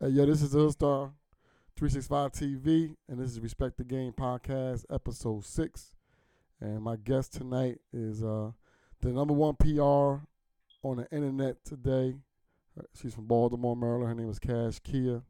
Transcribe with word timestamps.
Hey, 0.00 0.10
yo, 0.10 0.26
this 0.26 0.42
is 0.42 0.52
the 0.52 0.70
Star 0.70 1.10
365 1.74 2.30
TV, 2.30 2.94
and 3.08 3.18
this 3.18 3.32
is 3.32 3.40
Respect 3.40 3.78
the 3.78 3.82
Game 3.82 4.12
Podcast, 4.12 4.84
episode 4.94 5.44
six. 5.44 5.90
And 6.60 6.82
my 6.82 6.94
guest 6.94 7.32
tonight 7.32 7.78
is 7.92 8.22
uh, 8.22 8.52
the 9.00 9.08
number 9.08 9.34
one 9.34 9.56
PR 9.56 10.22
on 10.86 10.98
the 10.98 11.08
internet 11.10 11.64
today. 11.64 12.14
Uh, 12.78 12.84
She's 12.94 13.12
from 13.12 13.26
Baltimore, 13.26 13.74
Maryland. 13.74 14.06
Her 14.06 14.14
name 14.14 14.30
is 14.30 14.38
Cash 14.38 14.78
Kia. 14.84 15.22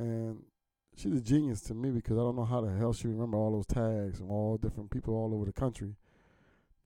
And 0.00 0.42
she's 0.96 1.16
a 1.16 1.20
genius 1.20 1.60
to 1.60 1.74
me 1.74 1.90
because 1.90 2.18
I 2.18 2.22
don't 2.22 2.34
know 2.34 2.44
how 2.44 2.60
the 2.60 2.76
hell 2.76 2.92
she 2.92 3.06
remember 3.06 3.36
all 3.36 3.52
those 3.52 3.66
tags 3.66 4.18
from 4.18 4.32
all 4.32 4.56
different 4.56 4.90
people 4.90 5.14
all 5.14 5.32
over 5.32 5.44
the 5.44 5.52
country. 5.52 5.94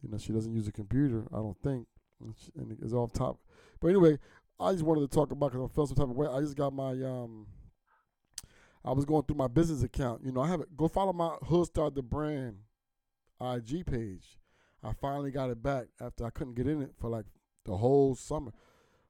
You 0.03 0.11
know, 0.11 0.19
she 0.19 0.35
doesn't 0.35 0.53
use 0.53 0.69
a 0.69 0.73
computer, 0.73 1.25
I 1.32 1.37
don't 1.37 1.57
think. 1.62 1.87
And, 2.23 2.35
and 2.57 2.77
it's 2.82 2.93
off 2.93 3.14
top. 3.14 3.39
But 3.80 3.89
anyway, 3.89 4.19
I 4.61 4.72
just 4.72 4.84
wanted 4.84 5.02
to 5.02 5.09
talk 5.09 5.30
about 5.30 5.52
because 5.52 5.70
I 5.70 5.74
felt 5.74 5.88
some 5.88 5.96
type 5.96 6.11
of 6.11 6.16
way. 6.16 6.27
I 6.27 6.41
just 6.41 6.56
got 6.56 6.72
my 6.72 6.91
um. 6.91 7.46
I 8.84 8.92
was 8.92 9.05
going 9.05 9.24
through 9.24 9.37
my 9.37 9.48
business 9.48 9.83
account. 9.83 10.23
You 10.24 10.33
know, 10.33 10.41
I 10.41 10.48
have 10.48 10.60
it. 10.60 10.77
Go 10.77 10.88
follow 10.88 11.12
my 11.12 11.37
Hood 11.42 11.66
Star 11.66 11.91
the 11.91 12.02
Brand 12.02 12.56
IG 13.41 13.86
page. 13.86 14.38
I 14.83 14.92
finally 14.92 15.30
got 15.30 15.50
it 15.50 15.62
back 15.62 15.86
after 16.00 16.24
I 16.24 16.30
couldn't 16.30 16.55
get 16.55 16.66
in 16.66 16.80
it 16.83 16.92
for 16.98 17.10
like 17.10 17.27
the 17.64 17.77
whole 17.77 18.14
summer, 18.14 18.52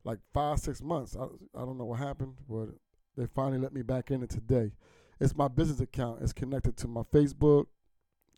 like 0.04 0.18
five 0.32 0.59
six 0.59 0.82
months. 0.82 1.16
I 1.16 1.24
I 1.54 1.65
don't 1.65 1.78
know 1.78 1.84
what 1.84 1.98
happened, 1.98 2.34
but 2.48 2.68
they 3.16 3.26
finally 3.26 3.59
let 3.59 3.73
me 3.73 3.82
back 3.82 4.10
in 4.10 4.23
it 4.23 4.30
today. 4.30 4.73
It's 5.20 5.37
my 5.37 5.48
business 5.48 5.80
account. 5.80 6.23
It's 6.23 6.32
connected 6.32 6.76
to 6.78 6.88
my 6.88 7.02
Facebook, 7.02 7.66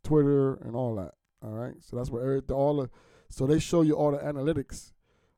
Twitter, 0.03 0.55
and 0.55 0.75
all 0.75 0.95
that. 0.97 1.15
All 1.43 1.53
right, 1.53 1.75
so 1.81 1.97
that's 1.97 2.11
where 2.11 2.41
all 2.51 2.83
the 2.83 2.91
so 3.29 3.47
they 3.47 3.59
show 3.59 3.83
you 3.83 3.95
all 3.95 4.11
the 4.11 4.19
analytics 4.19 4.93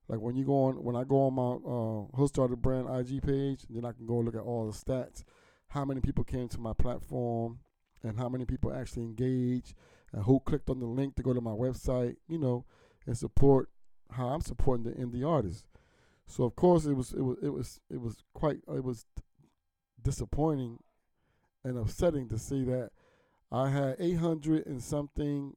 like 0.09 0.20
when 0.20 0.37
you 0.37 0.45
go 0.45 0.65
on, 0.65 0.83
when 0.83 0.97
I 0.97 1.05
go 1.05 1.27
on 1.27 1.34
my 1.34 1.52
uh, 1.52 2.16
Hood 2.16 2.29
Star 2.29 2.48
the 2.48 2.56
Brand 2.56 2.88
IG 2.88 3.23
page, 3.23 3.65
then 3.70 3.84
I 3.84 3.92
can 3.92 4.06
go 4.06 4.19
look 4.19 4.34
at 4.34 4.42
all 4.42 4.66
the 4.66 4.73
stats, 4.73 5.25
how 5.69 5.84
many 5.84 6.01
people 6.01 6.25
came 6.25 6.48
to 6.48 6.59
my 6.59 6.73
platform, 6.73 7.61
and 8.03 8.19
how 8.19 8.28
many 8.28 8.45
people 8.45 8.73
actually 8.73 9.05
engaged, 9.05 9.75
and 10.12 10.25
who 10.25 10.41
clicked 10.41 10.69
on 10.69 10.80
the 10.80 10.86
link 10.86 11.14
to 11.17 11.23
go 11.23 11.33
to 11.33 11.41
my 11.41 11.53
website, 11.53 12.17
you 12.28 12.39
know, 12.39 12.64
and 13.06 13.17
support 13.17 13.70
how 14.11 14.28
I'm 14.28 14.41
supporting 14.41 14.84
the 14.84 14.92
indie 14.92 15.27
artists. 15.27 15.64
So 16.27 16.45
of 16.45 16.56
course 16.56 16.86
it 16.86 16.95
was 16.95 17.12
it 17.12 17.23
was 17.23 17.39
it 17.42 17.48
was 17.50 17.80
it 17.91 18.00
was 18.00 18.25
quite 18.33 18.58
it 18.69 18.84
was 18.84 19.06
disappointing 20.00 20.78
and 21.64 21.78
upsetting 21.78 22.28
to 22.28 22.39
see 22.39 22.64
that 22.64 22.91
I 23.50 23.69
had 23.69 23.97
800 23.98 24.67
and 24.67 24.83
something 24.83 25.55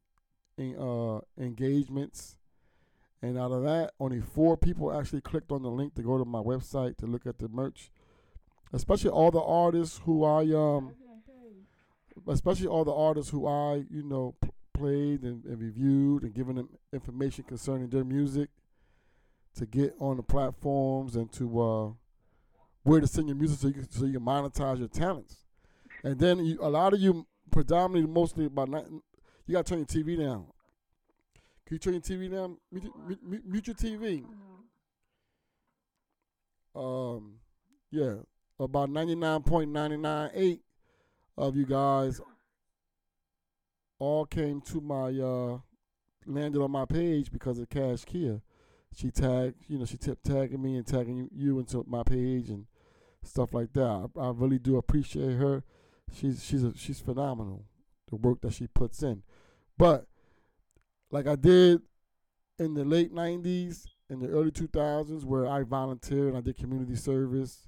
in, 0.58 0.76
uh, 0.78 1.22
engagements 1.42 2.38
and 3.22 3.38
out 3.38 3.52
of 3.52 3.64
that, 3.64 3.92
only 4.00 4.22
four 4.22 4.58
people 4.58 4.98
actually 4.98 5.22
clicked 5.22 5.52
on 5.52 5.64
the 5.64 5.70
link 5.70 5.96
to 5.96 6.04
go 6.04 6.18
to 6.18 6.26
my 6.26 6.40
website 6.40 6.98
to 6.98 7.06
look 7.06 7.26
at 7.26 7.40
the 7.40 7.48
merch. 7.48 7.90
Especially 8.74 9.10
all 9.10 9.32
the 9.32 9.42
artists 9.42 10.02
who 10.04 10.24
I 10.24 10.42
um, 10.54 10.94
especially 12.28 12.68
all 12.68 12.84
the 12.84 12.94
artists 12.94 13.32
who 13.32 13.48
I 13.48 13.86
you 13.90 14.04
know 14.04 14.36
p- 14.42 14.50
played 14.74 15.24
and, 15.24 15.46
and 15.46 15.60
reviewed 15.60 16.24
and 16.24 16.34
given 16.34 16.56
them 16.56 16.70
information 16.92 17.46
concerning 17.46 17.90
their 17.90 18.04
music 18.04 18.50
to 19.56 19.66
get 19.66 19.96
on 20.00 20.18
the 20.18 20.24
platforms 20.24 21.16
and 21.16 21.32
to 21.34 21.62
uh, 21.62 21.90
where 22.84 23.00
to 23.00 23.08
send 23.08 23.28
your 23.28 23.38
music 23.38 23.60
so 23.60 23.68
you 23.68 23.74
can, 23.74 23.90
so 23.90 24.06
you 24.06 24.14
can 24.14 24.22
monetize 24.22 24.80
your 24.80 24.88
talents. 24.88 25.38
And 26.04 26.20
then 26.20 26.46
you, 26.46 26.60
a 26.62 26.70
lot 26.70 26.94
of 26.94 27.00
you, 27.00 27.26
predominantly, 27.52 28.12
mostly 28.12 28.46
about 28.46 28.70
nine, 28.70 29.02
you 29.48 29.54
got 29.54 29.66
to 29.66 29.70
turn 29.70 29.80
your 29.80 29.88
TV 29.88 30.20
down. 30.20 30.46
Can 31.66 31.76
you 31.76 31.80
turn 31.80 31.94
your 31.94 32.02
TV 32.02 32.32
down? 32.32 32.58
Mute, 32.72 32.94
mute, 33.08 33.44
mute- 33.46 33.68
your 33.68 33.76
TV. 33.76 34.24
Um, 36.76 37.36
yeah, 37.90 38.16
about 38.60 38.90
ninety 38.90 39.16
nine 39.16 39.42
point 39.42 39.72
ninety 39.72 39.98
nine 39.98 40.30
eight 40.34 40.62
of 41.38 41.56
you 41.56 41.66
guys 41.66 42.22
all 43.98 44.26
came 44.26 44.62
to 44.62 44.82
my 44.82 45.10
uh 45.20 45.58
landed 46.26 46.62
on 46.62 46.72
my 46.72 46.86
page 46.86 47.32
because 47.32 47.60
of 47.60 47.70
Cash 47.70 48.06
Kia. 48.06 48.42
She 48.94 49.12
tagged, 49.12 49.56
you 49.68 49.78
know, 49.78 49.86
she 49.86 49.98
tipped 49.98 50.26
tagging 50.26 50.62
me 50.62 50.78
and 50.78 50.86
tagging 50.86 51.18
you, 51.18 51.30
you 51.34 51.60
into 51.60 51.84
my 51.88 52.04
page 52.04 52.50
and 52.50 52.66
stuff 53.24 53.54
like 53.54 53.74
that. 53.74 54.10
I, 54.16 54.20
I 54.20 54.32
really 54.32 54.60
do 54.60 54.78
appreciate 54.78 55.34
her. 55.38 55.64
She's 56.14 56.44
she's 56.44 56.64
a, 56.64 56.74
she's 56.78 57.00
phenomenal. 57.00 57.66
The 58.10 58.18
work 58.18 58.42
that 58.42 58.54
she 58.54 58.68
puts 58.68 59.02
in, 59.02 59.24
but 59.78 60.06
like 61.12 61.28
I 61.28 61.36
did 61.36 61.82
in 62.60 62.74
the 62.74 62.86
late 62.86 63.14
'90s, 63.14 63.86
in 64.10 64.20
the 64.20 64.30
early 64.30 64.52
2000s, 64.52 65.24
where 65.24 65.48
I 65.48 65.64
volunteered 65.64 66.30
and 66.30 66.38
I 66.38 66.42
did 66.42 66.58
community 66.58 66.96
service. 66.96 67.68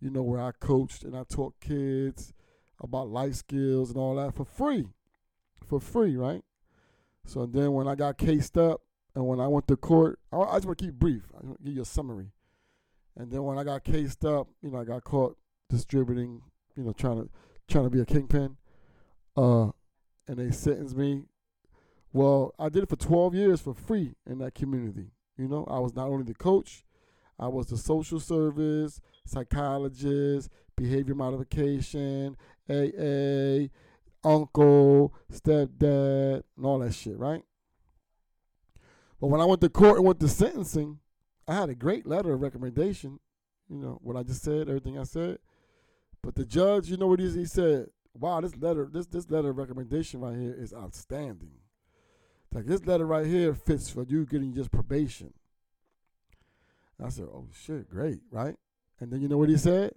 You 0.00 0.10
know, 0.10 0.22
where 0.22 0.40
I 0.40 0.52
coached 0.52 1.04
and 1.04 1.14
I 1.14 1.24
taught 1.24 1.60
kids 1.60 2.32
about 2.82 3.08
life 3.08 3.34
skills 3.34 3.90
and 3.90 3.98
all 3.98 4.14
that 4.16 4.34
for 4.34 4.46
free, 4.46 4.86
for 5.66 5.78
free, 5.78 6.16
right? 6.16 6.42
So 7.26 7.46
then 7.46 7.72
when 7.72 7.86
I 7.86 7.94
got 7.94 8.16
cased 8.16 8.56
up 8.56 8.80
and 9.14 9.26
when 9.26 9.40
I 9.40 9.46
went 9.46 9.68
to 9.68 9.76
court, 9.76 10.18
I, 10.32 10.38
I 10.38 10.54
just 10.54 10.66
want 10.66 10.78
to 10.78 10.84
keep 10.86 10.94
brief. 10.94 11.22
I 11.34 11.46
want 11.46 11.58
to 11.58 11.64
give 11.64 11.74
you 11.74 11.82
a 11.82 11.86
summary. 11.86 12.32
And 13.16 13.30
then 13.30 13.42
when 13.42 13.58
I 13.58 13.64
got 13.64 13.84
cased 13.84 14.24
up, 14.24 14.48
you 14.62 14.70
know, 14.70 14.78
I 14.78 14.84
got 14.84 15.04
caught 15.04 15.36
distributing, 15.68 16.42
you 16.76 16.84
know, 16.84 16.92
trying 16.92 17.22
to 17.22 17.30
trying 17.68 17.84
to 17.84 17.90
be 17.90 18.00
a 18.00 18.06
kingpin. 18.06 18.56
Uh, 19.36 19.70
and 20.26 20.38
they 20.38 20.50
sentenced 20.50 20.96
me. 20.96 21.24
Well, 22.12 22.54
I 22.58 22.68
did 22.68 22.82
it 22.82 22.88
for 22.88 22.96
12 22.96 23.34
years 23.34 23.60
for 23.60 23.74
free 23.74 24.14
in 24.26 24.38
that 24.38 24.54
community. 24.54 25.12
You 25.36 25.48
know, 25.48 25.64
I 25.70 25.78
was 25.78 25.94
not 25.94 26.08
only 26.08 26.24
the 26.24 26.34
coach, 26.34 26.84
I 27.38 27.48
was 27.48 27.68
the 27.68 27.78
social 27.78 28.20
service, 28.20 29.00
psychologist, 29.24 30.50
behavior 30.76 31.14
modification, 31.14 32.36
AA, 32.68 33.68
uncle, 34.22 35.14
stepdad, 35.32 36.42
and 36.56 36.66
all 36.66 36.80
that 36.80 36.94
shit, 36.94 37.18
right? 37.18 37.42
But 39.20 39.28
when 39.28 39.40
I 39.40 39.44
went 39.44 39.60
to 39.60 39.68
court 39.68 39.96
and 39.96 40.06
went 40.06 40.20
to 40.20 40.28
sentencing, 40.28 40.98
I 41.46 41.54
had 41.54 41.68
a 41.68 41.74
great 41.74 42.06
letter 42.06 42.32
of 42.32 42.40
recommendation. 42.40 43.20
You 43.68 43.78
know, 43.78 43.98
what 44.02 44.16
I 44.16 44.22
just 44.22 44.42
said, 44.42 44.68
everything 44.68 44.98
I 44.98 45.04
said. 45.04 45.38
But 46.22 46.34
the 46.34 46.44
judge, 46.44 46.88
you 46.88 46.96
know 46.96 47.06
what 47.06 47.20
he, 47.20 47.30
he 47.30 47.46
said? 47.46 47.86
Wow, 48.14 48.40
this 48.40 48.56
letter, 48.56 48.88
this 48.92 49.06
this 49.06 49.30
letter 49.30 49.50
of 49.50 49.56
recommendation 49.56 50.20
right 50.20 50.36
here 50.36 50.54
is 50.58 50.74
outstanding. 50.74 51.52
Like 52.52 52.66
this 52.66 52.84
letter 52.84 53.06
right 53.06 53.26
here 53.26 53.54
fits 53.54 53.88
for 53.88 54.02
you 54.02 54.26
getting 54.26 54.52
just 54.52 54.72
probation. 54.72 55.32
I 57.02 57.08
said, 57.08 57.26
oh 57.32 57.46
shit, 57.52 57.88
great, 57.88 58.20
right? 58.30 58.56
And 58.98 59.10
then 59.10 59.22
you 59.22 59.28
know 59.28 59.38
what 59.38 59.48
he 59.48 59.56
said? 59.56 59.92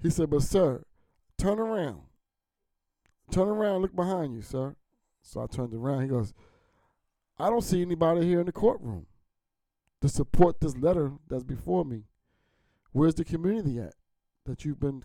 He 0.00 0.10
said, 0.10 0.30
but 0.30 0.42
sir, 0.42 0.84
turn 1.36 1.58
around. 1.58 2.02
Turn 3.30 3.48
around, 3.48 3.82
look 3.82 3.94
behind 3.94 4.34
you, 4.34 4.42
sir. 4.42 4.74
So 5.22 5.42
I 5.42 5.46
turned 5.46 5.74
around. 5.74 6.02
He 6.02 6.08
goes, 6.08 6.32
I 7.38 7.50
don't 7.50 7.62
see 7.62 7.82
anybody 7.82 8.26
here 8.26 8.40
in 8.40 8.46
the 8.46 8.52
courtroom 8.52 9.06
to 10.00 10.08
support 10.08 10.60
this 10.60 10.76
letter 10.76 11.12
that's 11.28 11.44
before 11.44 11.84
me. 11.84 12.04
Where's 12.92 13.14
the 13.14 13.24
community 13.24 13.78
at 13.78 13.94
that 14.44 14.64
you've 14.64 14.80
been 14.80 15.02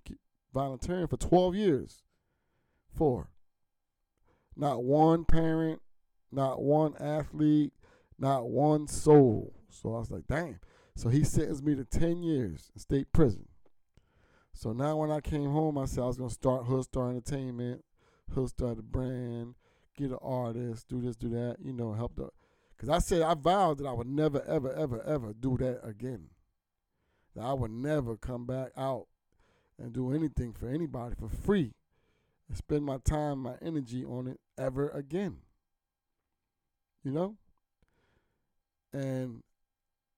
volunteering 0.54 1.08
for 1.08 1.18
12 1.18 1.56
years 1.56 2.04
for? 2.94 3.30
Not 4.56 4.84
one 4.84 5.24
parent, 5.26 5.82
not 6.32 6.62
one 6.62 6.96
athlete, 7.00 7.74
not 8.20 8.50
one 8.50 8.88
soul. 8.88 9.54
So 9.70 9.96
I 9.96 10.00
was 10.00 10.12
like, 10.12 10.28
damn. 10.28 10.60
So 10.96 11.10
he 11.10 11.24
sentenced 11.24 11.64
me 11.64 11.76
to 11.76 11.86
10 11.86 12.24
years 12.24 12.72
in 12.74 12.80
state 12.80 13.12
prison. 13.14 13.48
So 14.54 14.74
now 14.74 14.98
when 14.98 15.12
I 15.12 15.20
came 15.20 15.52
home, 15.52 15.78
I 15.78 15.86
said 15.86 16.04
I 16.04 16.08
was 16.08 16.18
going 16.18 16.30
to 16.30 16.34
start 16.34 16.66
Star 16.86 17.10
Entertainment, 17.10 17.86
Hood 18.34 18.50
Star 18.50 18.74
the 18.74 18.82
brand, 18.82 19.54
get 19.96 20.10
an 20.10 20.18
artist, 20.22 20.88
do 20.88 21.00
this, 21.00 21.16
do 21.16 21.30
that, 21.30 21.58
you 21.62 21.74
know, 21.74 21.94
help 21.94 22.16
the. 22.16 22.30
Because 22.76 22.90
I 22.90 23.00
said, 23.00 23.22
I 23.22 23.36
vowed 23.36 23.80
that 23.80 23.88
I 23.88 23.94
would 23.94 24.08
never, 24.08 24.44
ever, 24.44 24.74
ever, 24.74 25.04
ever 25.04 25.34
do 25.34 25.58
that 25.58 25.82
again. 25.84 26.30
That 27.36 27.44
I 27.44 27.54
would 27.54 27.72
never 27.72 28.18
come 28.18 28.46
back 28.46 28.72
out 28.76 29.08
and 29.80 29.94
do 29.94 30.12
anything 30.12 30.54
for 30.54 30.68
anybody 30.68 31.16
for 31.20 31.30
free 31.30 31.74
and 32.48 32.58
spend 32.58 32.86
my 32.86 32.98
time, 32.98 33.40
my 33.40 33.56
energy 33.62 34.04
on 34.04 34.28
it 34.28 34.40
ever 34.58 34.90
again. 34.90 35.38
You 37.04 37.12
know? 37.12 37.36
And 38.94 39.44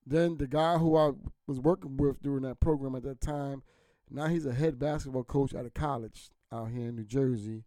then 0.06 0.38
the 0.38 0.46
guy 0.46 0.78
who 0.78 0.96
I 0.96 1.12
was 1.46 1.60
working 1.60 1.96
with 1.96 2.22
during 2.22 2.42
that 2.42 2.60
program 2.60 2.94
at 2.94 3.02
that 3.02 3.20
time, 3.20 3.62
now 4.10 4.26
he's 4.26 4.46
a 4.46 4.54
head 4.54 4.78
basketball 4.78 5.24
coach 5.24 5.54
at 5.54 5.66
a 5.66 5.70
college 5.70 6.30
out 6.52 6.70
here 6.70 6.88
in 6.88 6.96
New 6.96 7.04
Jersey. 7.04 7.64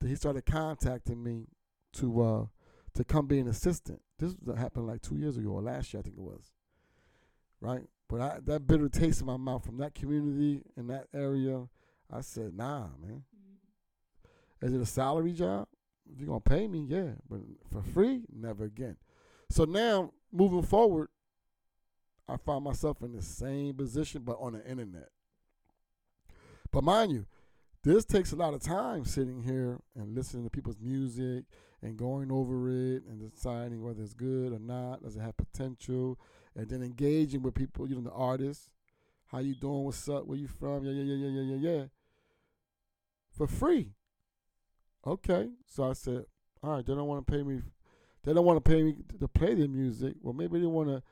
That 0.00 0.08
he 0.08 0.14
started 0.14 0.46
contacting 0.46 1.22
me 1.22 1.46
to 1.94 2.22
uh 2.22 2.46
to 2.94 3.04
come 3.04 3.26
be 3.26 3.38
an 3.38 3.48
assistant. 3.48 4.00
This 4.18 4.34
was 4.42 4.56
happened 4.56 4.86
like 4.86 5.02
two 5.02 5.16
years 5.16 5.36
ago 5.36 5.50
or 5.50 5.62
last 5.62 5.92
year, 5.92 6.00
I 6.00 6.02
think 6.02 6.16
it 6.16 6.22
was. 6.22 6.50
Right? 7.60 7.86
But 8.08 8.20
I, 8.20 8.38
that 8.46 8.66
bitter 8.66 8.88
taste 8.88 9.20
in 9.20 9.26
my 9.26 9.36
mouth 9.36 9.64
from 9.64 9.78
that 9.78 9.94
community 9.94 10.62
in 10.76 10.88
that 10.88 11.06
area, 11.14 11.68
I 12.10 12.22
said, 12.22 12.54
nah, 12.54 12.88
man. 13.00 13.24
Is 14.60 14.74
it 14.74 14.80
a 14.80 14.86
salary 14.86 15.32
job? 15.32 15.68
If 16.12 16.18
you're 16.18 16.28
gonna 16.28 16.40
pay 16.40 16.66
me, 16.66 16.86
yeah. 16.88 17.12
But 17.28 17.40
for 17.70 17.82
free, 17.82 18.22
never 18.34 18.64
again. 18.64 18.96
So 19.50 19.64
now, 19.64 20.12
moving 20.32 20.62
forward, 20.62 21.08
I 22.28 22.36
find 22.36 22.64
myself 22.64 23.02
in 23.02 23.12
the 23.12 23.22
same 23.22 23.74
position, 23.74 24.22
but 24.24 24.38
on 24.40 24.52
the 24.52 24.64
internet. 24.68 25.08
But 26.70 26.84
mind 26.84 27.12
you, 27.12 27.26
this 27.82 28.04
takes 28.04 28.32
a 28.32 28.36
lot 28.36 28.54
of 28.54 28.60
time 28.60 29.04
sitting 29.04 29.42
here 29.42 29.78
and 29.96 30.14
listening 30.14 30.44
to 30.44 30.50
people's 30.50 30.78
music 30.80 31.44
and 31.82 31.96
going 31.96 32.30
over 32.30 32.68
it 32.68 33.04
and 33.08 33.18
deciding 33.20 33.82
whether 33.82 34.02
it's 34.02 34.12
good 34.12 34.52
or 34.52 34.58
not, 34.58 35.02
does 35.02 35.16
it 35.16 35.20
have 35.20 35.36
potential, 35.36 36.18
and 36.54 36.68
then 36.68 36.82
engaging 36.82 37.42
with 37.42 37.54
people, 37.54 37.88
you 37.88 37.96
know, 37.96 38.02
the 38.02 38.12
artists. 38.12 38.68
How 39.26 39.38
you 39.38 39.54
doing? 39.54 39.84
What's 39.84 40.08
up? 40.08 40.26
Where 40.26 40.38
you 40.38 40.48
from? 40.48 40.84
Yeah, 40.84 40.92
yeah, 40.92 41.02
yeah, 41.02 41.26
yeah, 41.26 41.40
yeah, 41.40 41.56
yeah, 41.56 41.78
yeah. 41.78 41.84
For 43.30 43.46
free. 43.46 43.94
Okay. 45.06 45.48
So 45.66 45.84
I 45.88 45.92
said, 45.92 46.24
all 46.62 46.76
right, 46.76 46.86
they 46.86 46.94
don't 46.94 47.06
want 47.06 47.26
to 47.26 47.32
pay 47.32 47.42
me. 47.42 47.60
They 48.24 48.34
don't 48.34 48.44
want 48.44 48.62
to 48.62 48.68
pay 48.70 48.82
me 48.82 48.96
to 49.18 49.28
play 49.28 49.54
their 49.54 49.68
music. 49.68 50.14
Well, 50.20 50.34
maybe 50.34 50.60
they 50.60 50.66
want 50.66 50.88
to 50.88 51.02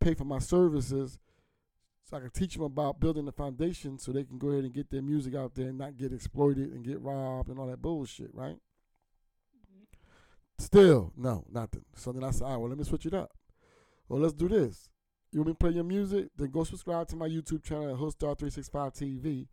pay 0.00 0.14
for 0.14 0.24
my 0.24 0.38
services 0.38 1.18
so 2.04 2.16
I 2.16 2.20
can 2.20 2.30
teach 2.30 2.54
them 2.54 2.64
about 2.64 3.00
building 3.00 3.24
the 3.24 3.32
foundation 3.32 3.98
so 3.98 4.12
they 4.12 4.24
can 4.24 4.38
go 4.38 4.48
ahead 4.48 4.64
and 4.64 4.74
get 4.74 4.90
their 4.90 5.02
music 5.02 5.34
out 5.34 5.54
there 5.54 5.68
and 5.68 5.78
not 5.78 5.96
get 5.96 6.12
exploited 6.12 6.72
and 6.72 6.84
get 6.84 7.00
robbed 7.00 7.48
and 7.48 7.58
all 7.58 7.66
that 7.68 7.80
bullshit, 7.80 8.34
right? 8.34 8.56
Mm-hmm. 9.56 9.84
Still, 10.58 11.12
no, 11.16 11.44
nothing. 11.50 11.84
So 11.94 12.12
then 12.12 12.24
I 12.24 12.30
said, 12.30 12.44
all 12.44 12.50
right, 12.50 12.56
well, 12.58 12.68
let 12.68 12.78
me 12.78 12.84
switch 12.84 13.06
it 13.06 13.14
up. 13.14 13.30
Well, 14.08 14.20
let's 14.20 14.34
do 14.34 14.48
this. 14.48 14.88
You 15.32 15.40
want 15.40 15.48
me 15.48 15.52
to 15.52 15.58
play 15.58 15.70
your 15.70 15.84
music? 15.84 16.30
Then 16.36 16.50
go 16.50 16.64
subscribe 16.64 17.06
to 17.08 17.16
my 17.16 17.28
YouTube 17.28 17.62
channel 17.62 17.90
at 17.90 18.00
Hoodstar365 18.00 18.92
TV. 18.94 19.46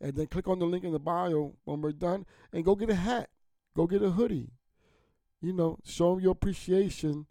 And 0.00 0.14
then 0.14 0.26
click 0.26 0.46
on 0.46 0.58
the 0.60 0.66
link 0.66 0.84
in 0.84 0.92
the 0.92 1.00
bio 1.00 1.54
when 1.64 1.80
we're 1.80 1.92
done 1.92 2.26
and 2.52 2.64
go 2.64 2.76
get 2.76 2.90
a 2.90 2.94
hat. 2.94 3.30
Go 3.76 3.86
get 3.86 4.02
a 4.02 4.10
hoodie. 4.10 4.50
You 5.40 5.52
know, 5.52 5.78
show 5.84 6.14
them 6.14 6.22
your 6.22 6.32
appreciation 6.32 7.26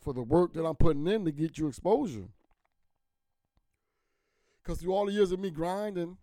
for 0.00 0.12
the 0.12 0.22
work 0.22 0.52
that 0.54 0.64
I'm 0.64 0.76
putting 0.76 1.06
in 1.06 1.24
to 1.24 1.32
get 1.32 1.58
you 1.58 1.66
exposure. 1.68 2.28
Because 4.62 4.80
through 4.80 4.92
all 4.94 5.06
the 5.06 5.12
years 5.12 5.32
of 5.32 5.40
me 5.40 5.50
grinding, 5.50 6.16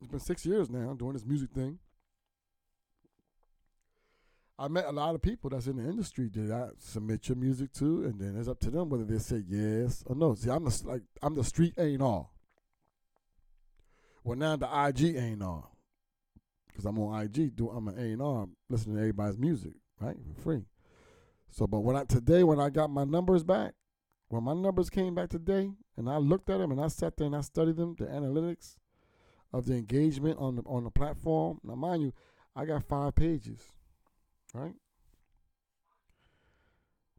it's 0.00 0.10
been 0.10 0.20
six 0.20 0.46
years 0.46 0.70
now 0.70 0.94
doing 0.94 1.14
this 1.14 1.24
music 1.24 1.50
thing. 1.50 1.78
I 4.58 4.66
met 4.66 4.86
a 4.86 4.92
lot 4.92 5.14
of 5.14 5.22
people 5.22 5.50
that's 5.50 5.68
in 5.68 5.76
the 5.76 5.88
industry 5.88 6.28
that 6.34 6.50
I 6.50 6.68
submit 6.78 7.28
your 7.28 7.36
music 7.36 7.72
to, 7.74 8.04
and 8.04 8.18
then 8.18 8.36
it's 8.36 8.48
up 8.48 8.58
to 8.60 8.70
them 8.70 8.88
whether 8.88 9.04
they 9.04 9.18
say 9.18 9.44
yes 9.46 10.02
or 10.06 10.16
no. 10.16 10.34
See, 10.34 10.50
I'm 10.50 10.64
the 10.64 10.82
like 10.84 11.02
I'm 11.22 11.36
the 11.36 11.44
street 11.44 11.74
ain't 11.78 12.02
all. 12.02 12.32
Well, 14.24 14.36
now 14.36 14.56
the 14.56 14.66
IG 14.66 15.16
ain't 15.16 15.42
all, 15.42 15.77
because 16.78 16.86
I'm 16.86 16.98
on 17.00 17.20
IG. 17.22 17.56
Do 17.56 17.70
I'm 17.70 17.88
an 17.88 17.98
A 17.98 18.12
and 18.12 18.22
R, 18.22 18.46
listening 18.70 18.96
to 18.96 19.00
everybody's 19.00 19.36
music, 19.38 19.72
right, 20.00 20.16
for 20.16 20.40
free. 20.40 20.64
So, 21.50 21.66
but 21.66 21.80
when 21.80 21.96
I 21.96 22.04
today 22.04 22.44
when 22.44 22.60
I 22.60 22.70
got 22.70 22.90
my 22.90 23.04
numbers 23.04 23.42
back, 23.42 23.74
when 24.28 24.44
my 24.44 24.54
numbers 24.54 24.88
came 24.88 25.14
back 25.14 25.28
today, 25.28 25.72
and 25.96 26.08
I 26.08 26.18
looked 26.18 26.48
at 26.50 26.58
them 26.58 26.70
and 26.70 26.80
I 26.80 26.88
sat 26.88 27.16
there 27.16 27.26
and 27.26 27.34
I 27.34 27.40
studied 27.40 27.76
them, 27.76 27.96
the 27.98 28.04
analytics 28.06 28.76
of 29.52 29.66
the 29.66 29.74
engagement 29.74 30.38
on 30.38 30.56
the 30.56 30.62
on 30.62 30.84
the 30.84 30.90
platform. 30.90 31.58
Now, 31.64 31.74
mind 31.74 32.02
you, 32.02 32.12
I 32.54 32.64
got 32.64 32.84
five 32.84 33.16
pages 33.16 33.72
right? 34.54 34.74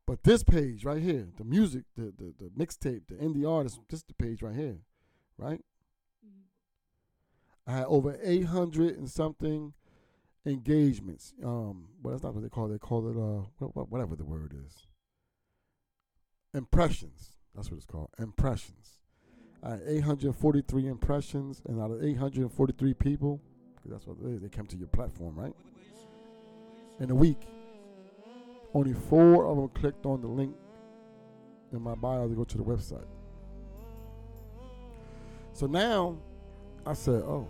But 0.05 0.23
this 0.23 0.43
page 0.43 0.85
right 0.85 1.01
here, 1.01 1.27
the 1.37 1.43
music, 1.43 1.83
the 1.95 2.13
the, 2.17 2.33
the 2.39 2.49
mixtape, 2.57 3.07
the 3.07 3.15
indie 3.15 3.49
artist, 3.49 3.79
this 3.89 3.99
is 3.99 4.05
the 4.05 4.13
page 4.13 4.41
right 4.41 4.55
here, 4.55 4.77
right? 5.37 5.61
I 7.69 7.71
had 7.71 7.85
over 7.85 8.17
800 8.23 8.97
and 8.97 9.09
something 9.09 9.73
engagements. 10.45 11.33
Um, 11.43 11.89
well, 12.01 12.13
that's 12.13 12.23
not 12.23 12.33
what 12.33 12.41
they 12.41 12.49
call 12.49 12.65
it. 12.65 12.69
They 12.69 12.77
call 12.79 13.07
it 13.07 13.15
uh, 13.15 13.65
whatever 13.67 14.15
the 14.15 14.25
word 14.25 14.55
is. 14.65 14.87
Impressions. 16.53 17.33
That's 17.53 17.69
what 17.69 17.77
it's 17.77 17.85
called. 17.85 18.09
Impressions. 18.17 18.97
I 19.61 19.71
had 19.71 19.81
843 19.87 20.87
impressions, 20.87 21.61
and 21.67 21.79
out 21.79 21.91
of 21.91 22.03
843 22.03 22.93
people, 22.95 23.41
that's 23.85 24.07
what 24.07 24.17
they 24.19 24.49
come 24.49 24.65
to 24.65 24.77
your 24.77 24.87
platform, 24.87 25.35
right? 25.35 25.53
in 26.99 27.11
a 27.11 27.15
week. 27.15 27.47
Only 28.73 28.93
four 28.93 29.45
of 29.45 29.57
them 29.57 29.69
clicked 29.69 30.05
on 30.05 30.21
the 30.21 30.27
link 30.27 30.55
in 31.71 31.81
my 31.81 31.95
bio 31.95 32.27
to 32.27 32.35
go 32.35 32.43
to 32.43 32.57
the 32.57 32.63
website. 32.63 33.05
So 35.53 35.65
now 35.65 36.17
I 36.85 36.93
said, 36.93 37.21
oh, 37.23 37.47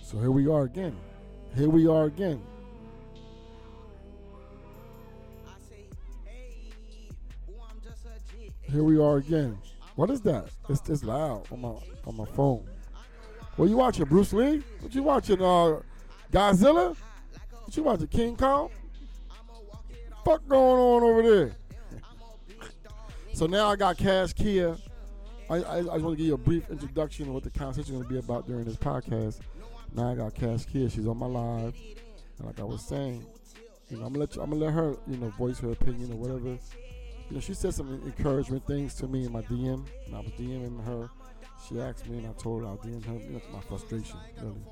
so 0.00 0.18
here 0.18 0.30
we 0.30 0.48
are 0.48 0.62
again. 0.62 0.96
Here 1.54 1.68
we 1.68 1.86
are 1.86 2.04
again. 2.04 2.42
Here 8.70 8.84
we 8.84 8.98
are 8.98 9.16
again. 9.16 9.58
What 9.94 10.10
is 10.10 10.20
that? 10.22 10.50
It's, 10.68 10.86
it's 10.88 11.02
loud 11.02 11.50
on 11.50 11.60
my 11.62 11.74
on 12.06 12.16
my 12.16 12.26
phone. 12.26 12.66
What 13.56 13.68
you 13.68 13.76
watching, 13.76 14.04
Bruce 14.04 14.32
Lee? 14.32 14.62
What 14.80 14.94
you 14.94 15.02
watching, 15.02 15.42
uh, 15.42 15.80
Godzilla? 16.30 16.94
What 17.50 17.76
you 17.76 17.82
watching, 17.82 18.06
King 18.06 18.36
Kong? 18.36 18.70
Fuck 20.24 20.46
going 20.46 20.78
on 20.78 21.02
over 21.02 21.22
there? 21.22 21.52
so 23.32 23.46
now 23.46 23.68
I 23.70 23.76
got 23.76 23.96
Cash 23.96 24.34
Kia. 24.34 24.76
I, 25.50 25.56
I, 25.56 25.78
I 25.78 25.82
just 25.82 26.04
want 26.04 26.12
to 26.12 26.16
give 26.16 26.26
you 26.26 26.34
a 26.34 26.38
brief 26.38 26.70
introduction 26.70 27.28
of 27.28 27.34
what 27.34 27.42
the 27.42 27.50
conversation 27.50 27.94
is 27.94 27.98
going 27.98 28.04
to 28.04 28.08
be 28.08 28.18
about 28.18 28.46
during 28.46 28.64
this 28.64 28.76
podcast. 28.76 29.40
Now 29.94 30.10
I 30.10 30.14
got 30.14 30.34
Cash 30.34 30.66
Kia. 30.66 30.88
She's 30.88 31.06
on 31.06 31.18
my 31.18 31.26
live. 31.26 31.74
And 32.38 32.46
like 32.46 32.60
I 32.60 32.64
was 32.64 32.82
saying, 32.82 33.26
you 33.90 33.96
know, 33.96 34.04
I'm 34.04 34.12
gonna 34.12 34.20
let 34.20 34.36
you, 34.36 34.42
I'm 34.42 34.50
gonna 34.50 34.64
let 34.64 34.74
her, 34.74 34.96
you 35.06 35.16
know, 35.16 35.30
voice 35.30 35.58
her 35.60 35.72
opinion 35.72 36.12
or 36.12 36.16
whatever. 36.16 36.58
You 37.28 37.34
know, 37.34 37.40
she 37.40 37.54
said 37.54 37.74
some 37.74 38.02
encouragement 38.04 38.66
things 38.66 38.94
to 38.96 39.06
me 39.06 39.26
in 39.26 39.32
my 39.32 39.42
DM, 39.42 39.86
and 40.06 40.16
I 40.16 40.20
was 40.20 40.30
DMing 40.32 40.84
her. 40.84 41.10
She 41.68 41.80
asked 41.80 42.08
me, 42.08 42.18
and 42.18 42.26
I 42.26 42.32
told 42.32 42.62
her 42.62 42.68
I 42.68 42.76
DM'd 42.76 43.04
her. 43.06 43.14
You 43.14 43.32
know, 43.32 43.40
my 43.52 43.60
frustration, 43.60 44.16
really. 44.40 44.62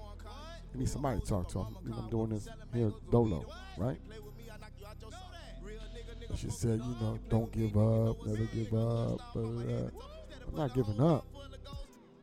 I 0.74 0.78
need 0.78 0.88
somebody 0.88 1.20
to 1.20 1.26
talk 1.26 1.48
to. 1.48 1.60
I'm, 1.60 1.76
you 1.84 1.90
know, 1.90 1.98
I'm 1.98 2.10
doing 2.10 2.30
this 2.30 2.48
here 2.72 2.92
dolo, 3.10 3.46
right? 3.78 3.98
And 6.28 6.38
she 6.38 6.50
said, 6.50 6.80
you 6.80 6.96
know, 7.00 7.18
don't 7.28 7.50
give 7.52 7.76
up, 7.76 8.24
never 8.26 8.44
give 8.44 8.74
up. 8.74 9.20
Blah. 9.32 9.90
I'm 10.48 10.54
not 10.54 10.74
giving 10.74 11.00
up. 11.00 11.26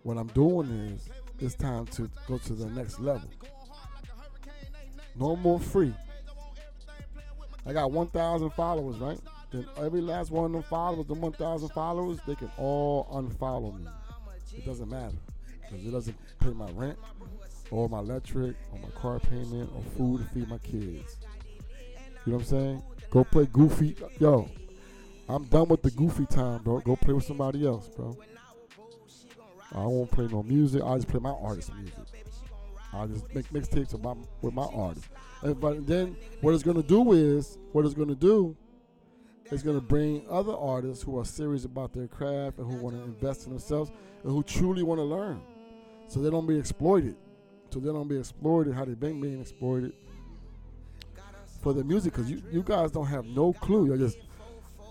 What 0.04 0.18
I'm 0.18 0.28
doing 0.28 0.70
is 0.70 1.10
it's 1.44 1.56
time 1.56 1.86
to 1.88 2.10
go 2.28 2.38
to 2.38 2.54
the 2.54 2.70
next 2.72 3.00
level. 3.00 3.30
No 5.16 5.36
more 5.36 5.60
free. 5.60 5.94
I 7.66 7.74
got 7.74 7.92
1,000 7.92 8.50
followers, 8.52 8.98
right? 8.98 9.20
Then 9.52 9.66
every 9.78 10.02
last 10.02 10.32
one 10.32 10.46
of 10.46 10.52
them 10.52 10.64
followers, 10.64 11.08
the 11.08 11.14
1,000 11.14 11.70
followers, 11.70 12.20
they 12.26 12.36
can 12.36 12.52
all 12.58 13.06
unfollow 13.14 13.78
me. 13.78 13.88
It 14.58 14.66
doesn't 14.66 14.90
matter 14.90 15.16
because 15.62 15.86
it 15.86 15.92
doesn't 15.92 16.18
pay 16.40 16.50
my 16.50 16.70
rent 16.72 16.98
or 17.72 17.90
my 17.90 18.00
electric, 18.00 18.56
or 18.72 18.80
my 18.80 18.90
car 18.90 19.20
payment, 19.20 19.70
or 19.76 19.82
food 19.98 20.22
to 20.22 20.34
feed 20.34 20.48
my 20.48 20.60
kids. 20.60 21.18
You 22.26 22.34
know 22.34 22.38
what 22.38 22.42
I'm 22.42 22.44
saying? 22.44 22.84
Go 23.10 23.24
play 23.24 23.48
goofy. 23.52 23.96
Yo, 24.20 24.48
I'm 25.28 25.46
done 25.46 25.70
with 25.70 25.82
the 25.82 25.90
goofy 25.92 26.28
time, 26.28 26.62
bro. 26.62 26.80
Go 26.82 26.96
play 26.96 27.14
with 27.14 27.24
somebody 27.24 27.66
else, 27.66 27.88
bro. 27.88 28.16
I 29.74 29.86
won't 29.86 30.12
play 30.12 30.28
no 30.28 30.44
music. 30.44 30.84
I 30.84 30.96
just 30.96 31.08
play 31.08 31.20
my 31.20 31.32
artist 31.32 31.74
music. 31.76 31.94
I 32.94 33.08
just 33.08 33.34
make 33.34 33.50
mixtapes 33.50 33.94
with 33.94 34.04
my 34.04 34.14
with 34.42 34.54
my 34.54 34.68
artists. 34.72 35.10
And, 35.42 35.60
but 35.60 35.88
then 35.88 36.16
what 36.42 36.54
it's 36.54 36.64
gonna 36.64 36.84
do 36.84 37.14
is 37.14 37.58
what 37.72 37.86
it's 37.86 37.96
gonna 37.96 38.16
do 38.16 38.56
is 39.52 39.64
gonna 39.64 39.82
bring 39.82 40.26
other 40.30 40.56
artists 40.56 41.04
who 41.04 41.18
are 41.20 41.26
serious 41.26 41.66
about 41.66 41.94
their 41.94 42.08
craft 42.08 42.60
and 42.60 42.72
who 42.72 42.78
want 42.78 42.96
to 42.96 43.04
invest 43.04 43.46
in 43.46 43.52
themselves 43.52 43.92
and 44.24 44.32
who 44.32 44.44
truly 44.44 44.84
want 44.84 45.00
to 45.00 45.04
learn, 45.04 45.42
so 46.08 46.22
they 46.22 46.30
don't 46.30 46.48
be 46.48 46.58
exploited 46.58 47.16
so 47.74 47.80
they 47.80 47.92
don't 47.92 48.08
be 48.08 48.18
exploited 48.18 48.76
how 48.76 48.86
they 48.86 48.94
been 48.94 49.20
being 49.20 49.42
exploited 49.42 49.94
for 51.62 51.74
the 51.74 51.84
music 51.84 52.14
because 52.14 52.30
you, 52.30 52.40
you 52.52 52.62
guys 52.62 52.92
don't 52.92 53.08
have 53.08 53.26
no 53.26 53.52
clue. 53.54 53.88
You're 53.88 53.98
just 53.98 54.20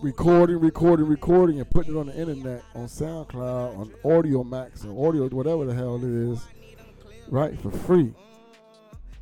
recording, 0.02 0.59
recording, 0.59 1.06
recording, 1.06 1.61
and 1.61 1.71
putting 1.71 1.94
it 1.94 1.99
on 1.99 2.06
the 2.06 2.21
internet, 2.21 2.64
on 2.75 2.87
SoundCloud, 2.87 3.78
on 3.78 3.90
Audiomack, 4.04 4.82
and 4.82 4.99
Audio, 4.99 5.28
whatever 5.28 5.64
the 5.64 5.75
hell 5.75 5.97
it 5.97 6.02
is, 6.02 6.44
right, 7.28 7.59
for 7.61 7.71
free. 7.71 8.12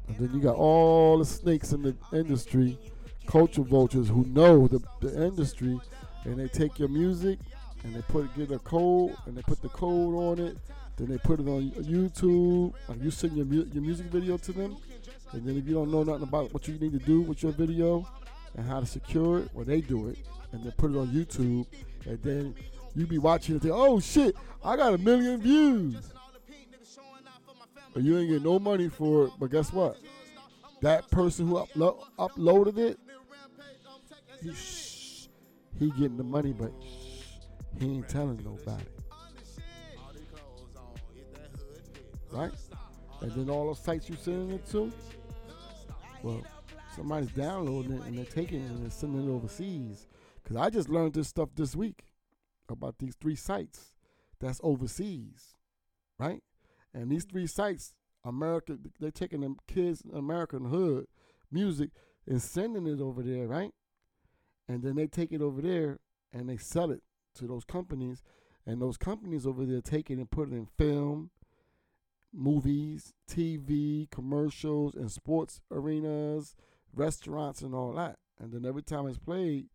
And 0.09 0.19
then 0.19 0.31
you 0.35 0.41
got 0.41 0.57
all 0.57 1.19
the 1.19 1.25
snakes 1.25 1.73
in 1.73 1.83
the 1.83 1.95
industry, 2.13 2.79
culture 3.27 3.63
vultures 3.63 4.09
who 4.09 4.25
know 4.25 4.67
the, 4.67 4.81
the 5.01 5.23
industry, 5.23 5.79
and 6.25 6.39
they 6.39 6.49
take 6.49 6.79
your 6.79 6.89
music 6.89 7.39
and 7.85 7.95
they 7.95 8.03
put 8.03 8.25
it 8.25 8.37
get 8.37 8.51
a 8.51 8.59
code 8.59 9.17
and 9.25 9.37
they 9.37 9.43
put 9.43 9.63
the 9.63 9.69
code 9.71 10.15
on 10.15 10.39
it 10.39 10.59
then 11.01 11.09
they 11.09 11.17
put 11.17 11.41
it 11.41 11.49
on 11.49 11.71
YouTube. 11.71 12.75
You 13.01 13.11
send 13.11 13.35
your 13.35 13.47
your 13.47 13.83
music 13.83 14.07
video 14.07 14.37
to 14.37 14.53
them, 14.53 14.77
and 15.33 15.47
then 15.47 15.57
if 15.57 15.67
you 15.67 15.73
don't 15.73 15.91
know 15.91 16.03
nothing 16.03 16.25
about 16.25 16.53
what 16.53 16.69
you 16.69 16.75
need 16.75 16.93
to 16.93 16.99
do 16.99 17.23
with 17.23 17.43
your 17.43 17.53
video 17.53 18.07
and 18.57 18.67
how 18.67 18.81
to 18.81 18.87
secure 18.87 19.41
it, 19.41 19.51
well 19.55 19.65
they 19.65 19.81
do 19.81 20.09
it, 20.09 20.19
and 20.53 20.63
then 20.63 20.73
put 20.73 20.91
it 20.91 20.97
on 20.97 21.09
YouTube, 21.09 21.67
and 22.07 22.23
then 22.23 22.55
you 22.95 23.07
be 23.07 23.19
watching 23.19 23.57
it. 23.57 23.63
Say, 23.63 23.71
oh 23.71 24.01
shit, 24.01 24.35
I 24.65 24.77
got 24.77 24.95
a 24.95 24.99
million 24.99 25.41
views. 25.41 26.13
But 27.93 28.03
you 28.05 28.19
ain't 28.19 28.31
get 28.31 28.43
no 28.43 28.59
money 28.59 28.89
for 28.89 29.27
it. 29.27 29.33
But 29.39 29.51
guess 29.51 29.73
what? 29.73 29.97
That 30.81 31.11
person 31.11 31.49
who 31.49 31.55
uplo- 31.55 32.05
uploaded 32.19 32.79
it, 32.79 32.99
he, 34.41 34.55
shh, 34.55 35.27
he 35.79 35.91
getting 35.91 36.17
the 36.17 36.25
money, 36.25 36.53
but 36.53 36.73
he 37.79 37.87
ain't 37.87 38.09
telling 38.09 38.41
nobody. 38.45 38.85
right? 42.33 42.53
And 43.21 43.33
then 43.33 43.51
all 43.51 43.67
those 43.67 43.79
sites 43.79 44.09
you 44.09 44.17
sending 44.21 44.51
it 44.53 44.71
to, 44.71 44.91
well, 46.23 46.43
somebody's 46.95 47.31
downloading 47.33 47.93
it 47.93 48.03
and 48.03 48.17
they're 48.17 48.25
taking 48.25 48.63
it 48.63 48.71
and 48.71 48.83
they're 48.83 48.91
sending 48.91 49.29
it 49.29 49.33
overseas. 49.33 50.07
Because 50.43 50.57
I 50.57 50.71
just 50.71 50.89
learned 50.89 51.15
this 51.15 51.29
stuff 51.29 51.51
this 51.55 51.77
week 51.77 52.05
about 52.69 52.99
these 52.99 53.15
three 53.17 53.37
sites 53.37 53.95
that's 54.41 54.61
overseas, 54.63 55.55
right? 56.19 56.43
And 56.95 57.11
these 57.11 57.25
three 57.25 57.47
sites, 57.47 57.95
America, 58.25 58.79
they're 58.99 59.11
taking 59.11 59.41
them 59.41 59.57
kids 59.67 60.03
American 60.13 60.67
hood 60.67 61.07
music 61.51 61.91
and 62.27 62.41
sending 62.41 62.87
it 62.87 63.01
over 63.01 63.23
there, 63.23 63.47
right? 63.47 63.73
And 64.69 64.83
then 64.83 64.95
they 64.95 65.07
take 65.07 65.33
it 65.33 65.43
over 65.43 65.61
there 65.61 65.99
and 66.33 66.49
they 66.49 66.57
sell 66.57 66.91
it 66.91 67.03
to 67.35 67.47
those 67.47 67.65
companies, 67.65 68.23
and 68.67 68.81
those 68.81 68.97
companies 68.97 69.47
over 69.47 69.65
there 69.65 69.81
take 69.81 70.11
it 70.11 70.19
and 70.19 70.31
put 70.31 70.49
it 70.49 70.55
in 70.55 70.67
film, 70.79 71.31
movies, 72.33 73.13
TV, 73.29 74.11
commercials, 74.11 74.95
and 74.95 75.11
sports 75.11 75.61
arenas, 75.71 76.55
restaurants, 76.95 77.63
and 77.63 77.75
all 77.75 77.93
that. 77.95 78.17
And 78.41 78.53
then 78.53 78.65
every 78.65 78.83
time 78.83 79.07
it's 79.07 79.19
played, 79.19 79.67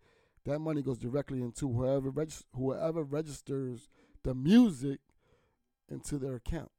that 0.45 0.60
money 0.60 0.81
goes 0.81 0.98
directly 0.98 1.41
into 1.41 1.72
whoever 1.72 2.12
whoever 2.55 3.03
registers 3.03 3.89
the 4.24 4.34
music 4.34 5.00
into 5.89 6.17
their 6.17 6.36
account. 6.36 6.72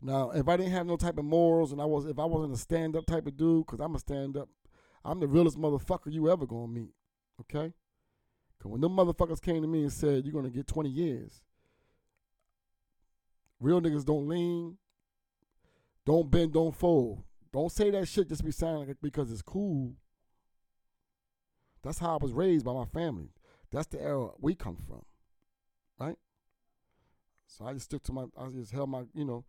Now, 0.00 0.30
if 0.30 0.46
I 0.48 0.56
didn't 0.56 0.72
have 0.72 0.86
no 0.86 0.96
type 0.96 1.18
of 1.18 1.24
morals, 1.24 1.72
and 1.72 1.80
I 1.80 1.84
was 1.84 2.06
if 2.06 2.18
I 2.18 2.24
wasn't 2.24 2.54
a 2.54 2.58
stand 2.58 2.96
up 2.96 3.06
type 3.06 3.26
of 3.26 3.36
dude, 3.36 3.66
because 3.66 3.80
I'm 3.80 3.94
a 3.94 3.98
stand 3.98 4.36
up, 4.36 4.48
I'm 5.04 5.20
the 5.20 5.26
realest 5.26 5.58
motherfucker 5.58 6.12
you 6.12 6.30
ever 6.30 6.46
gonna 6.46 6.68
meet. 6.68 6.94
Okay. 7.40 7.72
Cause 8.58 8.72
when 8.72 8.80
them 8.80 8.96
motherfuckers 8.96 9.40
came 9.40 9.62
to 9.62 9.68
me 9.68 9.82
and 9.82 9.92
said 9.92 10.24
you're 10.24 10.34
gonna 10.34 10.50
get 10.50 10.66
20 10.66 10.88
years, 10.88 11.42
real 13.60 13.80
niggas 13.80 14.04
don't 14.04 14.28
lean, 14.28 14.76
don't 16.04 16.30
bend, 16.30 16.52
don't 16.52 16.74
fold. 16.74 17.22
Don't 17.56 17.72
say 17.72 17.90
that 17.90 18.06
shit 18.06 18.28
just 18.28 18.44
be 18.44 18.50
sounding 18.50 18.86
like 18.86 18.98
because 19.00 19.32
it's 19.32 19.40
cool. 19.40 19.94
That's 21.82 21.98
how 21.98 22.18
I 22.18 22.22
was 22.22 22.34
raised 22.34 22.66
by 22.66 22.74
my 22.74 22.84
family. 22.84 23.30
That's 23.72 23.86
the 23.86 23.98
era 23.98 24.28
we 24.38 24.54
come 24.54 24.76
from, 24.76 25.06
right? 25.98 26.16
So 27.46 27.64
I 27.64 27.72
just 27.72 27.86
stuck 27.86 28.02
to 28.02 28.12
my, 28.12 28.24
I 28.36 28.48
just 28.50 28.72
held 28.72 28.90
my, 28.90 29.04
you 29.14 29.24
know, 29.24 29.46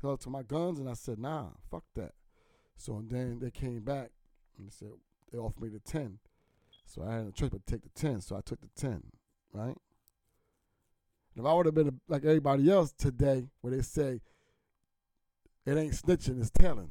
held 0.00 0.20
to 0.20 0.30
my 0.30 0.44
guns, 0.44 0.78
and 0.78 0.88
I 0.88 0.92
said, 0.92 1.18
nah, 1.18 1.48
fuck 1.68 1.82
that. 1.96 2.12
So 2.76 3.02
then 3.04 3.40
they 3.40 3.50
came 3.50 3.80
back 3.80 4.10
and 4.56 4.68
they 4.68 4.70
said 4.70 4.90
they 5.32 5.38
offered 5.38 5.60
me 5.60 5.68
the 5.68 5.80
ten. 5.80 6.20
So 6.84 7.02
I 7.02 7.16
had 7.16 7.26
a 7.26 7.32
choice 7.32 7.50
but 7.50 7.66
to 7.66 7.72
take 7.72 7.82
the 7.82 8.00
ten. 8.00 8.20
So 8.20 8.36
I 8.36 8.40
took 8.40 8.60
the 8.60 8.70
ten, 8.76 9.02
right? 9.52 9.76
And 11.34 11.38
if 11.38 11.44
I 11.44 11.52
would 11.52 11.66
have 11.66 11.74
been 11.74 11.98
like 12.06 12.24
everybody 12.24 12.70
else 12.70 12.92
today, 12.92 13.48
where 13.62 13.74
they 13.74 13.82
say 13.82 14.20
it 15.66 15.76
ain't 15.76 15.94
snitching, 15.94 16.38
it's 16.38 16.50
telling. 16.50 16.90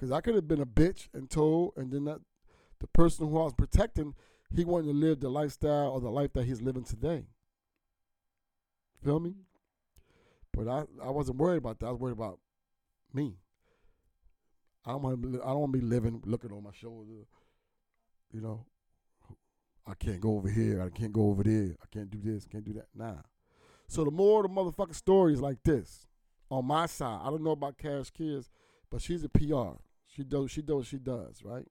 Cause 0.00 0.10
I 0.10 0.22
could 0.22 0.34
have 0.34 0.48
been 0.48 0.62
a 0.62 0.66
bitch 0.66 1.08
and 1.12 1.28
told, 1.28 1.74
and 1.76 1.92
then 1.92 2.04
that 2.04 2.20
the 2.78 2.86
person 2.86 3.28
who 3.28 3.38
I 3.38 3.44
was 3.44 3.52
protecting, 3.52 4.14
he 4.50 4.64
wanted 4.64 4.86
to 4.86 4.92
live 4.94 5.20
the 5.20 5.28
lifestyle 5.28 5.90
or 5.90 6.00
the 6.00 6.08
life 6.08 6.32
that 6.32 6.46
he's 6.46 6.62
living 6.62 6.84
today. 6.84 7.26
Feel 9.04 9.20
me? 9.20 9.34
But 10.54 10.68
I, 10.68 10.84
I 11.04 11.10
wasn't 11.10 11.36
worried 11.36 11.58
about 11.58 11.80
that. 11.80 11.86
I 11.86 11.90
was 11.90 12.00
worried 12.00 12.12
about 12.12 12.38
me. 13.12 13.36
I 14.86 14.92
don't 14.92 15.02
want 15.02 15.22
to. 15.22 15.42
I 15.42 15.48
don't 15.48 15.60
want 15.60 15.72
to 15.74 15.78
be 15.78 15.84
living 15.84 16.22
looking 16.24 16.52
on 16.52 16.62
my 16.62 16.72
shoulder. 16.72 17.26
You 18.32 18.40
know, 18.40 18.64
I 19.86 19.92
can't 19.94 20.20
go 20.20 20.36
over 20.36 20.48
here. 20.48 20.80
I 20.82 20.88
can't 20.88 21.12
go 21.12 21.28
over 21.28 21.42
there. 21.42 21.76
I 21.82 21.86
can't 21.90 22.10
do 22.10 22.18
this. 22.22 22.46
Can't 22.46 22.64
do 22.64 22.72
that. 22.72 22.86
Nah. 22.94 23.22
So 23.86 24.04
the 24.04 24.10
more 24.10 24.42
the 24.42 24.48
motherfucking 24.48 24.94
stories 24.94 25.40
like 25.40 25.62
this 25.62 26.06
on 26.50 26.64
my 26.64 26.86
side, 26.86 27.20
I 27.22 27.26
don't 27.28 27.42
know 27.42 27.50
about 27.50 27.76
Cash 27.76 28.10
Kia's, 28.10 28.48
but 28.90 29.02
she's 29.02 29.24
a 29.24 29.28
PR. 29.28 29.78
She 30.14 30.24
does. 30.24 30.50
She 30.50 30.62
does. 30.62 30.86
She 30.86 30.98
does. 30.98 31.42
Right. 31.44 31.66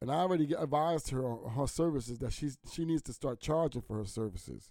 And 0.00 0.10
I 0.10 0.16
already 0.16 0.52
advised 0.52 1.10
her 1.10 1.24
on 1.24 1.52
her 1.52 1.66
services 1.66 2.18
that 2.18 2.32
she's 2.32 2.58
she 2.70 2.84
needs 2.84 3.02
to 3.02 3.12
start 3.12 3.40
charging 3.40 3.80
for 3.80 3.96
her 3.96 4.04
services, 4.04 4.70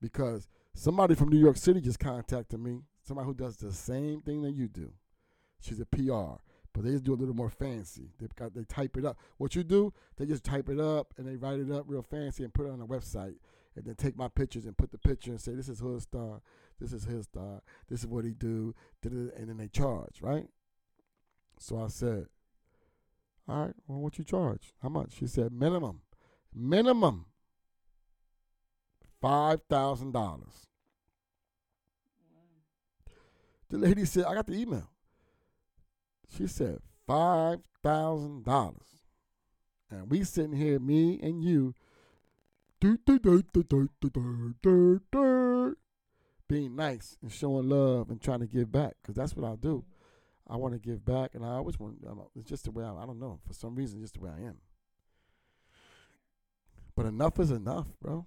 because 0.00 0.48
somebody 0.74 1.14
from 1.14 1.28
New 1.28 1.38
York 1.38 1.56
City 1.56 1.80
just 1.80 1.98
contacted 1.98 2.60
me. 2.60 2.80
Somebody 3.02 3.26
who 3.26 3.34
does 3.34 3.56
the 3.56 3.72
same 3.72 4.22
thing 4.22 4.42
that 4.42 4.52
you 4.52 4.68
do. 4.68 4.92
She's 5.60 5.80
a 5.80 5.86
PR, 5.86 6.40
but 6.72 6.84
they 6.84 6.92
just 6.92 7.04
do 7.04 7.12
a 7.12 7.16
little 7.16 7.34
more 7.34 7.50
fancy. 7.50 8.12
They 8.18 8.26
got 8.34 8.54
they 8.54 8.64
type 8.64 8.96
it 8.96 9.04
up. 9.04 9.18
What 9.36 9.54
you 9.54 9.64
do, 9.64 9.92
they 10.16 10.24
just 10.24 10.44
type 10.44 10.70
it 10.70 10.80
up 10.80 11.12
and 11.18 11.26
they 11.26 11.36
write 11.36 11.60
it 11.60 11.70
up 11.70 11.84
real 11.86 12.02
fancy 12.02 12.44
and 12.44 12.54
put 12.54 12.66
it 12.66 12.72
on 12.72 12.80
a 12.80 12.86
website, 12.86 13.34
and 13.76 13.84
then 13.84 13.96
take 13.96 14.16
my 14.16 14.28
pictures 14.28 14.64
and 14.64 14.78
put 14.78 14.92
the 14.92 14.98
picture 14.98 15.30
and 15.30 15.40
say 15.40 15.54
this 15.54 15.68
is 15.68 15.80
Hood 15.80 16.00
Star, 16.00 16.40
this 16.80 16.92
is 16.92 17.04
his 17.04 17.24
star, 17.24 17.60
this 17.88 18.00
is 18.00 18.06
what 18.06 18.24
he 18.24 18.32
do, 18.32 18.74
and 19.02 19.48
then 19.48 19.56
they 19.58 19.68
charge, 19.68 20.22
right? 20.22 20.46
So 21.66 21.82
I 21.82 21.86
said, 21.88 22.26
all 23.48 23.64
right, 23.64 23.74
well, 23.86 24.00
what 24.00 24.18
you 24.18 24.24
charge? 24.24 24.74
How 24.82 24.90
much? 24.90 25.14
She 25.18 25.26
said 25.26 25.50
minimum, 25.50 26.02
minimum 26.54 27.24
five 29.18 29.60
thousand 29.70 30.12
dollars. 30.12 30.66
The 33.70 33.78
lady 33.78 34.04
said, 34.04 34.26
I 34.26 34.34
got 34.34 34.46
the 34.46 34.60
email. 34.60 34.90
She 36.36 36.48
said 36.48 36.80
five 37.06 37.60
thousand 37.82 38.44
dollars, 38.44 39.00
and 39.90 40.10
we 40.10 40.22
sitting 40.22 40.52
here, 40.52 40.78
me 40.78 41.18
and 41.22 41.42
you, 41.42 41.74
being 46.46 46.76
nice 46.76 47.16
and 47.22 47.32
showing 47.32 47.70
love 47.70 48.10
and 48.10 48.20
trying 48.20 48.40
to 48.40 48.46
give 48.46 48.70
back, 48.70 48.96
because 49.00 49.14
that's 49.14 49.34
what 49.34 49.50
I 49.50 49.56
do. 49.56 49.82
I 50.48 50.56
want 50.56 50.74
to 50.74 50.78
give 50.78 51.04
back, 51.04 51.34
and 51.34 51.44
I 51.44 51.56
always 51.56 51.78
want. 51.78 52.04
It's 52.36 52.48
just 52.48 52.64
the 52.64 52.70
way 52.70 52.84
I. 52.84 52.90
I 52.90 53.06
don't 53.06 53.18
know. 53.18 53.40
For 53.46 53.54
some 53.54 53.74
reason, 53.74 54.00
just 54.00 54.14
the 54.14 54.20
way 54.20 54.30
I 54.30 54.40
am. 54.42 54.56
But 56.94 57.06
enough 57.06 57.40
is 57.40 57.50
enough, 57.50 57.86
bro. 58.00 58.26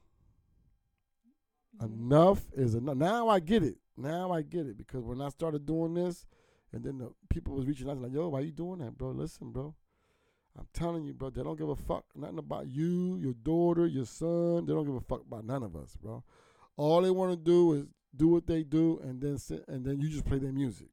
Mm-hmm. 1.80 1.94
Enough 1.94 2.42
is 2.54 2.76
enough. 2.76 2.98
Now 2.98 3.30
I 3.30 3.40
get 3.40 3.64
it. 3.64 3.78
Now 3.96 4.32
I 4.32 4.42
get 4.42 4.66
it 4.66 4.78
because 4.78 5.04
when 5.04 5.22
I 5.22 5.30
started 5.30 5.66
doing 5.66 5.94
this, 5.94 6.26
and 6.74 6.84
then 6.84 6.98
the 6.98 7.12
people 7.30 7.56
was 7.56 7.66
reaching 7.66 7.90
out 7.90 8.02
like, 8.02 8.14
"Yo, 8.14 8.30
why 8.30 8.42
you 8.42 8.52
doing 8.52 8.80
that, 8.80 8.98
bro? 8.98 9.12
Listen, 9.12 9.52
bro. 9.52 9.76
I'm 10.58 10.68
telling 10.74 11.06
you, 11.06 11.14
bro. 11.14 11.30
They 11.30 11.44
don't 11.44 11.58
give 11.58 11.70
a 11.70 11.76
fuck 11.76 12.06
nothing 12.16 12.40
about 12.40 12.68
you, 12.68 13.18
your 13.18 13.34
daughter, 13.34 13.86
your 13.86 14.06
son. 14.06 14.66
They 14.66 14.74
don't 14.74 14.86
give 14.86 14.96
a 14.96 15.02
fuck 15.02 15.22
about 15.22 15.46
none 15.46 15.62
of 15.62 15.76
us, 15.76 15.96
bro. 15.96 16.24
All 16.76 17.02
they 17.02 17.12
want 17.12 17.32
to 17.32 17.38
do 17.38 17.74
is 17.74 17.86
do 18.16 18.28
what 18.28 18.48
they 18.48 18.64
do, 18.64 19.00
and 19.04 19.22
then 19.22 19.38
sit, 19.38 19.64
and 19.68 19.86
then 19.86 20.02
you 20.02 20.10
just 20.10 20.26
play 20.26 20.40
their 20.40 20.52
music. 20.52 20.88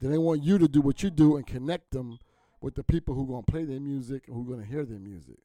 Then 0.00 0.10
they 0.10 0.18
want 0.18 0.42
you 0.42 0.58
to 0.58 0.66
do 0.66 0.80
what 0.80 1.02
you 1.02 1.10
do 1.10 1.36
and 1.36 1.46
connect 1.46 1.90
them 1.90 2.18
with 2.60 2.74
the 2.74 2.82
people 2.82 3.14
who 3.14 3.24
are 3.24 3.26
gonna 3.26 3.42
play 3.42 3.64
their 3.64 3.80
music 3.80 4.24
and 4.26 4.36
who 4.36 4.50
gonna 4.50 4.66
hear 4.66 4.84
their 4.84 4.98
music. 4.98 5.36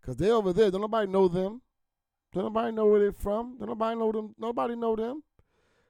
Cause 0.00 0.16
they 0.16 0.30
over 0.30 0.52
there, 0.52 0.70
don't 0.70 0.80
nobody 0.80 1.10
know 1.10 1.26
them. 1.26 1.60
Don't 2.32 2.44
nobody 2.44 2.72
know 2.72 2.86
where 2.86 3.00
they're 3.00 3.12
from. 3.12 3.56
Don't 3.58 3.68
nobody 3.68 3.98
know 3.98 4.12
them. 4.12 4.34
Nobody 4.38 4.76
know 4.76 4.94
them. 4.94 5.22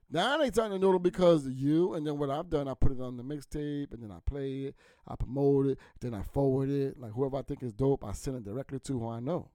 Now 0.09 0.39
they 0.39 0.51
starting 0.51 0.79
to 0.79 0.87
know 0.87 0.93
them 0.93 1.03
because 1.03 1.47
of 1.47 1.53
you. 1.53 1.95
And 1.95 2.07
then 2.07 2.17
what 2.19 2.31
I've 2.31 2.49
done, 2.49 2.69
I 2.69 2.75
put 2.75 2.93
it 2.93 3.01
on 3.01 3.17
the 3.17 3.25
mixtape, 3.25 3.93
and 3.93 4.03
then 4.03 4.11
I 4.11 4.19
play 4.25 4.67
it, 4.67 4.77
I 5.07 5.17
promote 5.17 5.67
it, 5.67 5.79
then 6.01 6.15
I 6.15 6.23
forward 6.23 6.71
it. 6.71 6.99
Like 6.99 7.13
whoever 7.13 7.37
I 7.37 7.43
think 7.43 7.63
is 7.63 7.73
dope, 7.73 8.05
I 8.05 8.13
send 8.13 8.37
it 8.37 8.45
directly 8.45 8.79
to 8.79 8.99
who 8.99 9.09
I 9.09 9.21
know. 9.21 9.51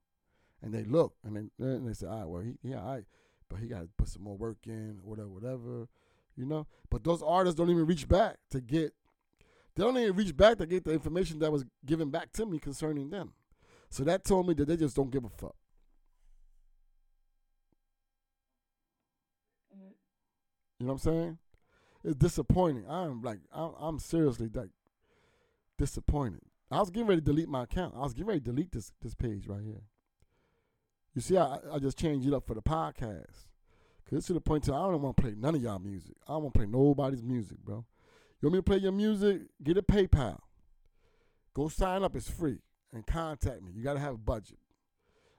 And 0.62 0.74
they 0.74 0.84
look, 0.84 1.16
and 1.24 1.36
they 1.36 1.66
and 1.66 1.88
they 1.88 1.94
say, 1.94 2.06
all 2.06 2.20
right, 2.20 2.28
well, 2.28 2.42
he, 2.42 2.58
yeah, 2.62 2.82
all 2.82 2.94
right, 2.94 3.06
but 3.50 3.60
he 3.60 3.68
got 3.68 3.82
to 3.82 3.90
put 3.98 4.10
some 4.10 4.24
more 4.24 4.38
work 4.38 4.58
in, 4.68 5.00
whatever, 5.02 5.30
whatever 5.30 5.88
you 6.42 6.48
know. 6.48 6.68
But 6.90 7.04
those 7.04 7.22
artists 7.22 7.58
don't 7.58 7.70
even 7.70 7.86
reach 7.86 8.08
back 8.08 8.38
to 8.50 8.60
get. 8.60 8.94
They 9.76 9.84
don't 9.84 9.98
even 9.98 10.16
reach 10.16 10.36
back 10.36 10.58
to 10.58 10.66
get 10.66 10.84
the 10.84 10.92
information 10.92 11.40
that 11.40 11.52
was 11.52 11.64
given 11.86 12.10
back 12.10 12.34
to 12.34 12.46
me 12.46 12.60
concerning 12.60 13.10
them. 13.10 13.34
So 13.90 14.04
that 14.04 14.26
told 14.26 14.48
me 14.48 14.54
that 14.56 14.68
they 14.68 14.76
just 14.76 14.96
don't 14.96 15.12
give 15.12 15.24
a 15.24 15.30
fuck. 15.30 15.56
You 20.80 20.88
know 20.88 20.94
what 20.94 21.06
I'm 21.06 21.12
saying? 21.14 21.38
It's 22.04 22.16
disappointing. 22.16 22.86
I'm 22.90 23.22
like, 23.22 23.40
I'm, 23.54 24.00
seriously 24.00 24.50
like 24.52 24.72
disappointed. 25.78 26.42
I 26.72 26.80
was 26.80 26.90
getting 26.90 27.08
ready 27.08 27.22
to 27.22 27.26
delete 27.26 27.50
my 27.50 27.64
account. 27.64 27.94
I 27.96 28.00
was 28.00 28.14
getting 28.14 28.28
ready 28.28 28.40
to 28.40 28.46
delete 28.46 28.72
this 28.72 28.92
this 29.02 29.14
page 29.14 29.48
right 29.48 29.62
here. 29.64 29.84
You 31.14 31.22
see, 31.22 31.38
I 31.38 31.60
I 31.72 31.80
just 31.80 32.00
changed 32.00 32.28
it 32.28 32.34
up 32.34 32.48
for 32.48 32.56
the 32.56 32.62
podcast. 32.62 33.51
Cause 34.12 34.18
it's 34.18 34.28
to 34.28 34.34
the 34.34 34.42
point 34.42 34.68
I 34.68 34.74
don't 34.74 35.02
want 35.02 35.16
to 35.16 35.24
play 35.24 35.34
none 35.38 35.56
of 35.56 35.62
y'all 35.62 35.80
music. 35.80 36.16
I 36.28 36.34
don't 36.34 36.44
want 36.44 36.54
to 36.54 36.60
play 36.60 36.68
nobody's 36.68 37.24
music, 37.24 37.60
bro. 37.64 37.86
You 38.42 38.50
want 38.50 38.54
me 38.56 38.60
to 38.60 38.64
play 38.64 38.78
your 38.78 38.92
music? 38.92 39.44
Get 39.64 39.78
a 39.78 39.82
PayPal. 39.82 40.38
Go 41.54 41.70
sign 41.70 42.04
up. 42.04 42.14
It's 42.18 42.30
free. 42.30 42.60
And 42.92 43.08
contact 43.08 43.62
me. 43.64 43.72
You 43.74 43.82
got 43.82 43.94
to 43.94 44.00
have 44.02 44.16
a 44.16 44.18
budget. 44.18 44.58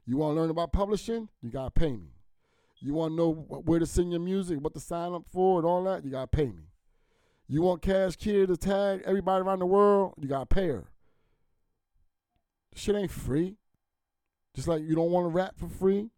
You 0.07 0.17
want 0.17 0.35
to 0.35 0.41
learn 0.41 0.49
about 0.49 0.73
publishing? 0.73 1.29
You 1.43 1.51
got 1.51 1.75
to 1.75 1.81
pay 1.81 1.93
me. 1.93 2.15
You 2.81 2.95
want 2.95 3.13
to 3.13 3.17
know 3.17 3.33
where 3.33 3.79
to 3.79 3.85
send 3.85 4.11
your 4.11 4.21
music, 4.21 4.59
what 4.59 4.73
to 4.73 4.81
sign 4.81 5.13
up 5.13 5.25
for, 5.31 5.59
and 5.59 5.67
all 5.67 5.85
that? 5.85 6.03
You 6.03 6.11
got 6.11 6.33
to 6.33 6.37
pay 6.37 6.47
me. 6.47 6.71
You 7.49 7.61
want 7.61 7.83
Cash 7.83 8.17
Kia 8.17 8.47
to 8.47 8.57
tag 8.57 9.03
everybody 9.05 9.43
around 9.43 9.59
the 9.59 9.67
world? 9.67 10.15
You 10.19 10.29
got 10.29 10.49
to 10.49 10.55
pay 10.55 10.69
her. 10.69 10.87
Shit 12.75 12.97
ain't 12.97 13.11
free. 13.11 13.57
Just 14.55 14.67
like 14.67 14.83
you 14.83 14.95
don't 14.95 15.11
want 15.11 15.27
to 15.27 15.29
rap 15.29 15.59
for 15.59 15.69
free. 15.69 16.09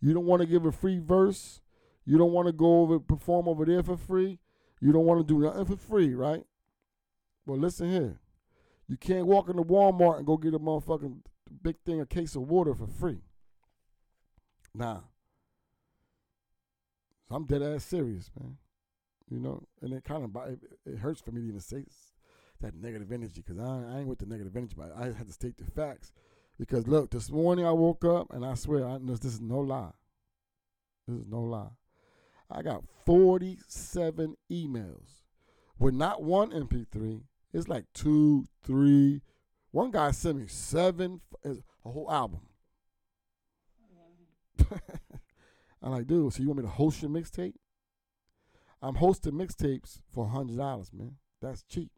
You 0.00 0.12
don't 0.12 0.26
want 0.26 0.40
to 0.40 0.46
give 0.46 0.66
a 0.66 0.72
free 0.72 0.98
verse. 0.98 1.60
You 2.04 2.18
don't 2.18 2.32
want 2.32 2.46
to 2.46 2.52
go 2.52 2.82
over 2.82 2.98
perform 2.98 3.48
over 3.48 3.64
there 3.64 3.82
for 3.82 3.96
free. 3.96 4.38
You 4.80 4.92
don't 4.92 5.04
want 5.04 5.20
to 5.20 5.34
do 5.34 5.40
nothing 5.40 5.64
for 5.64 5.76
free, 5.76 6.14
right? 6.14 6.44
Well, 7.46 7.58
listen 7.58 7.90
here. 7.90 8.20
You 8.88 8.96
can't 8.96 9.26
walk 9.26 9.48
into 9.48 9.62
Walmart 9.62 10.18
and 10.18 10.26
go 10.26 10.36
get 10.36 10.54
a 10.54 10.58
motherfucking 10.58 11.18
big 11.62 11.76
thing, 11.84 12.00
a 12.00 12.06
case 12.06 12.34
of 12.34 12.42
water 12.42 12.74
for 12.74 12.86
free. 12.86 13.20
Nah. 14.74 15.00
So 17.28 17.36
I'm 17.36 17.44
dead 17.44 17.62
ass 17.62 17.84
serious, 17.84 18.30
man. 18.38 18.56
You 19.28 19.38
know, 19.38 19.62
and 19.80 19.92
it 19.92 20.02
kind 20.02 20.24
of 20.24 20.34
it, 20.48 20.58
it 20.84 20.98
hurts 20.98 21.20
for 21.20 21.30
me 21.30 21.42
to 21.42 21.46
even 21.46 21.60
say 21.60 21.84
that 22.60 22.74
negative 22.74 23.12
energy 23.12 23.42
because 23.46 23.62
I, 23.62 23.94
I 23.94 23.98
ain't 23.98 24.08
with 24.08 24.18
the 24.18 24.26
negative 24.26 24.56
energy, 24.56 24.74
but 24.76 24.92
I 24.96 25.06
had 25.06 25.26
to 25.26 25.32
state 25.32 25.56
the 25.56 25.70
facts. 25.70 26.12
Because 26.58 26.86
look, 26.86 27.10
this 27.10 27.30
morning 27.30 27.64
I 27.64 27.70
woke 27.70 28.04
up 28.04 28.32
and 28.32 28.44
I 28.44 28.54
swear, 28.54 28.86
I, 28.86 28.98
this, 29.00 29.20
this 29.20 29.34
is 29.34 29.40
no 29.40 29.60
lie. 29.60 29.92
This 31.06 31.20
is 31.20 31.26
no 31.26 31.40
lie. 31.40 31.70
I 32.50 32.62
got 32.62 32.82
47 33.06 34.36
emails 34.50 35.22
with 35.78 35.94
not 35.94 36.22
one 36.22 36.50
MP3. 36.50 37.22
It's 37.52 37.68
like 37.68 37.84
two, 37.94 38.46
three. 38.62 39.22
One 39.70 39.90
guy 39.90 40.10
sent 40.10 40.38
me 40.38 40.46
seven, 40.48 41.20
a 41.44 41.56
whole 41.84 42.10
album. 42.10 42.40
I'm 45.82 45.92
like, 45.92 46.06
dude, 46.06 46.32
so 46.32 46.42
you 46.42 46.48
want 46.48 46.58
me 46.58 46.64
to 46.64 46.70
host 46.70 47.02
your 47.02 47.10
mixtape? 47.10 47.54
I'm 48.82 48.96
hosting 48.96 49.32
mixtapes 49.32 50.00
for 50.12 50.26
hundred 50.28 50.58
dollars, 50.58 50.90
man. 50.92 51.16
That's 51.40 51.62
cheap. 51.64 51.90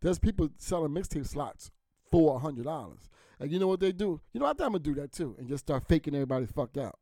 There's 0.00 0.18
people 0.18 0.50
selling 0.58 0.92
mixtape 0.92 1.26
slots 1.26 1.70
for 2.10 2.38
hundred 2.40 2.64
dollars. 2.64 3.08
And 3.40 3.52
you 3.52 3.58
know 3.58 3.68
what 3.68 3.80
they 3.80 3.92
do? 3.92 4.20
You 4.32 4.40
know 4.40 4.46
I 4.46 4.50
think 4.50 4.62
I'm 4.62 4.72
gonna 4.72 4.80
do 4.80 4.94
that 4.96 5.12
too, 5.12 5.36
and 5.38 5.48
just 5.48 5.64
start 5.64 5.86
faking 5.88 6.14
everybody 6.14 6.46
fuck 6.46 6.76
out. 6.76 6.98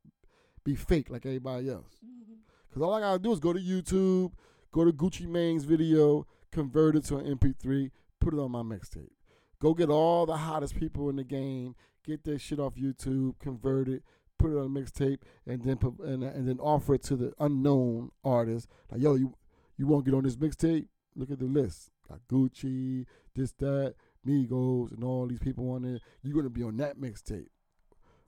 Be 0.66 0.74
fake 0.74 1.10
like 1.10 1.24
everybody 1.24 1.70
else. 1.70 1.94
Mm-hmm. 2.04 2.34
Cause 2.74 2.82
all 2.82 2.92
I 2.92 3.00
gotta 3.00 3.20
do 3.20 3.30
is 3.30 3.38
go 3.38 3.52
to 3.52 3.60
YouTube, 3.60 4.32
go 4.72 4.84
to 4.84 4.92
Gucci 4.92 5.28
Mane's 5.28 5.62
video, 5.62 6.26
convert 6.50 6.96
it 6.96 7.04
to 7.04 7.18
an 7.18 7.36
MP3, 7.36 7.92
put 8.20 8.34
it 8.34 8.40
on 8.40 8.50
my 8.50 8.62
mixtape. 8.62 9.12
Go 9.60 9.74
get 9.74 9.90
all 9.90 10.26
the 10.26 10.36
hottest 10.36 10.74
people 10.76 11.08
in 11.08 11.14
the 11.14 11.22
game, 11.22 11.76
get 12.04 12.24
that 12.24 12.40
shit 12.40 12.58
off 12.58 12.74
YouTube, 12.74 13.38
convert 13.38 13.88
it, 13.88 14.02
put 14.40 14.50
it 14.50 14.58
on 14.58 14.66
a 14.66 14.68
mixtape, 14.68 15.18
and 15.46 15.62
then 15.62 15.76
put, 15.76 16.00
and, 16.00 16.24
and 16.24 16.48
then 16.48 16.58
offer 16.58 16.94
it 16.94 17.02
to 17.04 17.14
the 17.14 17.32
unknown 17.38 18.10
artist. 18.24 18.66
Like, 18.90 19.00
yo, 19.00 19.14
you 19.14 19.34
you 19.76 19.86
want 19.86 20.04
to 20.04 20.10
get 20.10 20.16
on 20.16 20.24
this 20.24 20.36
mixtape? 20.36 20.88
Look 21.14 21.30
at 21.30 21.38
the 21.38 21.44
list. 21.44 21.92
Got 22.08 22.26
Gucci, 22.28 23.06
this, 23.36 23.52
that, 23.60 23.94
Migos, 24.26 24.90
and 24.90 25.04
all 25.04 25.28
these 25.28 25.38
people 25.38 25.70
on 25.70 25.82
there. 25.82 26.00
You're 26.22 26.34
gonna 26.34 26.50
be 26.50 26.64
on 26.64 26.76
that 26.78 26.98
mixtape. 26.98 27.50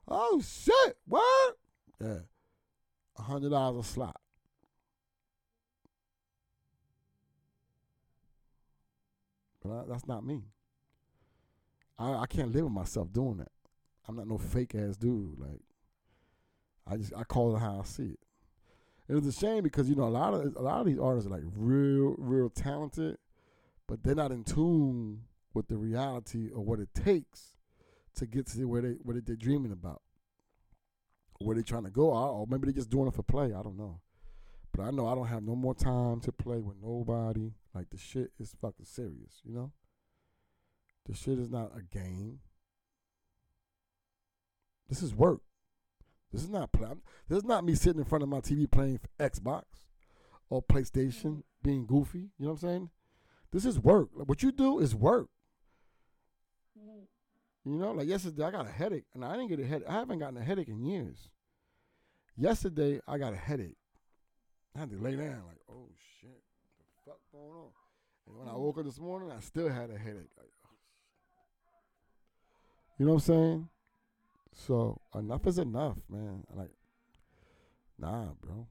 Oh 0.07 0.41
shit! 0.41 0.97
What? 1.05 1.58
Yeah, 2.01 2.19
a 3.17 3.21
hundred 3.21 3.49
dollars 3.49 3.85
a 3.85 3.89
slot. 3.89 4.21
But 9.61 9.71
I, 9.71 9.83
that's 9.87 10.07
not 10.07 10.25
me. 10.25 10.43
I 11.97 12.13
I 12.13 12.25
can't 12.27 12.53
live 12.53 12.63
with 12.63 12.73
myself 12.73 13.11
doing 13.11 13.37
that. 13.37 13.51
I'm 14.07 14.15
not 14.15 14.27
no 14.27 14.37
fake 14.37 14.75
ass 14.75 14.95
dude. 14.97 15.37
Like 15.37 15.61
I 16.87 16.97
just 16.97 17.13
I 17.15 17.23
call 17.23 17.55
it 17.55 17.59
how 17.59 17.79
I 17.81 17.83
see 17.85 18.13
it. 18.13 18.19
It's 19.09 19.27
a 19.27 19.31
shame 19.31 19.63
because 19.63 19.89
you 19.89 19.95
know 19.95 20.03
a 20.03 20.09
lot 20.09 20.33
of 20.33 20.55
a 20.55 20.61
lot 20.61 20.79
of 20.79 20.85
these 20.85 20.99
artists 20.99 21.27
are 21.27 21.33
like 21.33 21.43
real 21.55 22.15
real 22.17 22.49
talented, 22.49 23.17
but 23.87 24.03
they're 24.03 24.15
not 24.15 24.31
in 24.31 24.43
tune 24.43 25.21
with 25.53 25.67
the 25.67 25.77
reality 25.77 26.49
of 26.55 26.61
what 26.61 26.79
it 26.79 26.89
takes 26.93 27.55
to 28.15 28.25
get 28.25 28.47
to 28.47 28.65
where 28.65 28.81
they 28.81 28.95
what 29.03 29.15
they're 29.25 29.35
dreaming 29.35 29.71
about, 29.71 30.01
where 31.39 31.55
they're 31.55 31.63
trying 31.63 31.85
to 31.85 31.89
go, 31.89 32.11
or 32.11 32.45
maybe 32.47 32.65
they're 32.65 32.73
just 32.73 32.89
doing 32.89 33.07
it 33.07 33.13
for 33.13 33.23
play. 33.23 33.47
I 33.47 33.63
don't 33.63 33.77
know, 33.77 34.01
but 34.73 34.83
I 34.83 34.91
know 34.91 35.07
I 35.07 35.15
don't 35.15 35.27
have 35.27 35.43
no 35.43 35.55
more 35.55 35.73
time 35.73 36.19
to 36.21 36.31
play 36.31 36.59
with 36.59 36.75
nobody. 36.81 37.53
Like 37.73 37.89
the 37.89 37.97
shit 37.97 38.31
is 38.39 38.55
fucking 38.61 38.85
serious, 38.85 39.41
you 39.43 39.53
know. 39.53 39.71
The 41.07 41.15
shit 41.15 41.39
is 41.39 41.49
not 41.49 41.71
a 41.75 41.81
game. 41.81 42.39
This 44.89 45.01
is 45.01 45.15
work. 45.15 45.41
This 46.31 46.43
is 46.43 46.49
not 46.49 46.71
play. 46.71 46.89
This 47.27 47.39
is 47.39 47.45
not 47.45 47.63
me 47.63 47.75
sitting 47.75 47.99
in 47.99 48.05
front 48.05 48.23
of 48.23 48.29
my 48.29 48.39
TV 48.39 48.69
playing 48.69 48.99
Xbox 49.19 49.63
or 50.49 50.61
PlayStation, 50.61 51.43
being 51.63 51.85
goofy. 51.85 52.29
You 52.37 52.45
know 52.45 52.51
what 52.51 52.63
I'm 52.63 52.69
saying? 52.69 52.89
This 53.51 53.65
is 53.65 53.79
work. 53.79 54.09
Like, 54.13 54.27
what 54.27 54.43
you 54.43 54.51
do 54.51 54.79
is 54.79 54.93
work. 54.93 55.29
Mm. 56.77 57.05
You 57.65 57.79
know, 57.79 57.91
like 57.91 58.07
yesterday 58.07 58.43
I 58.43 58.51
got 58.51 58.67
a 58.67 58.71
headache, 58.71 59.05
and 59.13 59.25
I 59.25 59.33
didn't 59.33 59.49
get 59.49 59.59
a 59.59 59.65
headache. 59.65 59.87
I 59.87 59.93
haven't 59.93 60.19
gotten 60.19 60.37
a 60.37 60.43
headache 60.43 60.69
in 60.69 60.83
years. 60.83 61.29
Yesterday 62.39 63.01
I 63.05 63.17
got 63.17 63.33
a 63.33 63.35
headache. 63.35 63.75
I 64.73 64.79
had 64.79 64.91
to 64.91 64.97
lay 64.97 65.17
down, 65.17 65.43
like, 65.45 65.59
oh 65.69 65.89
shit, 66.21 66.41
what 66.77 66.87
the 66.87 67.11
fuck 67.11 67.19
going 67.33 67.51
on? 67.51 67.71
And 68.27 68.37
when 68.37 68.47
I 68.47 68.55
woke 68.57 68.77
up 68.77 68.85
this 68.85 68.99
morning, 68.99 69.29
I 69.29 69.41
still 69.41 69.67
had 69.67 69.89
a 69.89 69.97
headache. 69.97 70.31
Like, 70.37 70.51
oh, 70.65 70.69
you 72.97 73.05
know 73.05 73.15
what 73.15 73.23
I'm 73.23 73.25
saying? 73.25 73.69
So 74.53 75.01
enough 75.13 75.47
is 75.47 75.59
enough, 75.59 75.97
man. 76.09 76.45
Like, 76.55 76.71
nah, 77.97 78.27
bro. 78.39 78.67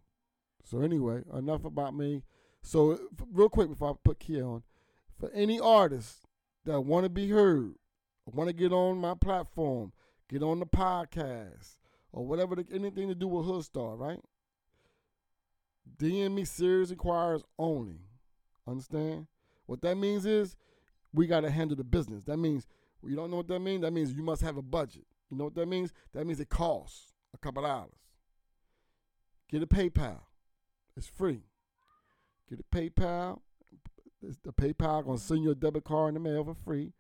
So 0.65 0.81
anyway, 0.81 1.23
enough 1.35 1.67
about 1.67 1.95
me. 1.95 2.23
So 2.63 2.99
real 3.31 3.51
quick 3.51 3.69
before 3.69 3.91
I 3.91 3.95
put 4.03 4.19
Kia 4.19 4.47
on, 4.47 4.63
for 5.19 5.31
any 5.33 5.61
artists 5.61 6.23
that 6.65 6.81
want 6.81 7.05
to 7.05 7.11
be 7.11 7.29
heard, 7.29 7.75
want 8.25 8.49
to 8.49 8.55
get 8.55 8.73
on 8.73 8.97
my 8.97 9.13
platform, 9.15 9.93
get 10.31 10.43
on 10.43 10.59
the 10.59 10.67
podcast, 10.67 11.77
or 12.13 12.27
whatever, 12.27 12.57
the, 12.57 12.67
anything 12.73 13.09
to 13.09 13.15
do 13.15 13.29
with 13.29 13.47
Hood 13.47 13.65
Star, 13.65 13.97
right? 13.97 14.21
DM 15.97 16.35
me 16.35 16.45
serious 16.45 16.91
inquiries 16.91 17.43
only. 17.59 18.01
Understand? 18.67 19.27
What 19.67 19.83
that 19.83 19.97
means 19.97 20.27
is 20.27 20.57
we 21.13 21.27
got 21.27 21.41
to 21.41 21.51
handle 21.51 21.77
the 21.77 21.85
business. 21.85 22.25
That 22.25 22.37
means 22.37 22.67
you 23.03 23.17
don't 23.17 23.31
know 23.31 23.39
what 23.39 23.49
that 23.49 23.61
means. 23.61 23.83
That 23.83 23.93
means 23.93 24.13
you 24.13 24.23
must 24.23 24.43
have 24.43 24.57
a 24.57 24.63
budget. 24.63 25.07
You 25.31 25.37
know 25.37 25.45
what 25.45 25.55
that 25.55 25.67
means? 25.67 25.93
That 26.15 26.27
means 26.27 26.41
it 26.41 26.49
costs 26.49 27.13
a 27.35 27.39
couple 27.39 27.63
dollars. 27.63 27.93
Get 29.51 29.63
a 29.63 29.67
PayPal. 29.67 30.21
It's 30.97 31.07
free. 31.07 31.43
Get 32.49 32.61
a 32.61 32.77
PayPal. 32.77 33.41
The 34.21 34.53
PayPal 34.53 35.05
gonna 35.05 35.19
send 35.19 35.43
you 35.43 35.51
a 35.51 35.55
debit 35.55 35.85
card 35.85 36.09
in 36.09 36.23
the 36.23 36.29
mail 36.29 36.45
for 36.45 36.55
free, 36.55 36.93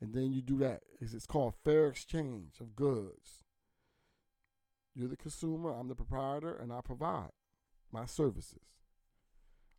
and 0.00 0.14
then 0.14 0.32
you 0.32 0.40
do 0.40 0.58
that. 0.58 0.82
It's 1.00 1.26
called 1.26 1.54
fair 1.64 1.88
exchange 1.88 2.60
of 2.60 2.76
goods. 2.76 3.41
You're 4.94 5.08
the 5.08 5.16
consumer. 5.16 5.72
I'm 5.72 5.88
the 5.88 5.94
proprietor, 5.94 6.54
and 6.54 6.72
I 6.72 6.80
provide 6.82 7.30
my 7.90 8.04
services. 8.06 8.60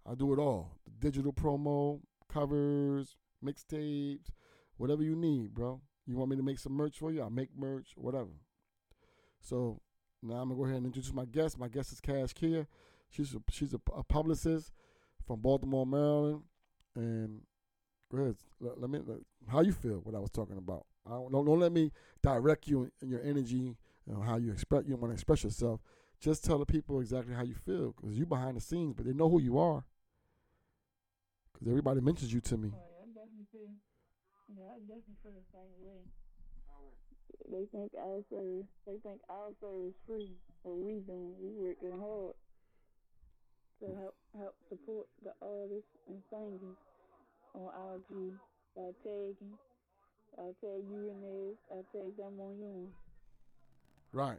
I 0.10 0.15
do 0.15 0.34
it 0.34 0.39
all: 0.39 0.71
the 0.86 0.91
digital 0.91 1.34
promo, 1.34 2.02
covers, 2.32 3.15
mixtapes, 3.43 4.30
whatever 4.78 5.04
you 5.04 5.15
need, 5.15 5.54
bro. 5.54 5.82
You 6.06 6.17
want 6.17 6.32
me 6.32 6.36
to 6.36 6.43
make 6.43 6.60
some 6.60 6.73
merch 6.73 6.97
for 6.99 7.12
you? 7.12 7.21
I'll 7.21 7.30
make 7.30 7.49
merch, 7.58 7.93
whatever. 7.95 8.32
So 9.39 9.82
now 10.21 10.36
I'm 10.36 10.49
gonna 10.49 10.56
go 10.56 10.65
ahead 10.65 10.78
and 10.78 10.88
introduce 10.88 11.13
my 11.13 11.26
guest. 11.26 11.58
My 11.58 11.67
guest 11.67 11.91
is 11.91 12.02
Cash 12.02 12.34
Kia. 12.34 12.67
She's 13.10 13.36
a, 13.36 13.39
she's 13.52 13.73
a, 13.73 13.80
a 13.95 14.04
publicist 14.04 14.71
from 15.26 15.41
Baltimore, 15.41 15.86
Maryland. 15.86 16.41
And 16.95 17.41
go 18.12 18.17
ahead, 18.17 18.36
let, 18.60 18.82
let 18.82 18.89
me. 18.89 18.99
Let, 19.06 19.19
how 19.47 19.62
you 19.62 19.73
feel? 19.73 19.99
What 20.04 20.15
I 20.15 20.19
was 20.19 20.32
talking 20.32 20.58
about? 20.58 20.86
I 21.06 21.12
don't, 21.12 21.32
don't, 21.32 21.45
don't 21.45 21.60
let 21.60 21.71
me 21.71 21.91
direct 22.21 22.67
you 22.67 22.89
in 23.02 23.10
your 23.10 23.21
energy 23.21 23.76
and 24.07 24.23
how 24.23 24.37
you 24.37 24.51
express. 24.51 24.83
You 24.87 24.95
want 24.95 25.11
to 25.11 25.13
express 25.13 25.43
yourself. 25.43 25.79
Just 26.19 26.45
tell 26.45 26.57
the 26.57 26.65
people 26.65 26.99
exactly 27.01 27.33
how 27.33 27.43
you 27.43 27.55
feel 27.55 27.93
because 27.93 28.17
you're 28.17 28.25
behind 28.25 28.57
the 28.57 28.61
scenes, 28.61 28.93
but 28.95 29.05
they 29.05 29.13
know 29.13 29.29
who 29.29 29.41
you 29.41 29.57
are. 29.59 29.83
Because 31.51 31.67
everybody 31.67 32.01
mentions 32.01 32.33
you 32.33 32.39
to 32.41 32.57
me. 32.57 32.71
Oh, 32.73 32.93
yeah, 34.49 34.69
I 34.75 34.79
definitely 34.85 35.17
feel 35.23 35.33
the 35.33 35.47
same 35.51 35.73
way. 35.81 36.01
They 37.51 37.65
think 37.75 37.91
our 37.99 38.23
service, 38.29 38.69
they 38.85 38.97
think 39.03 39.19
our 39.29 39.51
service 39.59 39.97
free. 40.07 40.31
What 40.63 40.79
we 40.79 41.03
doing, 41.03 41.35
we 41.41 41.51
working 41.59 41.99
hard 41.99 42.35
to 43.81 43.85
mm. 43.85 43.99
help 43.99 44.15
help 44.37 44.55
support 44.69 45.07
the 45.23 45.33
artists 45.41 45.91
and 46.07 46.23
singers 46.29 46.79
on 47.53 47.67
our 47.67 47.97
G 48.07 48.31
by 48.75 48.95
tagging. 49.03 49.57
I 50.39 50.55
tag 50.63 50.81
you 50.87 51.11
in 51.11 51.19
theirs, 51.21 51.59
I 51.69 51.83
tag 51.91 52.15
them 52.17 52.39
on 52.39 52.57
yours. 52.57 53.02
Right. 54.13 54.38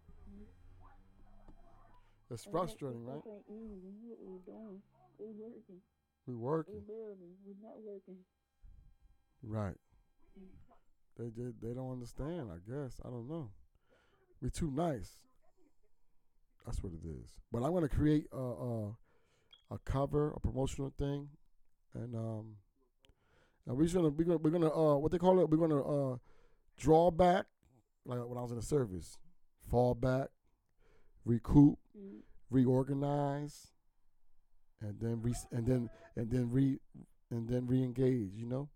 It's 2.30 2.44
frustrating, 2.44 3.04
right? 3.04 3.20
It 3.26 3.28
ain't 3.28 3.44
easy. 3.50 3.92
What 4.06 4.18
we 4.22 4.38
doing? 4.46 4.80
We 5.18 5.26
working. 5.26 5.80
We 6.26 6.34
working. 6.34 6.74
We 6.74 6.80
building. 6.80 7.34
We 7.46 7.54
not 7.62 7.76
working. 7.84 8.16
Right. 9.42 9.76
They 11.18 11.26
just 11.26 11.60
they 11.60 11.74
don't 11.74 11.92
understand. 11.92 12.50
I 12.50 12.58
guess 12.68 13.00
I 13.04 13.08
don't 13.08 13.28
know. 13.28 13.50
We're 14.40 14.48
too 14.48 14.70
nice. 14.70 15.10
That's 16.64 16.82
what 16.82 16.92
it 16.92 17.06
is. 17.06 17.30
But 17.52 17.62
I'm 17.62 17.72
gonna 17.74 17.88
create 17.88 18.26
a 18.32 18.36
a, 18.36 18.86
a 19.70 19.78
cover, 19.84 20.32
a 20.34 20.40
promotional 20.40 20.92
thing, 20.98 21.28
and 21.94 22.14
um, 22.14 22.56
and 23.66 23.76
we're 23.76 23.86
gonna 23.88 24.08
we're 24.08 24.24
gonna 24.24 24.38
we're 24.38 24.50
gonna 24.50 24.72
uh 24.72 24.96
what 24.96 25.12
they 25.12 25.18
call 25.18 25.40
it. 25.40 25.48
We're 25.48 25.68
gonna 25.68 26.12
uh 26.12 26.16
draw 26.78 27.10
back 27.10 27.46
like 28.04 28.18
when 28.26 28.38
I 28.38 28.42
was 28.42 28.50
in 28.50 28.56
the 28.56 28.62
service, 28.62 29.18
fall 29.68 29.94
back, 29.94 30.30
recoup, 31.24 31.78
Mm. 31.96 32.22
reorganize, 32.50 33.72
and 34.80 34.98
then 35.00 35.22
re 35.22 35.34
and 35.50 35.66
then 35.66 35.90
and 36.16 36.30
then 36.30 36.50
re 36.50 36.80
and 37.30 37.48
then 37.48 37.66
re-engage. 37.66 38.34
You 38.34 38.46
know, 38.46 38.68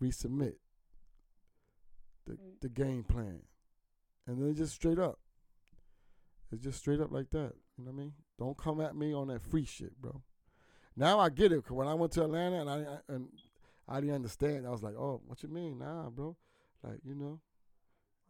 resubmit 0.00 0.56
the 2.24 2.32
Mm. 2.34 2.60
the 2.60 2.68
game 2.68 3.04
plan, 3.04 3.46
and 4.26 4.40
then 4.42 4.54
just 4.54 4.74
straight 4.74 4.98
up. 4.98 5.20
It's 6.50 6.62
just 6.62 6.78
straight 6.78 7.00
up 7.00 7.10
like 7.10 7.30
that. 7.30 7.54
You 7.76 7.84
know 7.84 7.90
what 7.92 8.00
I 8.00 8.04
mean? 8.04 8.14
Don't 8.38 8.56
come 8.56 8.80
at 8.80 8.96
me 8.96 9.12
on 9.12 9.28
that 9.28 9.42
free 9.42 9.64
shit, 9.64 10.00
bro. 10.00 10.22
Now 10.96 11.20
I 11.20 11.28
get 11.28 11.52
it. 11.52 11.62
'cause 11.62 11.72
when 11.76 11.86
I 11.86 11.94
went 11.94 12.12
to 12.12 12.24
Atlanta 12.24 12.60
and 12.60 12.70
I, 12.70 12.94
I 12.96 13.02
and 13.08 13.40
I 13.86 14.00
didn't 14.00 14.16
understand, 14.16 14.66
I 14.66 14.70
was 14.70 14.82
like, 14.82 14.96
"Oh, 14.96 15.22
what 15.26 15.42
you 15.42 15.48
mean, 15.48 15.78
nah, 15.78 16.10
bro? 16.10 16.36
Like, 16.82 17.00
you 17.04 17.14
know." 17.14 17.40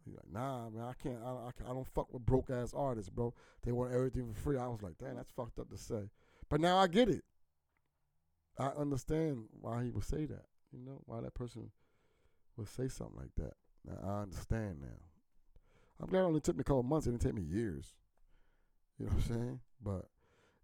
He's 0.09 0.17
like, 0.17 0.31
nah, 0.31 0.69
man, 0.69 0.83
I 0.83 0.93
can't, 1.01 1.19
I, 1.23 1.29
I, 1.29 1.71
I 1.71 1.73
don't 1.73 1.87
fuck 1.87 2.11
with 2.13 2.25
broke 2.25 2.49
ass 2.49 2.73
artists, 2.75 3.09
bro. 3.09 3.33
They 3.63 3.71
want 3.71 3.93
everything 3.93 4.33
for 4.33 4.39
free. 4.39 4.57
I 4.57 4.67
was 4.67 4.81
like, 4.81 4.97
damn, 4.97 5.15
that's 5.15 5.31
fucked 5.31 5.59
up 5.59 5.69
to 5.69 5.77
say. 5.77 6.09
But 6.49 6.61
now 6.61 6.77
I 6.77 6.87
get 6.87 7.09
it. 7.09 7.23
I 8.57 8.67
understand 8.67 9.45
why 9.61 9.83
he 9.83 9.91
would 9.91 10.03
say 10.03 10.25
that. 10.25 10.45
You 10.71 10.79
know, 10.85 11.01
why 11.05 11.21
that 11.21 11.33
person 11.33 11.71
would 12.57 12.67
say 12.67 12.87
something 12.87 13.17
like 13.17 13.35
that. 13.37 13.53
Now 13.85 13.97
I 14.03 14.21
understand 14.23 14.81
now. 14.81 14.87
I'm 16.01 16.09
glad 16.09 16.21
it 16.21 16.25
only 16.25 16.41
took 16.41 16.55
me 16.55 16.61
a 16.61 16.63
couple 16.63 16.83
months. 16.83 17.07
It 17.07 17.11
didn't 17.11 17.21
take 17.21 17.35
me 17.35 17.41
years. 17.41 17.93
You 18.97 19.05
know 19.05 19.13
what 19.13 19.25
I'm 19.25 19.35
saying? 19.35 19.59
But 19.81 20.05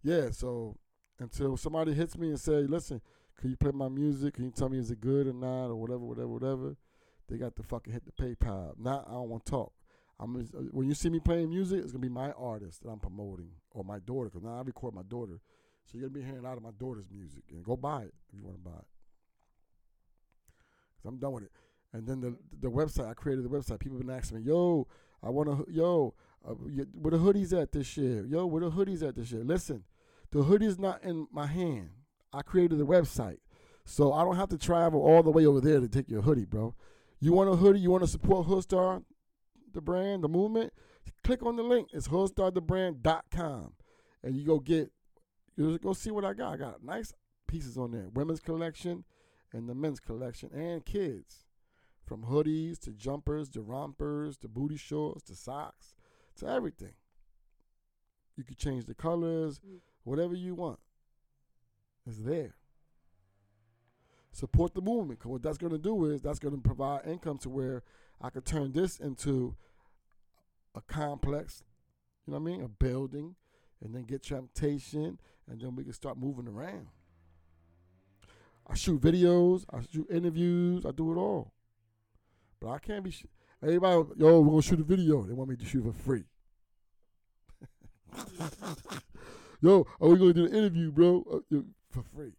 yeah, 0.02 0.30
so 0.30 0.76
until 1.18 1.56
somebody 1.56 1.94
hits 1.94 2.16
me 2.18 2.28
and 2.28 2.40
say, 2.40 2.66
listen, 2.66 3.00
can 3.38 3.50
you 3.50 3.56
play 3.56 3.72
my 3.72 3.88
music? 3.88 4.34
Can 4.34 4.44
you 4.44 4.50
tell 4.50 4.68
me 4.68 4.78
is 4.78 4.90
it 4.90 5.00
good 5.00 5.26
or 5.26 5.32
not 5.32 5.66
or 5.66 5.76
whatever, 5.76 6.00
whatever, 6.00 6.28
whatever? 6.28 6.76
They 7.28 7.36
got 7.36 7.56
to 7.56 7.62
fucking 7.62 7.92
hit 7.92 8.04
the 8.04 8.12
PayPal. 8.12 8.74
Now 8.78 9.04
I 9.06 9.12
don't 9.12 9.28
want 9.28 9.44
to 9.46 9.50
talk. 9.50 9.72
I'm 10.18 10.36
uh, 10.36 10.60
when 10.70 10.88
you 10.88 10.94
see 10.94 11.10
me 11.10 11.20
playing 11.20 11.50
music, 11.50 11.80
it's 11.82 11.92
gonna 11.92 12.02
be 12.02 12.08
my 12.08 12.32
artist 12.32 12.82
that 12.82 12.88
I'm 12.88 13.00
promoting 13.00 13.50
or 13.72 13.84
my 13.84 13.98
daughter. 13.98 14.30
Cause 14.30 14.42
now 14.42 14.56
I 14.56 14.62
record 14.62 14.94
my 14.94 15.02
daughter, 15.02 15.40
so 15.84 15.98
you're 15.98 16.08
gonna 16.08 16.18
be 16.18 16.24
hearing 16.24 16.44
a 16.44 16.48
lot 16.48 16.56
of 16.56 16.62
my 16.62 16.70
daughter's 16.78 17.10
music. 17.10 17.42
And 17.50 17.62
go 17.64 17.76
buy 17.76 18.02
it 18.02 18.14
if 18.28 18.38
you 18.38 18.44
want 18.44 18.56
to 18.56 18.62
buy 18.62 18.78
it. 18.78 18.86
Cause 21.02 21.08
I'm 21.08 21.18
done 21.18 21.32
with 21.32 21.44
it. 21.44 21.52
And 21.92 22.06
then 22.06 22.20
the 22.20 22.36
the 22.60 22.70
website 22.70 23.08
I 23.08 23.14
created 23.14 23.44
the 23.44 23.50
website. 23.50 23.80
People 23.80 23.98
been 23.98 24.10
asking 24.10 24.38
me, 24.38 24.44
yo, 24.44 24.86
I 25.22 25.28
want 25.28 25.48
to, 25.48 25.72
yo, 25.72 26.14
uh, 26.48 26.52
where 26.52 27.10
the 27.10 27.18
hoodies 27.18 27.58
at 27.60 27.72
this 27.72 27.96
year? 27.96 28.24
Yo, 28.26 28.46
where 28.46 28.60
the 28.60 28.70
hoodies 28.70 29.06
at 29.06 29.16
this 29.16 29.32
year? 29.32 29.42
Listen, 29.44 29.84
the 30.30 30.42
hoodie's 30.42 30.78
not 30.78 31.02
in 31.02 31.26
my 31.30 31.46
hand. 31.46 31.90
I 32.32 32.42
created 32.42 32.78
the 32.78 32.86
website, 32.86 33.38
so 33.84 34.12
I 34.12 34.22
don't 34.22 34.36
have 34.36 34.48
to 34.50 34.58
travel 34.58 35.00
all 35.00 35.22
the 35.22 35.30
way 35.30 35.46
over 35.46 35.60
there 35.60 35.80
to 35.80 35.88
take 35.88 36.08
your 36.08 36.22
hoodie, 36.22 36.44
bro. 36.44 36.74
You 37.26 37.32
want 37.32 37.50
a 37.50 37.56
hoodie? 37.56 37.80
You 37.80 37.90
want 37.90 38.04
to 38.04 38.08
support 38.08 38.46
Hoodstar, 38.46 39.02
the 39.72 39.80
brand, 39.80 40.22
the 40.22 40.28
movement? 40.28 40.72
Click 41.24 41.42
on 41.42 41.56
the 41.56 41.64
link. 41.64 41.88
It's 41.92 42.06
hoodstarthebrand.com. 42.06 43.72
And 44.22 44.36
you 44.36 44.46
go 44.46 44.60
get, 44.60 44.92
you 45.56 45.76
go 45.78 45.92
see 45.92 46.12
what 46.12 46.24
I 46.24 46.34
got. 46.34 46.52
I 46.52 46.56
got 46.56 46.84
nice 46.84 47.12
pieces 47.48 47.76
on 47.76 47.90
there. 47.90 48.06
Women's 48.14 48.38
collection 48.38 49.02
and 49.52 49.68
the 49.68 49.74
men's 49.74 49.98
collection 49.98 50.50
and 50.54 50.84
kids. 50.84 51.46
From 52.04 52.26
hoodies 52.26 52.78
to 52.82 52.92
jumpers 52.92 53.48
to 53.50 53.60
rompers 53.60 54.36
to 54.36 54.48
booty 54.48 54.76
shorts 54.76 55.24
to 55.24 55.34
socks 55.34 55.96
to 56.36 56.46
everything. 56.46 56.94
You 58.36 58.44
could 58.44 58.56
change 58.56 58.84
the 58.84 58.94
colors, 58.94 59.58
Mm. 59.58 59.80
whatever 60.04 60.34
you 60.36 60.54
want. 60.54 60.78
It's 62.06 62.18
there 62.18 62.54
support 64.36 64.74
the 64.74 64.82
movement. 64.82 65.18
'Cause 65.18 65.30
what 65.30 65.42
that's 65.42 65.58
going 65.58 65.72
to 65.72 65.78
do 65.78 66.04
is 66.06 66.20
that's 66.20 66.38
going 66.38 66.54
to 66.54 66.60
provide 66.60 67.06
income 67.06 67.38
to 67.38 67.48
where 67.48 67.82
I 68.20 68.28
could 68.30 68.44
turn 68.44 68.72
this 68.72 68.98
into 69.00 69.56
a 70.74 70.80
complex, 70.82 71.64
you 72.26 72.32
know 72.32 72.38
what 72.38 72.50
I 72.50 72.52
mean, 72.52 72.62
a 72.62 72.68
building, 72.68 73.34
and 73.82 73.94
then 73.94 74.02
get 74.04 74.22
transportation, 74.22 75.18
and 75.46 75.60
then 75.60 75.74
we 75.74 75.84
can 75.84 75.92
start 75.94 76.18
moving 76.18 76.48
around. 76.48 76.88
I 78.66 78.74
shoot 78.74 79.00
videos, 79.00 79.64
I 79.70 79.80
shoot 79.90 80.06
interviews, 80.10 80.84
I 80.84 80.90
do 80.90 81.12
it 81.12 81.16
all. 81.16 81.52
But 82.60 82.70
I 82.70 82.78
can't 82.78 83.04
be. 83.04 83.10
Sh- 83.12 83.26
Everybody, 83.62 84.10
yo, 84.18 84.40
we're 84.40 84.50
gonna 84.50 84.62
shoot 84.62 84.80
a 84.80 84.84
video. 84.84 85.22
They 85.22 85.32
want 85.32 85.48
me 85.48 85.56
to 85.56 85.64
shoot 85.64 85.82
for 85.82 85.92
free. 85.92 86.24
yo, 89.62 89.86
are 90.00 90.08
we 90.08 90.18
gonna 90.18 90.32
do 90.34 90.44
an 90.46 90.54
interview, 90.54 90.90
bro? 90.92 91.24
Uh, 91.52 91.60
for 91.90 92.02
free. 92.02 92.32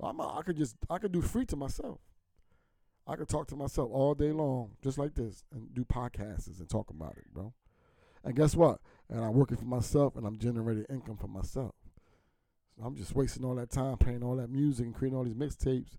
I'm 0.00 0.20
a, 0.20 0.38
I 0.38 0.42
could 0.42 0.56
just 0.56 0.76
I 0.88 0.98
could 0.98 1.12
do 1.12 1.22
free 1.22 1.44
to 1.46 1.56
myself. 1.56 1.98
I 3.06 3.16
could 3.16 3.28
talk 3.28 3.46
to 3.48 3.56
myself 3.56 3.90
all 3.92 4.14
day 4.14 4.32
long, 4.32 4.72
just 4.82 4.98
like 4.98 5.14
this, 5.14 5.42
and 5.52 5.74
do 5.74 5.84
podcasts 5.84 6.58
and 6.58 6.68
talk 6.68 6.90
about 6.90 7.16
it, 7.16 7.32
bro. 7.32 7.54
And 8.22 8.36
guess 8.36 8.54
what? 8.54 8.80
And 9.08 9.24
I'm 9.24 9.32
working 9.32 9.56
for 9.56 9.64
myself, 9.64 10.16
and 10.16 10.26
I'm 10.26 10.38
generating 10.38 10.84
income 10.90 11.16
for 11.16 11.28
myself. 11.28 11.74
So 12.76 12.84
I'm 12.84 12.96
just 12.96 13.14
wasting 13.14 13.44
all 13.44 13.54
that 13.54 13.70
time 13.70 13.96
playing 13.96 14.22
all 14.22 14.36
that 14.36 14.50
music 14.50 14.86
and 14.86 14.94
creating 14.94 15.16
all 15.16 15.24
these 15.24 15.34
mixtapes. 15.34 15.96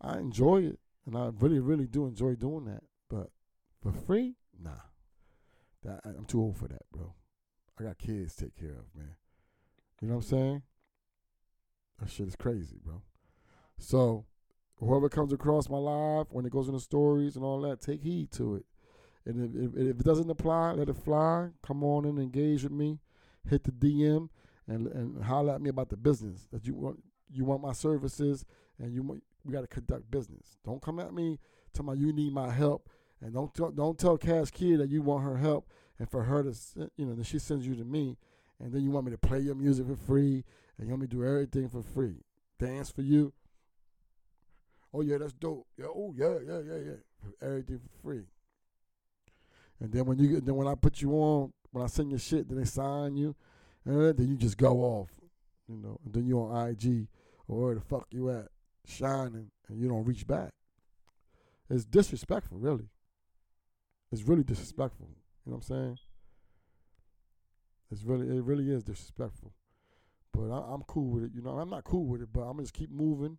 I 0.00 0.18
enjoy 0.18 0.64
it, 0.64 0.78
and 1.06 1.16
I 1.16 1.30
really, 1.38 1.58
really 1.58 1.86
do 1.86 2.06
enjoy 2.06 2.34
doing 2.34 2.66
that. 2.66 2.82
But 3.08 3.30
for 3.82 3.92
free, 3.92 4.36
nah. 4.62 4.70
That 5.82 6.00
I'm 6.04 6.26
too 6.26 6.40
old 6.40 6.58
for 6.58 6.68
that, 6.68 6.82
bro. 6.92 7.14
I 7.78 7.84
got 7.84 7.98
kids 7.98 8.36
to 8.36 8.44
take 8.44 8.56
care 8.56 8.76
of, 8.76 8.94
man. 8.94 9.14
You 10.02 10.08
know 10.08 10.16
what 10.16 10.24
I'm 10.24 10.28
saying? 10.28 10.62
That 12.00 12.10
shit 12.10 12.28
is 12.28 12.36
crazy, 12.36 12.78
bro. 12.84 13.02
So, 13.78 14.24
whoever 14.76 15.08
comes 15.08 15.32
across 15.32 15.68
my 15.68 15.78
live 15.78 16.26
when 16.30 16.46
it 16.46 16.52
goes 16.52 16.68
in 16.68 16.74
the 16.74 16.80
stories 16.80 17.36
and 17.36 17.44
all 17.44 17.60
that, 17.62 17.80
take 17.80 18.02
heed 18.02 18.30
to 18.32 18.56
it. 18.56 18.64
And 19.26 19.74
if, 19.74 19.76
if, 19.76 19.88
if 19.88 20.00
it 20.00 20.04
doesn't 20.04 20.30
apply, 20.30 20.72
let 20.72 20.88
it 20.88 20.96
fly. 20.96 21.48
Come 21.62 21.84
on 21.84 22.04
and 22.06 22.18
engage 22.18 22.62
with 22.62 22.72
me. 22.72 22.98
Hit 23.48 23.64
the 23.64 23.72
DM 23.72 24.28
and 24.66 24.86
and 24.86 25.24
holler 25.24 25.54
at 25.54 25.60
me 25.60 25.70
about 25.70 25.88
the 25.88 25.96
business 25.96 26.46
that 26.52 26.66
you 26.66 26.74
want. 26.74 27.02
You 27.32 27.44
want 27.44 27.62
my 27.62 27.72
services, 27.72 28.44
and 28.78 28.92
you 28.92 29.20
we 29.44 29.52
got 29.52 29.60
to 29.60 29.66
conduct 29.66 30.10
business. 30.10 30.58
Don't 30.64 30.82
come 30.82 30.98
at 30.98 31.14
me 31.14 31.38
tell 31.72 31.84
my 31.84 31.94
you 31.94 32.12
need 32.12 32.32
my 32.32 32.50
help, 32.50 32.88
and 33.20 33.34
don't 33.34 33.54
tell, 33.54 33.70
don't 33.70 33.98
tell 33.98 34.16
Cash 34.16 34.50
Kia 34.50 34.76
that 34.78 34.88
you 34.88 35.02
want 35.02 35.24
her 35.24 35.36
help, 35.36 35.68
and 35.98 36.10
for 36.10 36.24
her 36.24 36.42
to 36.42 36.54
you 36.96 37.06
know 37.06 37.14
that 37.14 37.26
she 37.26 37.38
sends 37.38 37.66
you 37.66 37.74
to 37.76 37.84
me, 37.84 38.16
and 38.58 38.72
then 38.72 38.82
you 38.82 38.90
want 38.90 39.06
me 39.06 39.12
to 39.12 39.18
play 39.18 39.40
your 39.40 39.54
music 39.54 39.86
for 39.86 39.96
free, 39.96 40.44
and 40.80 40.88
you 40.88 40.94
want 40.94 41.02
me 41.02 41.08
to 41.08 41.16
do 41.16 41.24
everything 41.26 41.68
for 41.68 41.82
free, 41.82 42.16
dance 42.58 42.90
for 42.90 43.02
you. 43.02 43.34
Oh 44.94 45.02
yeah, 45.02 45.18
that's 45.18 45.34
dope. 45.34 45.66
Yeah, 45.76 45.86
oh 45.94 46.14
yeah, 46.16 46.38
yeah, 46.44 46.60
yeah, 46.66 46.78
yeah. 46.86 47.46
Everything 47.46 47.78
for 47.78 48.02
free. 48.02 48.24
And 49.78 49.92
then 49.92 50.06
when 50.06 50.18
you 50.18 50.40
then 50.40 50.54
when 50.54 50.66
I 50.66 50.74
put 50.74 51.02
you 51.02 51.12
on, 51.12 51.52
when 51.70 51.84
I 51.84 51.86
send 51.86 52.10
your 52.10 52.18
shit, 52.18 52.48
then 52.48 52.58
they 52.58 52.64
sign 52.64 53.14
you, 53.14 53.36
and 53.84 54.16
then 54.16 54.26
you 54.26 54.36
just 54.36 54.56
go 54.56 54.78
off, 54.78 55.10
you 55.68 55.76
know. 55.76 56.00
And 56.02 56.14
then 56.14 56.26
you 56.26 56.40
on 56.40 56.70
IG 56.70 57.08
or 57.46 57.60
where 57.60 57.74
the 57.74 57.82
fuck 57.82 58.06
you 58.10 58.30
at, 58.30 58.48
shining, 58.86 59.50
and 59.68 59.78
you 59.78 59.86
don't 59.86 60.06
reach 60.06 60.26
back. 60.26 60.52
It's 61.68 61.84
disrespectful, 61.84 62.58
really. 62.58 62.88
It's 64.10 64.22
really 64.22 64.44
disrespectful. 64.44 65.08
You 65.44 65.52
know 65.52 65.58
what 65.58 65.70
I'm 65.70 65.76
saying? 65.76 65.98
It's 67.92 68.02
really, 68.02 68.34
it 68.34 68.42
really 68.42 68.70
is 68.70 68.82
disrespectful. 68.82 69.52
But 70.32 70.50
I, 70.50 70.72
I'm 70.72 70.82
cool 70.82 71.10
with 71.10 71.24
it. 71.24 71.32
You 71.34 71.42
know, 71.42 71.58
I'm 71.58 71.70
not 71.70 71.84
cool 71.84 72.06
with 72.06 72.22
it, 72.22 72.28
but 72.32 72.42
I'm 72.42 72.58
just 72.58 72.74
keep 72.74 72.90
moving. 72.90 73.38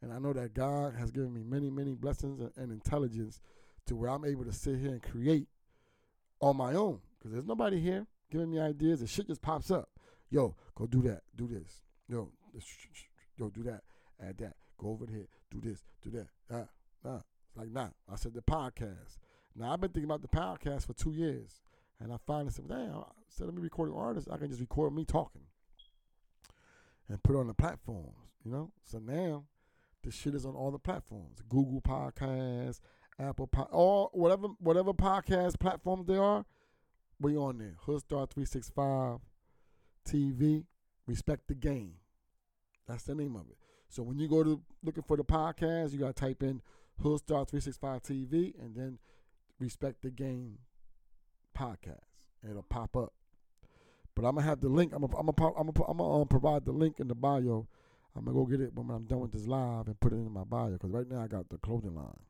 And 0.00 0.12
I 0.12 0.18
know 0.18 0.32
that 0.32 0.54
God 0.54 0.94
has 0.98 1.10
given 1.10 1.32
me 1.32 1.42
many, 1.44 1.70
many 1.70 1.94
blessings 1.94 2.40
and, 2.40 2.50
and 2.56 2.72
intelligence 2.72 3.40
to 3.86 3.94
where 3.94 4.10
I'm 4.10 4.24
able 4.24 4.44
to 4.44 4.52
sit 4.52 4.78
here 4.78 4.90
and 4.90 5.02
create 5.02 5.46
on 6.40 6.56
my 6.56 6.74
own. 6.74 7.00
Because 7.18 7.32
there's 7.32 7.46
nobody 7.46 7.80
here 7.80 8.06
giving 8.30 8.50
me 8.50 8.58
ideas. 8.58 9.00
And 9.00 9.08
shit 9.08 9.28
just 9.28 9.42
pops 9.42 9.70
up. 9.70 9.90
Yo, 10.30 10.56
go 10.74 10.86
do 10.86 11.02
that. 11.02 11.22
Do 11.36 11.46
this. 11.46 11.82
Yo, 12.08 12.30
sh- 12.58 13.04
yo, 13.36 13.48
do 13.50 13.62
that. 13.62 13.82
Add 14.20 14.38
that. 14.38 14.56
Go 14.78 14.88
over 14.88 15.06
here. 15.06 15.28
Do 15.50 15.60
this. 15.60 15.84
Do 16.02 16.10
that. 16.10 16.26
Nah, 16.50 16.64
nah. 17.04 17.20
It's 17.48 17.56
like, 17.56 17.70
nah. 17.70 17.88
I 18.10 18.16
said 18.16 18.34
the 18.34 18.42
podcast. 18.42 19.18
Now, 19.54 19.72
I've 19.72 19.80
been 19.80 19.90
thinking 19.90 20.10
about 20.10 20.22
the 20.22 20.28
podcast 20.28 20.86
for 20.86 20.94
two 20.94 21.12
years. 21.12 21.60
And 22.00 22.12
I 22.12 22.16
finally 22.26 22.50
said, 22.50 22.68
damn, 22.68 23.04
instead 23.28 23.48
of 23.48 23.54
me 23.54 23.62
recording 23.62 23.94
artists, 23.94 24.28
I 24.28 24.36
can 24.36 24.48
just 24.48 24.60
record 24.60 24.92
me 24.92 25.04
talking 25.04 25.42
and 27.08 27.22
put 27.22 27.36
on 27.36 27.46
the 27.46 27.54
platforms, 27.54 28.16
you 28.44 28.50
know? 28.50 28.70
So 28.84 28.98
now, 28.98 29.44
this 30.02 30.14
shit 30.14 30.34
is 30.34 30.44
on 30.44 30.54
all 30.54 30.70
the 30.70 30.78
platforms. 30.78 31.42
Google 31.48 31.80
Podcasts, 31.80 32.80
Apple 33.18 33.46
Pod, 33.46 33.68
all 33.70 34.10
whatever 34.12 34.48
whatever 34.58 34.92
podcast 34.92 35.60
platforms 35.60 36.06
they 36.06 36.16
are, 36.16 36.44
we 37.20 37.36
on 37.36 37.58
there. 37.58 37.76
Hoodstar 37.86 38.28
three 38.30 38.44
six 38.44 38.70
five 38.70 39.18
TV. 40.08 40.64
Respect 41.06 41.48
the 41.48 41.54
game. 41.54 41.94
That's 42.86 43.04
the 43.04 43.14
name 43.14 43.36
of 43.36 43.48
it. 43.50 43.56
So 43.88 44.02
when 44.02 44.18
you 44.18 44.28
go 44.28 44.42
to 44.42 44.60
looking 44.82 45.02
for 45.02 45.16
the 45.16 45.24
podcast, 45.24 45.92
you 45.92 45.98
gotta 45.98 46.12
type 46.12 46.42
in 46.42 46.62
Hoodstar 47.02 47.48
three 47.48 47.60
six 47.60 47.76
five 47.76 48.02
TV 48.02 48.54
and 48.58 48.74
then 48.74 48.98
Respect 49.58 50.02
the 50.02 50.10
Game 50.10 50.58
podcast. 51.56 51.98
It'll 52.48 52.62
pop 52.64 52.96
up. 52.96 53.12
But 54.14 54.26
I'm 54.26 54.34
gonna 54.34 54.46
have 54.46 54.60
the 54.60 54.68
link. 54.68 54.92
I'm 54.92 55.00
gonna 55.00 55.16
I'm 55.16 55.26
gonna 55.26 55.54
I'm 55.56 55.70
gonna, 55.72 55.90
I'm 55.90 55.96
gonna 55.98 56.22
um, 56.22 56.28
provide 56.28 56.64
the 56.64 56.72
link 56.72 57.00
in 57.00 57.08
the 57.08 57.14
bio. 57.14 57.66
I'm 58.14 58.24
gonna 58.24 58.36
go 58.36 58.44
get 58.44 58.60
it 58.60 58.74
when 58.74 58.90
I'm 58.90 59.04
done 59.04 59.20
with 59.20 59.32
this 59.32 59.46
live 59.46 59.86
and 59.86 59.98
put 59.98 60.12
it 60.12 60.16
in 60.16 60.30
my 60.30 60.44
bio 60.44 60.72
because 60.72 60.90
right 60.90 61.08
now 61.08 61.22
I 61.22 61.28
got 61.28 61.48
the 61.48 61.56
clothing 61.58 61.94
line. 61.94 62.20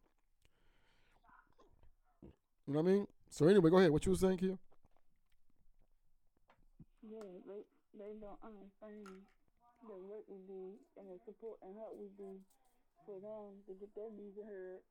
You 2.66 2.74
know 2.74 2.82
what 2.82 2.90
I 2.90 2.92
mean? 2.94 3.06
So 3.30 3.48
anyway, 3.48 3.70
go 3.70 3.78
ahead. 3.78 3.90
What 3.90 4.06
you 4.06 4.12
were 4.12 4.18
saying, 4.18 4.38
Kia? 4.38 4.58
Yeah, 7.02 7.26
they 7.50 7.66
they 7.98 8.14
don't 8.22 8.38
understand 8.46 9.26
the 9.82 9.98
work 10.06 10.22
we 10.30 10.38
do 10.46 10.78
and 10.94 11.10
the 11.10 11.18
support 11.26 11.58
and 11.66 11.74
help 11.74 11.98
we 11.98 12.06
do 12.14 12.38
for 13.04 13.18
them 13.18 13.58
to 13.66 13.74
get 13.74 13.90
their 13.98 14.10
music 14.14 14.46
heard. 14.46 14.86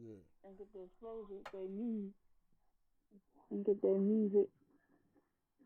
Yeah. 0.00 0.24
And 0.48 0.56
get 0.56 0.72
the 0.72 0.88
exposure 0.88 1.44
they 1.52 1.68
need. 1.68 2.16
And 3.50 3.66
get 3.66 3.82
their 3.82 3.98
music 3.98 4.48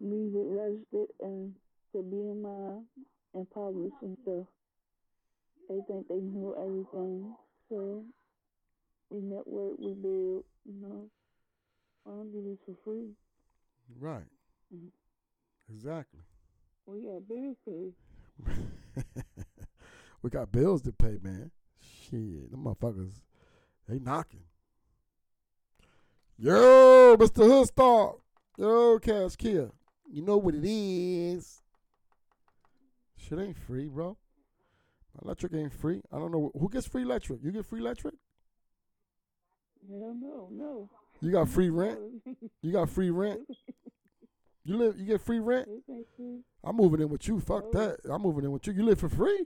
music 0.01 0.43
registered 0.47 1.09
and 1.21 1.55
to 1.93 2.03
be 2.03 2.17
in 2.17 2.43
my 2.43 2.81
and 3.35 3.51
published 3.51 3.97
and 4.03 4.17
stuff. 4.23 4.47
They 5.69 5.81
think 5.87 6.09
they 6.09 6.21
know 6.21 6.55
everything. 6.59 7.35
So 7.69 8.05
we 9.11 9.21
network, 9.21 9.79
we 9.79 9.95
build, 9.95 10.45
you 10.65 10.81
know. 10.81 11.11
I 12.07 12.11
don't 12.11 12.33
do 12.33 12.43
this 12.45 12.59
for 12.67 12.75
free. 12.85 13.09
Right. 13.99 14.29
Mm-hmm. 14.75 14.89
Exactly. 15.75 16.21
We 16.87 17.01
got 17.01 17.27
bills 17.27 17.57
to 17.65 17.95
pay. 18.45 19.23
we 20.23 20.31
got 20.31 20.53
bills 20.53 20.83
to 20.83 20.93
pay, 20.93 21.19
man. 21.23 21.51
Shit, 21.81 22.51
them 22.51 22.65
motherfuckers, 22.65 23.23
they 23.89 23.99
knocking. 23.99 24.45
Yo, 26.37 27.17
Mr. 27.17 27.45
Hoodstar. 27.47 28.17
Yo, 28.59 28.99
Cash 28.99 29.37
Kia. 29.37 29.71
You 30.11 30.23
know 30.23 30.37
what 30.37 30.55
it 30.55 30.65
is. 30.65 31.63
Shit 33.17 33.39
ain't 33.39 33.57
free, 33.57 33.89
bro. 33.89 34.17
Electric 35.23 35.55
ain't 35.55 35.73
free. 35.73 36.03
I 36.13 36.19
don't 36.19 36.33
know 36.33 36.51
who 36.59 36.69
gets 36.69 36.87
free 36.87 37.03
electric. 37.03 37.43
You 37.43 37.53
get 37.53 37.67
free 37.67 37.81
electric? 37.81 38.15
Hell 39.89 40.15
no, 40.21 40.49
no. 40.51 40.91
You 41.21 41.33
got 41.33 41.49
free 41.49 41.71
rent. 41.71 41.99
You 42.63 42.73
got 42.73 42.91
free 42.91 43.11
rent. 43.11 43.41
You 44.65 44.77
live. 44.77 44.99
You 44.99 45.05
get 45.05 45.21
free 45.21 45.39
rent. 45.39 45.69
I'm 46.65 46.77
moving 46.77 47.01
in 47.01 47.09
with 47.09 47.29
you. 47.29 47.39
Fuck 47.41 47.71
that. 47.73 47.99
I'm 48.11 48.23
moving 48.23 48.45
in 48.45 48.53
with 48.53 48.67
you. 48.67 48.73
You 48.73 48.85
live 48.85 48.99
for 48.99 49.09
free. 49.09 49.45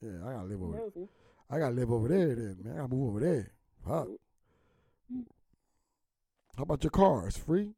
Yeah, 0.00 0.26
I 0.26 0.32
gotta 0.32 0.48
live 0.48 0.62
over. 0.62 0.76
No. 0.76 1.08
I 1.50 1.58
gotta 1.58 1.74
live 1.74 1.92
over 1.92 2.08
there 2.08 2.34
then, 2.34 2.56
man. 2.62 2.72
I 2.72 2.76
gotta 2.76 2.94
move 2.94 3.08
over 3.10 3.20
there. 3.20 3.52
Fuck. 3.86 4.08
How 6.56 6.62
about 6.62 6.82
your 6.82 6.90
car? 6.90 7.26
It's 7.26 7.36
free. 7.36 7.72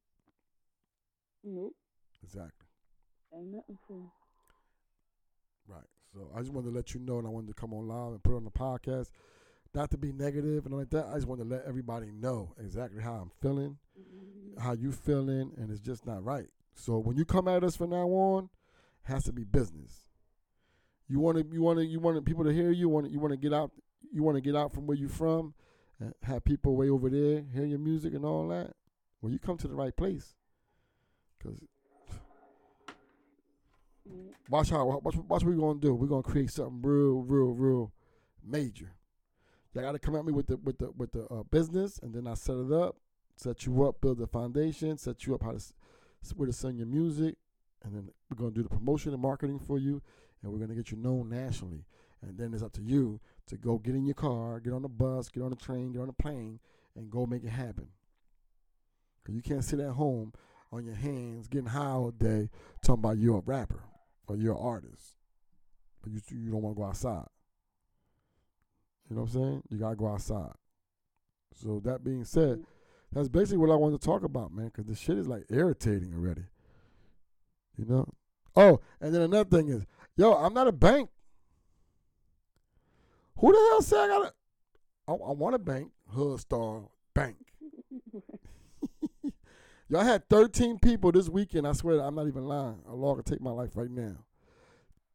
Nope. 1.45 1.75
Exactly. 2.23 2.67
Ain't 3.35 3.53
nothing 3.53 3.79
free. 3.87 4.11
Right. 5.67 5.85
So 6.13 6.31
I 6.35 6.41
just 6.41 6.53
wanted 6.53 6.71
to 6.71 6.77
let 6.77 6.95
you 6.95 7.01
know, 7.01 7.19
and 7.19 7.27
I 7.27 7.31
wanted 7.31 7.49
to 7.49 7.55
come 7.55 7.73
on 7.73 7.89
live 7.89 8.13
and 8.13 8.23
put 8.23 8.33
it 8.33 8.37
on 8.37 8.45
the 8.45 8.51
podcast. 8.51 9.11
Not 9.75 9.91
to 9.93 9.97
be 9.97 10.13
negative 10.13 10.67
and 10.67 10.77
like 10.77 10.91
that. 10.91 11.07
I 11.07 11.15
just 11.15 11.27
wanted 11.27 11.45
to 11.45 11.51
let 11.51 11.65
everybody 11.67 12.11
know 12.13 12.53
exactly 12.61 13.03
how 13.03 13.15
I'm 13.15 13.31
feeling, 13.41 13.79
mm-hmm. 13.99 14.61
how 14.61 14.75
you 14.75 14.93
feeling, 14.93 15.53
and 15.57 15.71
it's 15.71 15.81
just 15.81 16.07
not 16.07 16.23
right. 16.23 16.49
So 16.75 16.99
when 16.99 17.17
you 17.17 17.25
come 17.25 17.49
at 17.49 17.65
us 17.65 17.77
from 17.77 17.91
now 17.91 18.07
on, 18.07 18.51
has 19.05 19.25
to 19.25 19.33
be 19.33 19.45
business. 19.45 20.05
You 21.09 21.21
want 21.21 21.39
to, 21.39 21.47
you 21.51 21.63
want 21.63 21.79
to, 21.79 21.87
you 21.87 22.01
want 22.01 22.23
people 22.27 22.45
to 22.45 22.53
hear 22.53 22.71
you. 22.71 22.89
Want 22.89 23.11
you 23.11 23.19
want 23.19 23.33
to 23.33 23.39
get 23.39 23.55
out. 23.55 23.71
You 24.13 24.23
want 24.23 24.37
to 24.37 24.43
get 24.43 24.55
out 24.55 24.75
from 24.75 24.87
where 24.87 24.97
you're 24.97 25.09
from, 25.09 25.55
and 25.99 26.15
have 26.23 26.45
people 26.45 26.77
way 26.77 26.91
over 26.91 27.09
there 27.09 27.45
hear 27.55 27.65
your 27.65 27.79
music 27.79 28.13
and 28.15 28.25
all 28.25 28.49
that. 28.49 28.75
Well, 29.21 29.33
you 29.33 29.39
come 29.39 29.57
to 29.59 29.69
the 29.69 29.75
right 29.75 29.97
place. 29.97 30.35
Cause 31.43 31.61
watch 34.49 34.71
how 34.71 34.85
watch, 34.87 35.17
watch 35.17 35.27
what 35.27 35.45
we're 35.45 35.55
gonna 35.55 35.81
do. 35.81 35.95
We're 35.95 36.07
gonna 36.07 36.23
create 36.23 36.51
something 36.51 36.81
real, 36.83 37.23
real, 37.23 37.53
real 37.53 37.93
major. 38.45 38.93
Y'all 39.73 39.85
gotta 39.85 39.99
come 39.99 40.17
at 40.17 40.25
me 40.25 40.33
with 40.33 40.47
the 40.47 40.57
with 40.59 40.79
the 40.79 40.91
with 40.93 41.13
the 41.13 41.27
uh, 41.27 41.43
business, 41.45 41.99
and 42.03 42.15
then 42.15 42.27
I 42.27 42.35
set 42.35 42.57
it 42.57 42.73
up, 42.73 42.97
set 43.37 43.67
you 43.67 43.85
up, 43.85 44.01
build 44.01 44.19
the 44.19 44.27
foundation, 44.27 44.99
set 44.99 45.27
you 45.27 45.35
up 45.35 45.43
how 45.43 45.53
to 45.53 45.61
where 46.37 46.47
to 46.47 46.53
send 46.53 46.79
your 46.79 46.87
music, 46.87 47.37
and 47.83 47.95
then 47.95 48.09
we're 48.31 48.37
gonna 48.37 48.51
do 48.51 48.63
the 48.63 48.69
promotion 48.69 49.13
and 49.13 49.23
marketing 49.23 49.59
for 49.59 49.79
you, 49.79 50.03
and 50.43 50.53
we're 50.53 50.59
gonna 50.59 50.75
get 50.75 50.91
you 50.91 50.97
known 50.97 51.29
nationally. 51.29 51.85
And 52.21 52.39
then 52.39 52.55
it's 52.55 52.63
up 52.63 52.73
to 52.75 52.83
you 52.83 53.21
to 53.47 53.57
go 53.57 53.79
get 53.79 53.97
in 53.97 54.05
your 54.05 54.15
car, 54.15 54.61
get 54.61 54.73
on 54.73 54.83
the 54.83 54.89
bus, 54.89 55.29
get 55.29 55.43
on 55.43 55.51
the 55.51 55.57
train, 55.57 55.91
get 55.93 56.01
on 56.01 56.07
the 56.07 56.13
plane, 56.13 56.61
and 56.95 57.11
go 57.11 57.27
make 57.27 57.43
it 57.43 57.49
happen. 57.51 57.89
Cause 59.25 59.35
you 59.35 59.43
can't 59.43 59.65
sit 59.65 59.81
at 59.81 59.91
home 59.91 60.33
on 60.73 60.85
your 60.85 60.95
hands 60.95 61.49
getting 61.49 61.69
high 61.69 61.91
all 61.91 62.11
day 62.11 62.49
talking 62.85 63.05
about 63.05 63.19
you're 63.19 63.39
a 63.39 63.43
rapper 63.45 63.81
or 64.29 64.37
you're 64.37 64.55
an 64.55 64.61
artist, 64.63 65.17
but 66.03 66.13
you 66.13 66.21
you 66.31 66.51
don't 66.51 66.63
want 66.63 66.77
to 66.77 66.81
go 66.81 66.87
outside. 66.87 67.27
You 69.09 69.17
know 69.17 69.23
what 69.23 69.35
I'm 69.35 69.43
saying? 69.43 69.63
You 69.71 69.79
gotta 69.79 69.97
go 69.97 70.09
outside. 70.09 70.53
So 71.55 71.81
that 71.85 72.03
being 72.03 72.25
said, 72.25 72.65
that's 73.13 73.29
basically 73.29 73.59
what 73.59 73.71
I 73.71 73.77
wanted 73.77 74.01
to 74.01 74.07
talk 74.07 74.25
about, 74.25 74.53
man. 74.53 74.67
Because 74.67 74.87
the 74.87 74.95
shit 74.95 75.19
is 75.19 75.29
like 75.29 75.45
irritating 75.51 76.15
already. 76.15 76.45
You 77.77 77.85
know. 77.87 78.09
Oh, 78.55 78.81
and 79.01 79.15
then 79.15 79.23
another 79.23 79.49
thing 79.49 79.69
is, 79.69 79.85
yo, 80.17 80.33
I'm 80.35 80.55
not 80.55 80.69
a 80.69 80.73
bank. 80.73 81.11
Who 83.39 83.53
the 83.53 83.59
hell 83.71 83.83
said 83.83 83.99
I 84.01 84.07
got 84.09 84.27
a? 84.27 84.33
I, 85.09 85.13
I 85.13 85.33
want 85.33 85.55
a 85.55 85.59
bank. 85.59 85.91
hood 86.11 86.41
star 86.41 86.83
Bank. 87.15 87.37
Y'all 89.93 90.05
had 90.05 90.27
13 90.31 90.79
people 90.79 91.13
this 91.13 91.29
weekend. 91.29 91.69
I 91.69 91.73
swear, 91.73 92.01
I'm 92.01 92.15
not 92.15 92.27
even 92.27 92.47
lying. 92.47 92.79
A 92.89 92.95
law 92.95 93.15
could 93.15 93.27
take 93.27 93.43
my 93.43 93.51
life 93.51 93.73
right 93.75 93.91
now. 93.91 94.25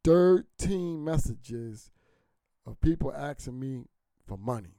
13 0.04 1.02
messages 1.02 1.90
of 2.64 2.80
people 2.80 3.12
asking 3.12 3.58
me 3.58 3.86
for 4.24 4.38
money. 4.38 4.76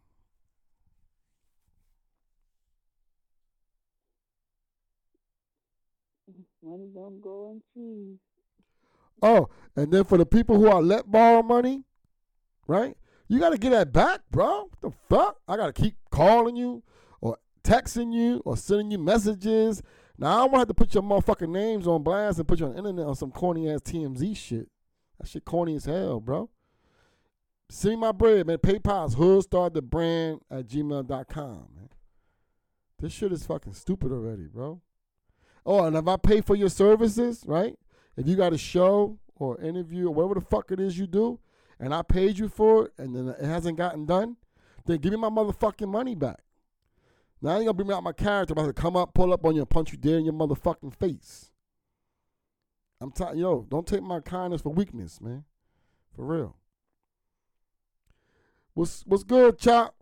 Money 6.63 6.87
don't 6.95 7.19
go 7.19 7.49
on 7.49 7.61
cheese. 7.73 8.19
Oh, 9.21 9.49
and 9.75 9.91
then 9.91 10.05
for 10.05 10.17
the 10.17 10.25
people 10.25 10.55
who 10.55 10.69
are 10.69 10.81
let 10.81 11.11
borrow 11.11 11.43
money, 11.43 11.83
right? 12.67 12.95
You 13.27 13.37
got 13.37 13.49
to 13.49 13.57
get 13.57 13.71
that 13.71 13.91
back, 13.91 14.21
bro. 14.31 14.69
What 14.69 14.81
the 14.81 14.91
fuck? 15.09 15.41
I 15.45 15.57
got 15.57 15.75
to 15.75 15.81
keep 15.81 15.97
calling 16.09 16.55
you 16.55 16.83
texting 17.63 18.13
you 18.13 18.41
or 18.45 18.57
sending 18.57 18.91
you 18.91 18.97
messages. 18.97 19.81
Now 20.17 20.27
I 20.27 20.37
don't 20.39 20.51
want 20.51 20.53
to 20.53 20.59
have 20.59 20.67
to 20.67 20.73
put 20.73 20.93
your 20.93 21.03
motherfucking 21.03 21.49
names 21.49 21.87
on 21.87 22.03
blast 22.03 22.39
and 22.39 22.47
put 22.47 22.59
you 22.59 22.65
on 22.65 22.73
the 22.73 22.77
internet 22.77 23.05
on 23.05 23.15
some 23.15 23.31
corny 23.31 23.69
ass 23.69 23.81
TMZ 23.81 24.35
shit. 24.35 24.69
That 25.19 25.27
shit 25.27 25.45
corny 25.45 25.75
as 25.75 25.85
hell, 25.85 26.19
bro. 26.19 26.49
Send 27.69 27.95
me 27.95 28.01
my 28.01 28.11
bread, 28.11 28.47
man. 28.47 28.57
PayPal's 28.57 29.15
hoodstarthebrand 29.15 30.39
at 30.49 30.67
gmail.com, 30.67 31.67
man. 31.75 31.89
This 32.99 33.13
shit 33.13 33.31
is 33.31 33.45
fucking 33.45 33.73
stupid 33.73 34.11
already, 34.11 34.47
bro. 34.47 34.81
Oh, 35.65 35.85
and 35.85 35.95
if 35.95 36.07
I 36.07 36.17
pay 36.17 36.41
for 36.41 36.55
your 36.55 36.69
services, 36.69 37.43
right? 37.45 37.77
If 38.17 38.27
you 38.27 38.35
got 38.35 38.53
a 38.53 38.57
show 38.57 39.19
or 39.35 39.59
interview 39.61 40.07
or 40.07 40.13
whatever 40.13 40.35
the 40.35 40.45
fuck 40.45 40.71
it 40.71 40.79
is 40.79 40.97
you 40.97 41.07
do, 41.07 41.39
and 41.79 41.93
I 41.93 42.01
paid 42.01 42.37
you 42.37 42.49
for 42.49 42.87
it 42.87 42.93
and 42.97 43.15
then 43.15 43.29
it 43.29 43.45
hasn't 43.45 43.77
gotten 43.77 44.05
done, 44.05 44.37
then 44.85 44.97
give 44.97 45.13
me 45.13 45.19
my 45.19 45.29
motherfucking 45.29 45.87
money 45.87 46.15
back. 46.15 46.39
Now 47.41 47.57
you 47.57 47.65
gonna 47.65 47.73
bring 47.73 47.91
out 47.91 48.03
my 48.03 48.11
character 48.11 48.53
I'm 48.53 48.59
about 48.59 48.75
to 48.75 48.81
come 48.81 48.95
up, 48.95 49.13
pull 49.13 49.31
up 49.31 49.45
on 49.45 49.55
you, 49.55 49.61
and 49.61 49.69
punch 49.69 49.91
you 49.91 49.97
dead 49.97 50.15
in 50.15 50.25
your 50.25 50.33
motherfucking 50.33 50.93
face. 50.95 51.51
I'm 53.01 53.11
telling 53.11 53.39
yo, 53.39 53.65
don't 53.69 53.87
take 53.87 54.03
my 54.03 54.19
kindness 54.19 54.61
for 54.61 54.73
weakness, 54.73 55.21
man. 55.21 55.45
For 56.15 56.25
real. 56.25 56.57
What's 58.73 59.03
what's 59.05 59.23
good, 59.23 59.57
Chop? 59.57 59.95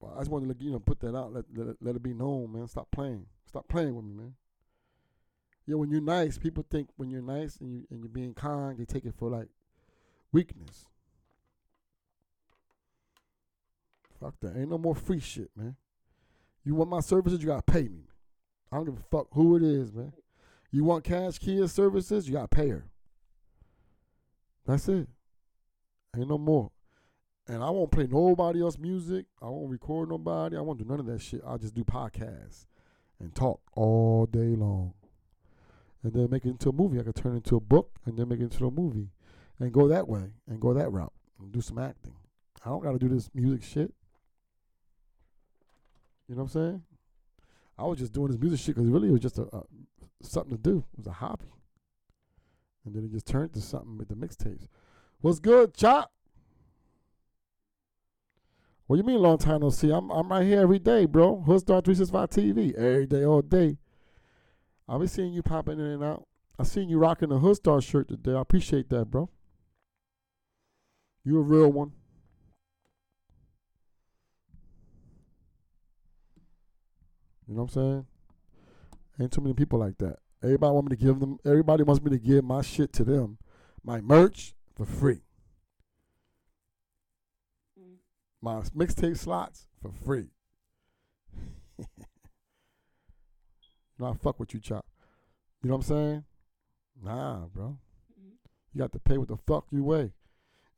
Well, 0.00 0.14
I 0.16 0.20
just 0.20 0.30
wanted 0.30 0.58
to 0.58 0.64
you 0.64 0.72
know 0.72 0.80
put 0.80 1.00
that 1.00 1.16
out, 1.16 1.32
let, 1.32 1.44
let, 1.54 1.76
let 1.80 1.96
it 1.96 2.02
be 2.02 2.14
known, 2.14 2.52
man. 2.52 2.68
Stop 2.68 2.90
playing. 2.90 3.26
Stop 3.46 3.68
playing 3.68 3.94
with 3.94 4.04
me, 4.04 4.12
man. 4.12 4.34
Yeah, 5.66 5.76
when 5.76 5.90
you're 5.90 6.00
nice, 6.00 6.36
people 6.36 6.64
think 6.68 6.88
when 6.96 7.10
you're 7.10 7.22
nice 7.22 7.56
and 7.58 7.72
you 7.72 7.86
and 7.90 8.00
you're 8.00 8.08
being 8.08 8.34
kind, 8.34 8.78
they 8.78 8.84
take 8.84 9.04
it 9.04 9.14
for 9.18 9.30
like 9.30 9.48
weakness. 10.32 10.86
Fuck 14.20 14.34
that. 14.40 14.56
Ain't 14.56 14.70
no 14.70 14.78
more 14.78 14.94
free 14.94 15.20
shit, 15.20 15.50
man. 15.56 15.76
You 16.64 16.74
want 16.74 16.90
my 16.90 17.00
services, 17.00 17.40
you 17.40 17.46
gotta 17.46 17.62
pay 17.62 17.88
me. 17.88 18.04
I 18.70 18.76
don't 18.76 18.84
give 18.84 18.98
a 18.98 19.02
fuck 19.10 19.28
who 19.32 19.56
it 19.56 19.62
is, 19.62 19.92
man. 19.92 20.12
You 20.70 20.84
want 20.84 21.04
Cash 21.04 21.38
Kia 21.38 21.66
services, 21.66 22.28
you 22.28 22.34
gotta 22.34 22.48
pay 22.48 22.68
her. 22.68 22.86
That's 24.66 24.88
it. 24.88 25.08
Ain't 26.16 26.28
no 26.28 26.38
more. 26.38 26.70
And 27.48 27.64
I 27.64 27.70
won't 27.70 27.90
play 27.90 28.06
nobody 28.06 28.62
else 28.62 28.78
music. 28.78 29.26
I 29.42 29.46
won't 29.46 29.70
record 29.70 30.10
nobody. 30.10 30.56
I 30.56 30.60
won't 30.60 30.78
do 30.78 30.84
none 30.84 31.00
of 31.00 31.06
that 31.06 31.20
shit. 31.20 31.40
I'll 31.44 31.58
just 31.58 31.74
do 31.74 31.82
podcasts 31.82 32.66
and 33.18 33.34
talk 33.34 33.60
all 33.74 34.26
day 34.26 34.54
long. 34.54 34.94
And 36.02 36.12
then 36.12 36.30
make 36.30 36.44
it 36.44 36.50
into 36.50 36.68
a 36.68 36.72
movie. 36.72 37.00
I 37.00 37.02
could 37.02 37.16
turn 37.16 37.32
it 37.32 37.38
into 37.38 37.56
a 37.56 37.60
book 37.60 37.98
and 38.04 38.16
then 38.16 38.28
make 38.28 38.40
it 38.40 38.44
into 38.44 38.66
a 38.66 38.70
movie. 38.70 39.08
And 39.58 39.72
go 39.72 39.88
that 39.88 40.08
way 40.08 40.34
and 40.48 40.60
go 40.60 40.72
that 40.74 40.92
route 40.92 41.12
and 41.40 41.50
do 41.52 41.60
some 41.60 41.78
acting. 41.78 42.14
I 42.64 42.68
don't 42.68 42.82
gotta 42.82 42.98
do 42.98 43.08
this 43.08 43.30
music 43.34 43.62
shit. 43.62 43.92
You 46.30 46.36
know 46.36 46.42
what 46.42 46.54
I'm 46.54 46.62
saying? 46.62 46.82
I 47.76 47.84
was 47.86 47.98
just 47.98 48.12
doing 48.12 48.28
this 48.30 48.38
music 48.38 48.60
shit 48.60 48.76
because 48.76 48.88
really 48.88 49.08
it 49.08 49.12
was 49.12 49.20
just 49.20 49.38
a, 49.38 49.48
a, 49.52 49.64
something 50.22 50.56
to 50.56 50.62
do. 50.62 50.84
It 50.92 50.98
was 50.98 51.08
a 51.08 51.12
hobby, 51.12 51.50
and 52.84 52.94
then 52.94 53.02
it 53.02 53.10
just 53.10 53.26
turned 53.26 53.52
to 53.54 53.60
something 53.60 53.98
with 53.98 54.08
the 54.08 54.14
mixtapes. 54.14 54.68
What's 55.22 55.40
good, 55.40 55.74
Chop? 55.74 56.12
What 58.86 58.94
do 58.94 58.98
you 59.00 59.06
mean 59.06 59.20
long 59.20 59.38
time 59.38 59.62
no 59.62 59.70
see? 59.70 59.90
I'm 59.90 60.08
I'm 60.10 60.28
right 60.28 60.46
here 60.46 60.60
every 60.60 60.78
day, 60.78 61.04
bro. 61.04 61.42
Hoodstar 61.48 61.84
365 61.84 62.30
TV. 62.30 62.74
Every 62.76 63.06
day, 63.06 63.24
all 63.24 63.42
day. 63.42 63.78
I'll 64.88 65.00
be 65.00 65.08
seeing 65.08 65.32
you 65.32 65.42
popping 65.42 65.80
in 65.80 65.86
and 65.86 66.04
out. 66.04 66.28
I 66.60 66.62
seen 66.62 66.88
you 66.88 66.98
rocking 66.98 67.30
the 67.30 67.40
Hoodstar 67.40 67.82
shirt 67.82 68.06
today. 68.06 68.34
I 68.34 68.40
appreciate 68.40 68.88
that, 68.90 69.06
bro. 69.06 69.28
You 71.24 71.38
a 71.38 71.42
real 71.42 71.72
one. 71.72 71.90
You 77.50 77.56
know 77.56 77.62
what 77.62 77.76
I'm 77.76 77.82
saying? 77.82 78.06
Ain't 79.20 79.32
too 79.32 79.40
many 79.40 79.54
people 79.54 79.80
like 79.80 79.98
that. 79.98 80.18
Everybody 80.40 80.72
want 80.72 80.88
me 80.88 80.96
to 80.96 81.04
give 81.04 81.18
them. 81.18 81.38
Everybody 81.44 81.82
wants 81.82 82.00
me 82.00 82.12
to 82.12 82.18
give 82.18 82.44
my 82.44 82.62
shit 82.62 82.92
to 82.92 83.04
them, 83.04 83.38
my 83.82 84.00
merch 84.00 84.54
for 84.76 84.86
free. 84.86 85.22
Mm. 87.76 87.96
My 88.40 88.60
mixtape 88.70 89.18
slots 89.18 89.66
for 89.82 89.90
free. 89.90 90.28
you 91.78 91.86
know 93.98 94.06
I 94.06 94.14
fuck 94.14 94.38
with 94.38 94.54
you, 94.54 94.60
chop. 94.60 94.86
You 95.64 95.70
know 95.70 95.76
what 95.76 95.86
I'm 95.86 95.88
saying? 95.88 96.24
Nah, 97.02 97.46
bro. 97.46 97.64
Mm-hmm. 97.64 98.28
You 98.74 98.78
got 98.78 98.92
to 98.92 99.00
pay 99.00 99.18
what 99.18 99.26
the 99.26 99.36
fuck 99.36 99.66
you 99.72 99.82
weigh. 99.82 100.12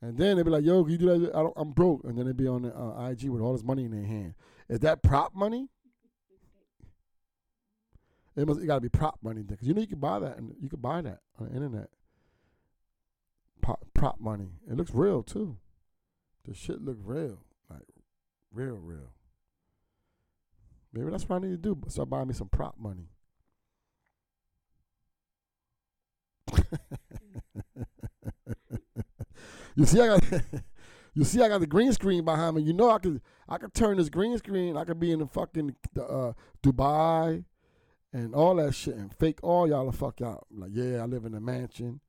And 0.00 0.16
then 0.16 0.38
they 0.38 0.42
be 0.42 0.48
like, 0.48 0.64
"Yo, 0.64 0.82
can 0.82 0.92
you 0.92 0.98
do 0.98 1.18
that?" 1.18 1.36
I 1.36 1.60
am 1.60 1.72
broke. 1.72 2.04
And 2.04 2.16
then 2.16 2.24
they 2.24 2.32
be 2.32 2.48
on 2.48 2.62
the 2.62 2.74
uh, 2.74 3.10
IG 3.10 3.28
with 3.28 3.42
all 3.42 3.52
this 3.52 3.62
money 3.62 3.84
in 3.84 3.90
their 3.90 4.06
hand. 4.06 4.32
Is 4.70 4.80
that 4.80 5.02
prop 5.02 5.34
money? 5.34 5.68
It 8.36 8.46
must. 8.46 8.60
It 8.60 8.66
got 8.66 8.76
to 8.76 8.80
be 8.80 8.88
prop 8.88 9.18
money 9.22 9.42
because 9.42 9.66
you 9.66 9.74
know 9.74 9.80
you 9.80 9.86
can 9.86 9.98
buy 9.98 10.18
that 10.18 10.38
and 10.38 10.54
you 10.60 10.68
can 10.68 10.80
buy 10.80 11.02
that 11.02 11.20
on 11.38 11.48
the 11.48 11.54
internet. 11.54 11.90
Prop, 13.60 13.84
prop 13.94 14.20
money. 14.20 14.52
It 14.70 14.76
looks 14.76 14.92
real 14.92 15.22
too. 15.22 15.58
The 16.44 16.54
shit 16.54 16.82
look 16.82 16.96
real, 17.02 17.38
like 17.70 17.82
real, 18.50 18.76
real. 18.76 19.12
Maybe 20.92 21.10
that's 21.10 21.28
what 21.28 21.36
I 21.36 21.46
need 21.46 21.62
to 21.62 21.74
do. 21.74 21.78
Start 21.88 22.10
buying 22.10 22.28
me 22.28 22.34
some 22.34 22.48
prop 22.48 22.76
money. 22.78 23.08
you 29.76 29.84
see, 29.86 30.00
I 30.00 30.06
got. 30.06 30.22
you 31.14 31.24
see, 31.24 31.42
I 31.42 31.48
got 31.48 31.60
the 31.60 31.66
green 31.66 31.92
screen 31.92 32.24
behind 32.24 32.56
me. 32.56 32.62
You 32.62 32.72
know, 32.72 32.90
I 32.90 32.98
could, 32.98 33.20
I 33.48 33.58
could 33.58 33.74
turn 33.74 33.98
this 33.98 34.08
green 34.08 34.36
screen. 34.38 34.76
I 34.76 34.84
could 34.84 34.98
be 34.98 35.12
in 35.12 35.20
the 35.20 35.26
fucking 35.26 35.76
uh, 35.98 36.32
Dubai 36.62 37.44
and 38.12 38.34
all 38.34 38.56
that 38.56 38.74
shit 38.74 38.94
and 38.94 39.12
fake 39.14 39.38
all 39.42 39.68
y'all 39.68 39.90
the 39.90 39.96
fuck 39.96 40.20
out. 40.20 40.46
Like, 40.50 40.70
yeah, 40.72 41.02
I 41.02 41.06
live 41.06 41.24
in 41.24 41.34
a 41.34 41.40
mansion. 41.40 42.00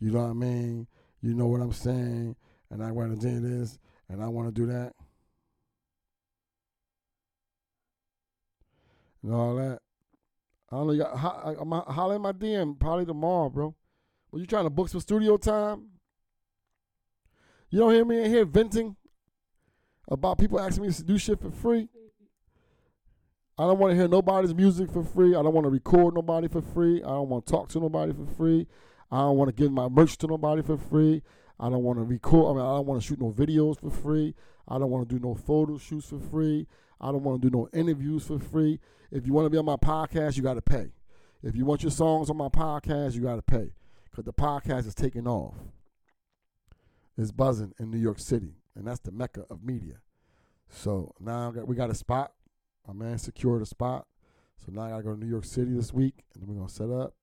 You 0.00 0.12
know 0.12 0.20
what 0.20 0.30
I 0.30 0.34
mean? 0.34 0.86
You 1.20 1.34
know 1.34 1.46
what 1.46 1.60
I'm 1.60 1.72
saying? 1.72 2.36
And 2.70 2.82
I 2.82 2.92
want 2.92 3.18
to 3.18 3.26
do 3.26 3.40
this 3.40 3.78
and 4.08 4.22
I 4.22 4.28
want 4.28 4.48
to 4.48 4.52
do 4.52 4.66
that. 4.66 4.92
And 9.22 9.34
all 9.34 9.56
that. 9.56 9.80
I 10.70 10.76
only 10.76 10.98
got, 10.98 11.12
I'm 11.14 11.70
hollering 11.70 12.22
my 12.22 12.32
DM 12.32 12.78
probably 12.78 13.06
tomorrow, 13.06 13.48
bro. 13.48 13.74
Were 14.30 14.38
you 14.38 14.46
trying 14.46 14.64
to 14.64 14.70
book 14.70 14.90
some 14.90 15.00
studio 15.00 15.38
time? 15.38 15.86
You 17.70 17.80
don't 17.80 17.92
hear 17.92 18.04
me 18.04 18.22
in 18.22 18.30
here 18.30 18.44
venting 18.44 18.96
about 20.08 20.38
people 20.38 20.60
asking 20.60 20.84
me 20.84 20.92
to 20.92 21.02
do 21.02 21.18
shit 21.18 21.40
for 21.40 21.50
free? 21.50 21.88
I 23.58 23.64
don't 23.64 23.78
want 23.80 23.90
to 23.90 23.96
hear 23.96 24.06
nobody's 24.06 24.54
music 24.54 24.90
for 24.92 25.02
free. 25.02 25.30
I 25.34 25.42
don't 25.42 25.52
want 25.52 25.64
to 25.64 25.70
record 25.70 26.14
nobody 26.14 26.46
for 26.46 26.62
free. 26.62 27.02
I 27.02 27.08
don't 27.08 27.28
want 27.28 27.44
to 27.44 27.52
talk 27.52 27.68
to 27.70 27.80
nobody 27.80 28.12
for 28.12 28.26
free. 28.36 28.68
I 29.10 29.18
don't 29.18 29.36
want 29.36 29.48
to 29.48 29.62
give 29.62 29.72
my 29.72 29.88
merch 29.88 30.16
to 30.18 30.28
nobody 30.28 30.62
for 30.62 30.76
free. 30.76 31.22
I 31.58 31.68
don't 31.68 31.82
want 31.82 31.98
to 31.98 32.04
record. 32.04 32.52
I 32.52 32.60
mean, 32.60 32.66
I 32.68 32.76
don't 32.76 32.86
want 32.86 33.02
to 33.02 33.06
shoot 33.06 33.20
no 33.20 33.32
videos 33.32 33.80
for 33.80 33.90
free. 33.90 34.34
I 34.68 34.78
don't 34.78 34.90
want 34.90 35.08
to 35.08 35.14
do 35.14 35.20
no 35.20 35.34
photo 35.34 35.76
shoots 35.76 36.08
for 36.08 36.20
free. 36.20 36.68
I 37.00 37.10
don't 37.10 37.24
want 37.24 37.42
to 37.42 37.50
do 37.50 37.56
no 37.56 37.68
interviews 37.72 38.24
for 38.26 38.38
free. 38.38 38.78
If 39.10 39.26
you 39.26 39.32
want 39.32 39.46
to 39.46 39.50
be 39.50 39.58
on 39.58 39.64
my 39.64 39.76
podcast, 39.76 40.36
you 40.36 40.44
got 40.44 40.54
to 40.54 40.62
pay. 40.62 40.92
If 41.42 41.56
you 41.56 41.64
want 41.64 41.82
your 41.82 41.90
songs 41.90 42.30
on 42.30 42.36
my 42.36 42.48
podcast, 42.48 43.14
you 43.14 43.22
got 43.22 43.36
to 43.36 43.42
pay 43.42 43.72
because 44.10 44.24
the 44.24 44.32
podcast 44.32 44.86
is 44.86 44.94
taking 44.94 45.26
off. 45.26 45.54
It's 47.16 47.32
buzzing 47.32 47.74
in 47.80 47.90
New 47.90 47.98
York 47.98 48.20
City, 48.20 48.54
and 48.76 48.86
that's 48.86 49.00
the 49.00 49.10
mecca 49.10 49.44
of 49.50 49.64
media. 49.64 49.96
So 50.68 51.14
now 51.18 51.50
we 51.50 51.74
got 51.74 51.90
a 51.90 51.94
spot 51.94 52.32
my 52.88 52.94
man 52.94 53.18
secured 53.18 53.62
a 53.62 53.66
spot. 53.66 54.06
So 54.56 54.72
now 54.72 54.82
I 54.82 54.90
gotta 54.90 55.02
go 55.02 55.14
to 55.14 55.20
New 55.20 55.30
York 55.30 55.44
City 55.44 55.72
this 55.72 55.92
week, 55.92 56.24
and 56.34 56.42
then 56.42 56.48
we're 56.48 56.56
gonna 56.56 56.68
set 56.68 56.90
up. 56.90 57.14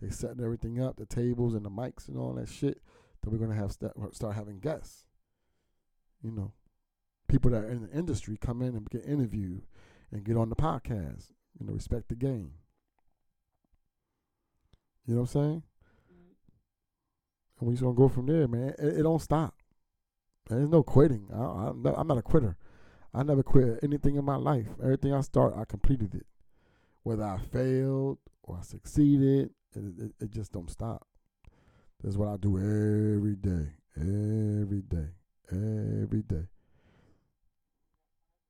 They 0.00 0.10
setting 0.10 0.44
everything 0.44 0.82
up, 0.82 0.96
the 0.96 1.06
tables 1.06 1.54
and 1.54 1.64
the 1.64 1.70
mics 1.70 2.08
and 2.08 2.18
all 2.18 2.34
that 2.34 2.48
shit. 2.48 2.82
Then 3.22 3.32
we're 3.32 3.38
gonna 3.38 3.58
have 3.58 3.72
st- 3.72 3.92
start 4.12 4.34
having 4.34 4.58
guests. 4.58 5.06
You 6.22 6.32
know, 6.32 6.52
people 7.28 7.50
that 7.52 7.64
are 7.64 7.68
in 7.68 7.82
the 7.82 7.90
industry 7.90 8.36
come 8.36 8.60
in 8.60 8.74
and 8.74 8.90
get 8.90 9.06
interviewed 9.06 9.62
and 10.10 10.24
get 10.24 10.36
on 10.36 10.48
the 10.48 10.56
podcast. 10.56 11.30
You 11.58 11.66
know, 11.66 11.72
respect 11.72 12.08
the 12.08 12.16
game. 12.16 12.54
You 15.06 15.14
know 15.14 15.20
what 15.20 15.34
I'm 15.36 15.42
saying? 15.42 15.62
And 17.60 17.68
we 17.68 17.74
just 17.74 17.82
gonna 17.82 17.94
go 17.94 18.08
from 18.08 18.26
there, 18.26 18.48
man. 18.48 18.74
It, 18.78 18.98
it 18.98 19.02
don't 19.02 19.22
stop. 19.22 19.54
There's 20.48 20.68
no 20.68 20.82
quitting. 20.82 21.28
I, 21.32 21.68
I'm 21.96 22.06
not 22.06 22.18
a 22.18 22.22
quitter. 22.22 22.56
I 23.14 23.22
never 23.22 23.44
quit 23.44 23.78
anything 23.82 24.16
in 24.16 24.24
my 24.24 24.36
life. 24.36 24.66
Everything 24.82 25.14
I 25.14 25.20
start, 25.20 25.54
I 25.56 25.64
completed 25.64 26.14
it. 26.16 26.26
Whether 27.04 27.22
I 27.22 27.38
failed 27.38 28.18
or 28.42 28.58
I 28.58 28.62
succeeded, 28.62 29.50
it, 29.76 29.84
it, 29.98 30.12
it 30.20 30.30
just 30.30 30.52
don't 30.52 30.70
stop. 30.70 31.06
That's 32.02 32.16
what 32.16 32.28
I 32.28 32.36
do 32.36 32.58
every 32.58 33.36
day, 33.36 33.68
every 33.96 34.82
day, 34.82 35.08
every 35.50 36.22
day. 36.22 36.48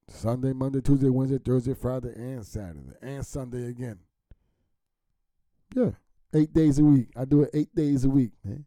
Sunday, 0.09 0.53
Monday, 0.53 0.81
Tuesday, 0.81 1.11
Wednesday, 1.11 1.39
Thursday, 1.39 1.75
Friday, 1.75 2.13
and 2.15 2.45
Saturday, 2.45 2.95
and 3.03 3.25
Sunday 3.25 3.67
again. 3.69 3.99
Yeah, 5.75 5.91
eight 6.35 6.53
days 6.53 6.79
a 6.79 6.85
week. 6.85 7.09
I 7.17 7.25
do 7.25 7.43
it 7.43 7.51
eight 7.53 7.75
days 7.75 8.05
a 8.05 8.09
week, 8.09 8.33
man. 8.45 8.65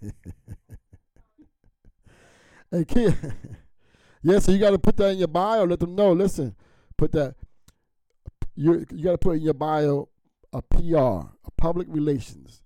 hey, 2.70 2.84
kid. 2.84 3.16
Yeah, 4.24 4.38
so 4.38 4.52
you 4.52 4.58
got 4.58 4.70
to 4.70 4.78
put 4.78 4.96
that 4.96 5.10
in 5.10 5.18
your 5.18 5.28
bio. 5.28 5.64
Let 5.64 5.80
them 5.80 5.94
know. 5.94 6.12
Listen, 6.12 6.56
put 6.96 7.12
that. 7.12 7.34
You 8.56 8.86
you 8.90 9.04
got 9.04 9.12
to 9.12 9.18
put 9.18 9.36
in 9.36 9.42
your 9.42 9.52
bio 9.52 10.08
a 10.50 10.62
PR, 10.62 11.28
a 11.44 11.50
public 11.58 11.86
relations, 11.90 12.62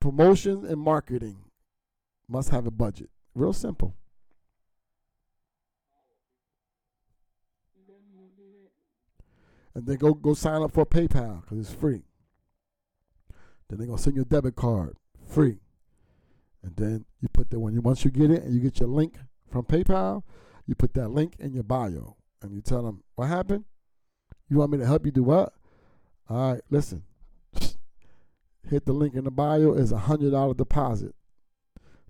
promotion 0.00 0.66
and 0.66 0.80
marketing 0.80 1.36
must 2.28 2.48
have 2.48 2.66
a 2.66 2.72
budget. 2.72 3.08
Real 3.36 3.52
simple. 3.52 3.94
And 9.76 9.86
then 9.86 9.96
go 9.96 10.12
go 10.12 10.34
sign 10.34 10.60
up 10.60 10.72
for 10.72 10.84
PayPal 10.84 11.42
because 11.42 11.58
it's 11.58 11.72
free. 11.72 12.02
Then 13.68 13.78
they're 13.78 13.86
gonna 13.86 13.98
send 13.98 14.16
you 14.16 14.22
a 14.22 14.24
debit 14.24 14.56
card, 14.56 14.96
free. 15.24 15.60
And 16.64 16.74
then 16.74 17.04
you 17.20 17.28
put 17.28 17.50
that 17.50 17.60
when 17.60 17.74
you 17.74 17.80
once 17.80 18.04
you 18.04 18.10
get 18.10 18.32
it 18.32 18.42
and 18.42 18.52
you 18.52 18.60
get 18.60 18.80
your 18.80 18.88
link 18.88 19.18
from 19.56 19.64
PayPal, 19.64 20.22
you 20.66 20.74
put 20.74 20.92
that 20.94 21.08
link 21.08 21.36
in 21.38 21.54
your 21.54 21.62
bio 21.62 22.16
and 22.42 22.54
you 22.54 22.60
tell 22.60 22.82
them 22.82 23.02
what 23.14 23.28
happened. 23.28 23.64
You 24.50 24.58
want 24.58 24.72
me 24.72 24.78
to 24.78 24.86
help 24.86 25.06
you 25.06 25.12
do 25.12 25.22
what? 25.22 25.54
All 26.28 26.52
right, 26.52 26.60
listen. 26.68 27.04
Hit 28.68 28.84
the 28.84 28.92
link 28.92 29.14
in 29.14 29.24
the 29.24 29.30
bio 29.30 29.72
is 29.72 29.92
a 29.92 29.98
hundred 29.98 30.32
dollar 30.32 30.52
deposit 30.52 31.14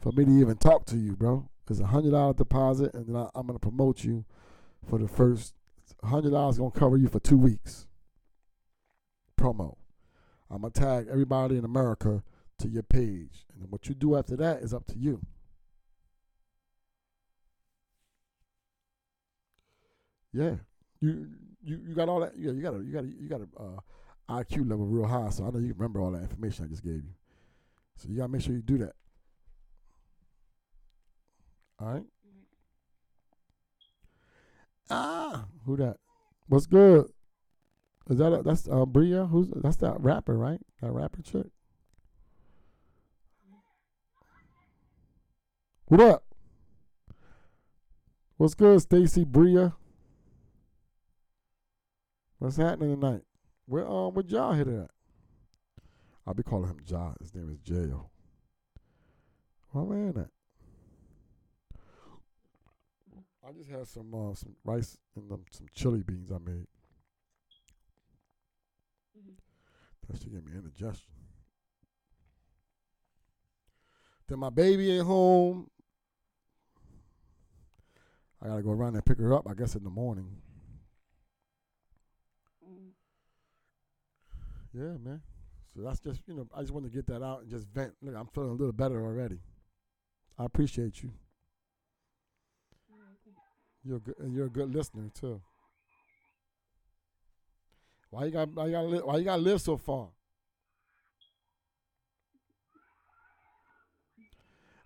for 0.01 0.11
me 0.13 0.25
to 0.25 0.31
even 0.31 0.57
talk 0.57 0.87
to 0.87 0.97
you, 0.97 1.15
bro. 1.15 1.49
It's 1.71 1.81
a 1.81 1.87
hundred 1.87 2.11
dollar 2.13 2.35
deposit, 2.35 2.95
and 2.95 3.07
then 3.07 3.17
I, 3.17 3.29
am 3.39 3.47
gonna 3.47 3.59
promote 3.59 4.03
you 4.03 4.25
for 4.89 4.99
the 4.99 5.09
first 5.09 5.55
hundred 6.03 6.31
dollars. 6.31 6.59
Gonna 6.59 6.71
cover 6.73 6.97
you 6.97 7.09
for 7.09 7.21
two 7.21 7.39
weeks. 7.39 7.87
Promo. 9.39 9.77
I'm 10.51 10.63
gonna 10.63 10.73
tag 10.73 11.07
everybody 11.11 11.59
in 11.59 11.65
America 11.65 12.23
to 12.59 12.69
your 12.69 12.83
page, 12.83 13.45
and 13.61 13.71
what 13.71 13.89
you 13.89 13.95
do 13.95 14.17
after 14.17 14.37
that 14.37 14.63
is 14.63 14.75
up 14.75 14.87
to 14.87 14.99
you. 14.99 15.21
Yeah, 20.37 20.57
you 21.01 21.29
you 21.65 21.81
you 21.89 21.95
got 21.95 22.11
all 22.11 22.21
that. 22.21 22.35
Yeah, 22.37 22.53
you 22.53 22.61
got 22.61 22.75
a 22.75 22.85
you 22.85 22.93
got 22.93 23.05
a, 23.05 23.07
you 23.07 23.27
got 23.27 23.41
a 23.41 23.63
uh, 23.63 24.43
IQ 24.43 24.69
level 24.69 24.85
real 24.85 25.07
high, 25.07 25.31
so 25.31 25.47
I 25.47 25.51
know 25.51 25.61
you 25.61 25.73
remember 25.73 25.99
all 25.99 26.11
that 26.11 26.21
information 26.21 26.67
I 26.67 26.69
just 26.69 26.85
gave 26.85 26.97
you. 26.97 27.15
So 27.97 28.11
you 28.11 28.19
gotta 28.19 28.29
make 28.29 28.43
sure 28.43 28.53
you 28.55 28.61
do 28.61 28.77
that. 28.79 28.93
All 31.81 31.89
right. 31.89 32.05
Ah, 34.91 35.47
who 35.65 35.79
that? 35.79 35.97
What's 36.49 36.67
good? 36.67 37.07
Is 38.11 38.19
that 38.19 38.35
a, 38.35 38.43
that's 38.43 38.69
uh 38.69 38.85
Bria? 38.85 39.25
Who's 39.25 39.49
that's 39.57 39.77
that 39.77 39.99
rapper, 40.01 40.37
right? 40.37 40.61
That 40.83 40.93
rapper 40.93 41.23
chick. 41.23 41.47
What 45.87 46.01
up? 46.03 46.25
What's 48.37 48.53
good, 48.53 48.83
Stacy 48.83 49.25
Bria? 49.25 49.73
What's 52.39 52.57
happening 52.57 53.01
tonight? 53.01 53.23
Where 53.67 53.87
um 53.89 54.15
where 54.15 54.25
Ja 54.27 54.53
hit 54.53 54.69
it 54.69 54.79
at? 54.79 54.91
I'll 56.27 56.35
be 56.35 56.43
calling 56.43 56.69
him 56.69 56.81
Ja. 56.87 57.15
His 57.21 57.35
name 57.35 57.51
is 57.51 57.59
J.O. 57.59 58.11
Where 59.71 59.85
man 59.85 60.17
at? 60.17 60.31
I 63.47 63.53
just 63.53 63.71
had 63.71 63.87
some 63.87 64.13
uh, 64.13 64.35
some 64.35 64.57
rice 64.65 64.99
and 65.15 65.31
um, 65.31 65.45
some 65.53 65.67
chili 65.73 66.03
beans 66.03 66.33
I 66.33 66.39
made. 66.39 66.67
Mm-hmm. 69.17 69.35
That 70.09 70.21
should 70.21 70.33
give 70.33 70.45
me 70.45 70.53
indigestion. 70.57 71.13
Then 74.29 74.41
my 74.41 74.51
baby 74.51 74.97
ain't 74.97 75.07
home. 75.07 75.71
I 78.43 78.49
gotta 78.49 78.63
go 78.63 78.73
around 78.73 78.97
and 78.97 79.05
pick 79.05 79.19
her 79.19 79.33
up. 79.33 79.49
I 79.49 79.55
guess 79.55 79.77
in 79.77 79.85
the 79.85 79.91
morning. 79.91 80.29
Mm. 82.69 82.91
Yeah, 84.77 84.99
man. 85.03 85.23
So 85.75 85.83
that's 85.83 86.01
just 86.01 86.21
you 86.27 86.35
know 86.35 86.47
I 86.55 86.61
just 86.61 86.73
wanted 86.73 86.91
to 86.93 86.97
get 86.97 87.07
that 87.07 87.23
out 87.23 87.43
and 87.43 87.51
just 87.51 87.67
vent. 87.69 87.95
Look, 88.03 88.15
I'm 88.15 88.27
feeling 88.29 88.51
a 88.51 88.55
little 88.55 88.73
better 88.73 89.03
already. 89.03 89.39
I 90.39 90.45
appreciate 90.47 91.03
you. 91.03 91.13
You're 93.85 93.97
a 93.99 94.01
good, 94.01 94.15
you're 94.33 94.47
a 94.47 94.51
good 94.51 94.75
listener 94.75 95.11
too. 95.19 95.41
Why 98.11 98.25
you 98.27 98.31
got 98.33 98.49
why 98.55 98.67
you 98.67 98.73
got 98.73 98.87
li- 98.87 99.01
why 99.05 99.17
you 99.19 99.25
got 99.25 99.37
to 99.37 99.43
live 99.43 99.61
so 99.61 99.77
far? 99.77 100.09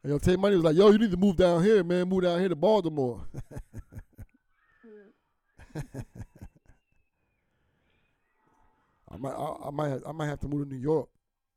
And 0.02 0.12
yo, 0.12 0.18
Tay 0.18 0.36
Money 0.36 0.56
was 0.56 0.64
like, 0.64 0.76
"Yo, 0.76 0.90
you 0.90 0.98
need 0.98 1.10
to 1.10 1.16
move 1.16 1.36
down 1.36 1.62
here, 1.62 1.84
man. 1.84 2.08
Move 2.08 2.22
down 2.22 2.38
here 2.40 2.48
to 2.48 2.56
Baltimore." 2.56 3.22
I 9.12 9.16
might, 9.16 9.32
I, 9.32 9.56
I, 9.66 9.70
might, 9.70 10.00
I 10.06 10.12
might 10.12 10.26
have 10.26 10.40
to 10.40 10.48
move 10.48 10.68
to 10.68 10.74
New 10.74 10.80
York 10.80 11.08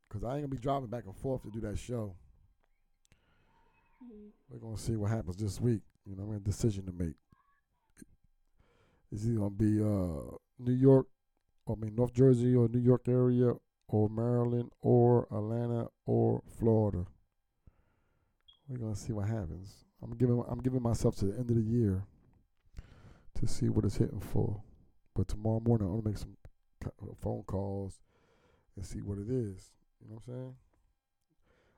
because 0.07 0.23
I 0.23 0.33
ain't 0.33 0.43
gonna 0.43 0.47
be 0.47 0.57
driving 0.57 0.89
back 0.89 1.05
and 1.05 1.15
forth 1.15 1.43
to 1.43 1.49
do 1.49 1.59
that 1.61 1.77
show. 1.77 2.15
Mm-hmm. 4.03 4.27
We're 4.49 4.59
gonna 4.59 4.77
see 4.77 4.95
what 4.95 5.11
happens 5.11 5.37
this 5.37 5.59
week. 5.59 5.81
You 6.05 6.15
know, 6.15 6.23
I'm 6.23 6.35
a 6.35 6.39
decision 6.39 6.85
to 6.85 6.91
make. 6.91 7.15
Is 9.11 9.23
he 9.23 9.35
gonna 9.35 9.49
be 9.51 9.81
uh, 9.81 10.35
New 10.59 10.73
York, 10.73 11.07
I 11.69 11.75
mean 11.75 11.95
North 11.95 12.13
Jersey 12.13 12.55
or 12.55 12.67
New 12.67 12.79
York 12.79 13.07
area, 13.07 13.53
or 13.87 14.09
Maryland, 14.09 14.71
or 14.81 15.27
Atlanta, 15.31 15.87
or 16.05 16.41
Florida? 16.57 17.05
We're 18.67 18.77
gonna 18.77 18.95
see 18.95 19.13
what 19.13 19.27
happens. 19.27 19.85
I'm 20.01 20.15
giving 20.17 20.43
I'm 20.47 20.59
giving 20.59 20.81
myself 20.81 21.15
to 21.17 21.25
the 21.25 21.37
end 21.37 21.49
of 21.49 21.55
the 21.55 21.61
year 21.61 22.03
to 23.39 23.47
see 23.47 23.69
what 23.69 23.85
it's 23.85 23.97
hitting 23.97 24.19
for. 24.19 24.61
But 25.15 25.27
tomorrow 25.27 25.61
morning 25.63 25.87
I'm 25.87 25.95
gonna 25.95 26.09
make 26.09 26.17
some 26.17 26.35
phone 27.21 27.43
calls 27.43 27.99
and 28.75 28.85
see 28.85 28.99
what 28.99 29.17
it 29.17 29.29
is. 29.29 29.71
You 30.01 30.09
know 30.09 30.15
what 30.15 30.23
I'm 30.27 30.33
saying? 30.33 30.55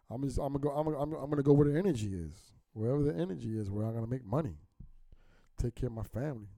I'm 0.09 0.23
just 0.23 0.37
I'm 0.37 0.53
gonna 0.53 0.59
go 0.59 0.69
I'm 0.69 0.85
gonna, 0.85 0.97
I'm, 0.97 1.29
gonna 1.29 1.43
go 1.43 1.53
where 1.53 1.67
the 1.67 1.77
energy 1.77 2.13
is. 2.13 2.51
Wherever 2.73 3.03
the 3.03 3.15
energy 3.15 3.57
is, 3.57 3.71
where 3.71 3.85
I'm 3.85 3.93
gonna 3.93 4.07
make 4.07 4.25
money, 4.25 4.57
take 5.61 5.75
care 5.75 5.87
of 5.87 5.93
my 5.93 6.03
family. 6.03 6.49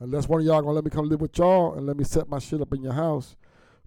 Unless 0.00 0.28
one 0.28 0.40
of 0.40 0.46
y'all 0.46 0.60
gonna 0.60 0.72
let 0.72 0.84
me 0.84 0.90
come 0.90 1.08
live 1.08 1.20
with 1.20 1.36
y'all 1.38 1.74
and 1.74 1.86
let 1.86 1.96
me 1.96 2.04
set 2.04 2.28
my 2.28 2.38
shit 2.38 2.60
up 2.60 2.72
in 2.72 2.82
your 2.82 2.92
house 2.92 3.36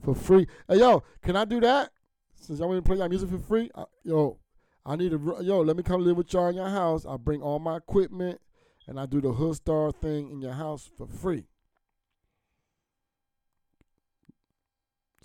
for 0.04 0.14
free. 0.14 0.48
Hey 0.68 0.80
yo, 0.80 1.04
can 1.22 1.36
I 1.36 1.46
do 1.46 1.60
that? 1.62 1.92
Since 2.40 2.60
y'all 2.60 2.70
want 2.70 2.84
to 2.84 2.88
play 2.88 2.98
y'all 2.98 3.10
music 3.10 3.30
for 3.30 3.40
free, 3.40 3.70
I, 3.76 3.86
yo, 4.04 4.38
I 4.86 4.96
need 4.96 5.12
to 5.12 5.38
yo. 5.42 5.62
Let 5.62 5.78
me 5.78 5.84
come 5.84 6.04
live 6.04 6.18
with 6.18 6.32
y'all 6.34 6.50
in 6.50 6.56
your 6.56 6.70
house. 6.70 7.06
I 7.06 7.18
bring 7.18 7.42
all 7.42 7.60
my 7.60 7.78
equipment 7.78 8.40
and 8.88 9.00
I 9.00 9.06
do 9.06 9.20
the 9.20 9.32
hood 9.32 9.56
star 9.56 9.92
thing 9.92 10.30
in 10.30 10.42
your 10.42 10.54
house 10.54 10.90
for 10.98 11.08
free. 11.08 11.46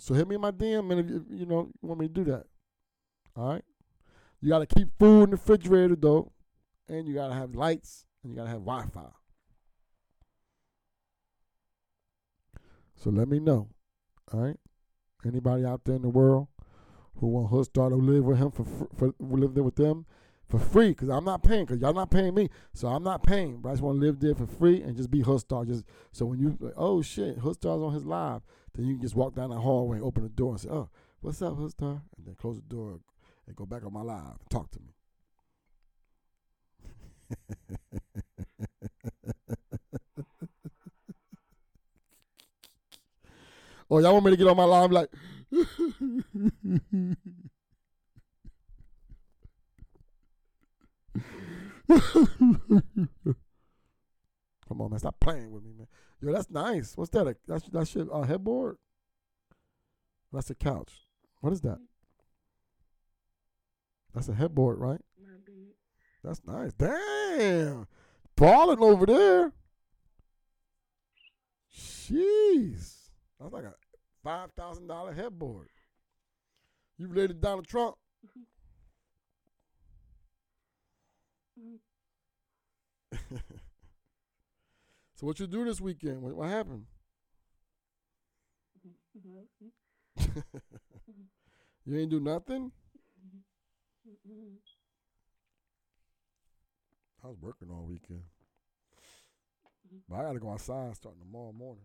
So 0.01 0.15
hit 0.15 0.27
me 0.27 0.33
in 0.33 0.41
my 0.41 0.49
DM, 0.49 0.91
and 0.91 0.99
if 0.99 1.09
you, 1.11 1.25
you 1.29 1.45
know 1.45 1.69
you 1.79 1.87
want 1.87 1.99
me 1.99 2.07
to 2.07 2.13
do 2.13 2.23
that, 2.23 2.45
all 3.35 3.49
right. 3.49 3.63
You 4.41 4.49
gotta 4.49 4.65
keep 4.65 4.87
food 4.97 5.25
in 5.25 5.29
the 5.29 5.35
refrigerator 5.35 5.95
though, 5.95 6.31
and 6.89 7.07
you 7.07 7.13
gotta 7.13 7.35
have 7.35 7.53
lights, 7.53 8.07
and 8.23 8.31
you 8.31 8.35
gotta 8.35 8.49
have 8.49 8.61
Wi-Fi. 8.61 9.11
So 12.95 13.11
let 13.11 13.27
me 13.27 13.39
know. 13.39 13.67
All 14.33 14.39
right. 14.39 14.57
Anybody 15.23 15.65
out 15.65 15.83
there 15.85 15.97
in 15.97 16.01
the 16.01 16.09
world 16.09 16.47
who 17.17 17.27
want 17.27 17.51
Hoodstar 17.51 17.89
to 17.89 17.95
live 17.95 18.23
with 18.23 18.39
him 18.39 18.49
for, 18.49 18.65
for, 18.97 19.13
live 19.19 19.53
there 19.53 19.63
with 19.63 19.75
them 19.75 20.07
for 20.51 20.59
free 20.59 20.89
because 20.89 21.09
I'm 21.09 21.23
not 21.23 21.43
paying 21.43 21.65
because 21.65 21.81
y'all 21.81 21.93
not 21.93 22.11
paying 22.11 22.35
me, 22.35 22.49
so 22.73 22.89
I'm 22.89 23.03
not 23.03 23.23
paying. 23.23 23.61
But 23.61 23.69
I 23.69 23.71
just 23.73 23.81
want 23.81 23.99
to 23.99 24.05
live 24.05 24.19
there 24.19 24.35
for 24.35 24.45
free 24.45 24.81
and 24.81 24.97
just 24.97 25.09
be 25.09 25.23
Hoodstar. 25.23 25.65
Just 25.65 25.85
so 26.11 26.25
when 26.25 26.39
you 26.39 26.57
like, 26.59 26.73
oh 26.75 27.01
shit, 27.01 27.39
Hoodstar's 27.39 27.81
on 27.81 27.93
his 27.93 28.05
live, 28.05 28.41
then 28.75 28.85
you 28.85 28.95
can 28.95 29.01
just 29.01 29.15
walk 29.15 29.33
down 29.33 29.49
the 29.49 29.59
hallway, 29.59 30.01
open 30.01 30.23
the 30.23 30.29
door, 30.29 30.51
and 30.51 30.59
say, 30.59 30.67
oh, 30.69 30.89
what's 31.21 31.41
up, 31.41 31.53
Hoodstar, 31.53 32.01
and 32.17 32.27
then 32.27 32.35
close 32.35 32.57
the 32.57 32.63
door 32.63 32.99
and 33.47 33.55
go 33.55 33.65
back 33.65 33.85
on 33.85 33.93
my 33.93 34.01
live 34.01 34.37
and 34.39 34.49
talk 34.49 34.69
to 34.71 34.79
me. 34.79 34.93
Oh, 43.93 43.99
y'all 43.99 44.13
want 44.13 44.23
me 44.23 44.31
to 44.31 44.37
get 44.37 44.47
on 44.47 44.55
my 44.55 44.63
line 44.63 44.89
like 44.91 45.09
Come 54.67 54.81
on, 54.81 54.89
man. 54.89 54.99
Stop 54.99 55.19
playing 55.19 55.51
with 55.51 55.63
me, 55.63 55.73
man. 55.77 55.87
Yo, 56.21 56.31
that's 56.31 56.49
nice. 56.49 56.95
What's 56.95 57.09
that? 57.11 57.35
That's 57.47 57.67
that 57.69 57.87
shit 57.87 58.07
a 58.11 58.25
headboard? 58.25 58.77
That's 60.31 60.49
a 60.49 60.55
couch. 60.55 60.93
What 61.41 61.51
is 61.51 61.61
that? 61.61 61.79
That's 64.13 64.29
a 64.29 64.33
headboard, 64.33 64.79
right? 64.79 65.01
That's 66.23 66.41
nice. 66.45 66.71
Damn. 66.73 67.87
Balling 68.35 68.79
over 68.79 69.05
there. 69.05 69.51
Jeez. 71.75 73.09
That's 73.39 73.51
like 73.51 73.63
a 73.63 73.73
five 74.23 74.51
thousand 74.53 74.87
dollar 74.87 75.13
headboard. 75.13 75.69
You 76.97 77.07
related 77.07 77.29
to 77.29 77.41
Donald 77.41 77.67
Trump? 77.67 77.95
Mm-hmm. 78.25 78.41
so 85.15 85.27
what 85.27 85.39
you 85.39 85.47
do 85.47 85.65
this 85.65 85.81
weekend? 85.81 86.21
What, 86.21 86.35
what 86.35 86.49
happened? 86.49 86.85
you 91.85 91.97
ain't 91.97 92.09
do 92.09 92.19
nothing. 92.19 92.71
I 97.23 97.27
was 97.27 97.37
working 97.39 97.69
all 97.69 97.85
weekend, 97.87 98.23
but 100.09 100.15
I 100.15 100.23
gotta 100.23 100.39
go 100.39 100.51
outside 100.51 100.95
starting 100.95 101.21
tomorrow 101.21 101.51
morning. 101.51 101.83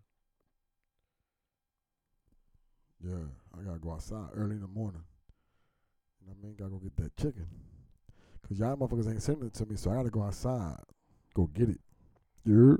Yeah, 3.05 3.27
I 3.55 3.62
gotta 3.62 3.79
go 3.79 3.93
outside 3.93 4.29
early 4.35 4.57
in 4.57 4.62
the 4.62 4.68
morning. 4.68 5.03
I 6.29 6.33
mean? 6.43 6.57
Gotta 6.59 6.70
go 6.70 6.79
get 6.79 6.97
that 6.97 7.16
chicken. 7.16 7.47
Cause 8.49 8.59
y'all 8.61 8.76
motherfuckers 8.76 9.11
ain't 9.11 9.22
sending 9.22 9.47
it 9.47 9.55
to 9.55 9.66
me, 9.66 9.76
so 9.76 9.90
I 9.90 9.97
gotta 9.97 10.11
go 10.11 10.22
outside, 10.22 10.78
go 11.34 11.49
get 11.53 11.68
it. 11.68 11.80
Yeah. 12.44 12.76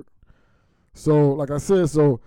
So, 0.93 1.33
like 1.33 1.51
I 1.51 1.57
said, 1.57 1.89
so 1.89 2.21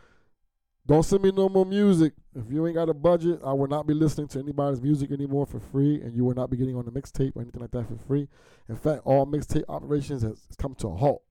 don't 0.87 1.03
send 1.03 1.23
me 1.23 1.33
no 1.33 1.49
more 1.49 1.65
music. 1.65 2.13
If 2.35 2.51
you 2.51 2.67
ain't 2.67 2.75
got 2.75 2.89
a 2.89 2.95
budget, 2.95 3.41
I 3.45 3.53
will 3.53 3.67
not 3.67 3.87
be 3.87 3.95
listening 3.95 4.29
to 4.29 4.39
anybody's 4.39 4.83
music 4.83 5.11
anymore 5.11 5.47
for 5.47 5.59
free, 5.59 6.01
and 6.03 6.15
you 6.15 6.25
will 6.25 6.35
not 6.35 6.51
be 6.51 6.57
getting 6.57 6.77
on 6.77 6.85
the 6.85 6.91
mixtape 6.91 7.35
or 7.35 7.43
anything 7.43 7.61
like 7.61 7.71
that 7.71 7.89
for 7.89 7.97
free. 8.07 8.29
In 8.69 8.77
fact, 8.77 9.03
all 9.05 9.27
mixtape 9.27 9.65
operations 9.69 10.23
has 10.23 10.47
come 10.59 10.75
to 10.77 10.89
a 10.89 10.97
halt. 10.97 11.23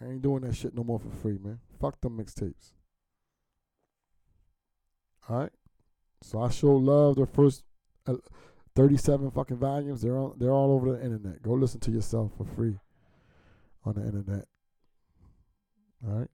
I 0.00 0.06
ain't 0.06 0.22
doing 0.22 0.42
that 0.42 0.56
shit 0.56 0.74
no 0.74 0.82
more 0.82 0.98
for 0.98 1.10
free, 1.10 1.38
man. 1.38 1.60
Fuck 1.80 2.00
them 2.00 2.18
mixtapes. 2.18 2.72
All 5.28 5.38
right. 5.38 5.52
So 6.22 6.40
I 6.40 6.50
show 6.50 6.74
love 6.74 7.16
the 7.16 7.26
first 7.26 7.64
uh, 8.06 8.16
37 8.76 9.30
fucking 9.30 9.56
volumes. 9.58 10.02
They're 10.02 10.16
on, 10.16 10.34
they're 10.36 10.52
all 10.52 10.72
over 10.72 10.92
the 10.92 11.04
internet. 11.04 11.42
Go 11.42 11.52
listen 11.52 11.80
to 11.80 11.90
yourself 11.90 12.32
for 12.36 12.44
free 12.44 12.78
on 13.84 13.94
the 13.94 14.04
internet. 14.04 14.46
All 16.06 16.18
right. 16.18 16.28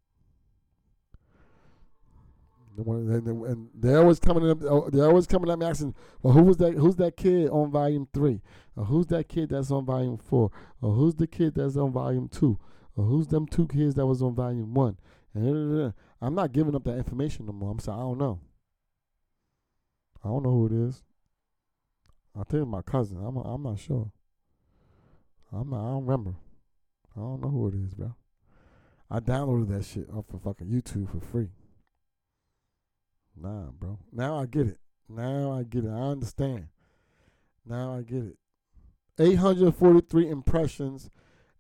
And 2.77 3.69
they're 3.75 3.99
always 3.99 4.19
coming 4.19 4.49
up. 4.49 4.63
Oh, 4.63 4.89
they're 4.91 5.07
always 5.07 5.27
coming 5.27 5.51
at 5.51 5.59
me 5.59 5.67
asking, 5.67 5.95
"Well, 6.23 6.33
who 6.33 6.45
was 6.45 6.57
that? 6.59 6.75
Who's 6.75 6.97
that 6.97 7.17
kid 7.17 7.51
on 7.51 7.71
volume 7.71 8.09
three? 8.15 8.41
Or 8.75 8.85
who's 8.87 9.07
that 9.09 9.29
kid 9.29 9.51
that's 9.51 9.71
on 9.71 9.85
volume 9.85 10.17
four? 10.17 10.51
Or 10.81 10.95
who's 10.95 11.15
the 11.17 11.27
kid 11.27 11.55
that's 11.55 11.77
on 11.77 11.93
volume 11.93 12.29
two? 12.29 12.59
Or 12.97 13.05
who's 13.05 13.27
them 13.27 13.47
two 13.47 13.67
kids 13.67 13.95
that 13.97 14.07
was 14.07 14.23
on 14.23 14.35
volume 14.35 14.73
one?" 14.73 14.99
And 15.35 15.93
I'm 16.23 16.35
not 16.35 16.53
giving 16.53 16.75
up 16.75 16.85
that 16.85 16.97
information 16.97 17.47
no 17.47 17.53
more. 17.53 17.71
I'm 17.71 17.79
saying 17.81 17.99
I 17.99 18.03
don't 18.03 18.19
know. 18.19 18.41
I 20.25 20.29
don't 20.29 20.43
know 20.43 20.51
who 20.51 20.67
it 20.67 20.73
is. 20.73 21.03
I 22.39 22.45
think 22.45 22.69
my 22.69 22.83
cousin. 22.83 23.19
I'm 23.25 23.37
I'm 23.37 23.63
not 23.63 23.79
sure. 23.79 24.11
I'm 25.53 25.71
not. 25.71 25.81
I 25.81 25.91
don't 25.93 26.07
remember. 26.07 26.35
I 27.17 27.21
don't 27.21 27.41
know 27.41 27.49
who 27.49 27.69
it 27.69 27.75
is, 27.75 27.95
bro. 27.95 28.15
I 29.11 29.19
downloaded 29.19 29.69
that 29.71 29.85
shit 29.85 30.09
off 30.15 30.33
of 30.33 30.43
fucking 30.43 30.69
YouTube 30.69 31.11
for 31.11 31.21
free. 31.21 31.49
Nah, 33.37 33.71
bro. 33.73 33.99
Now 34.13 34.39
I 34.39 34.47
get 34.47 34.69
it. 34.69 34.79
Now 35.09 35.53
I 35.53 35.65
get 35.65 35.85
it. 35.85 35.91
I 35.91 36.11
understand. 36.11 36.69
Now 37.67 37.97
I 37.97 38.03
get 38.03 38.23
it. 38.23 38.37
843 39.19 40.29
impressions 40.29 41.11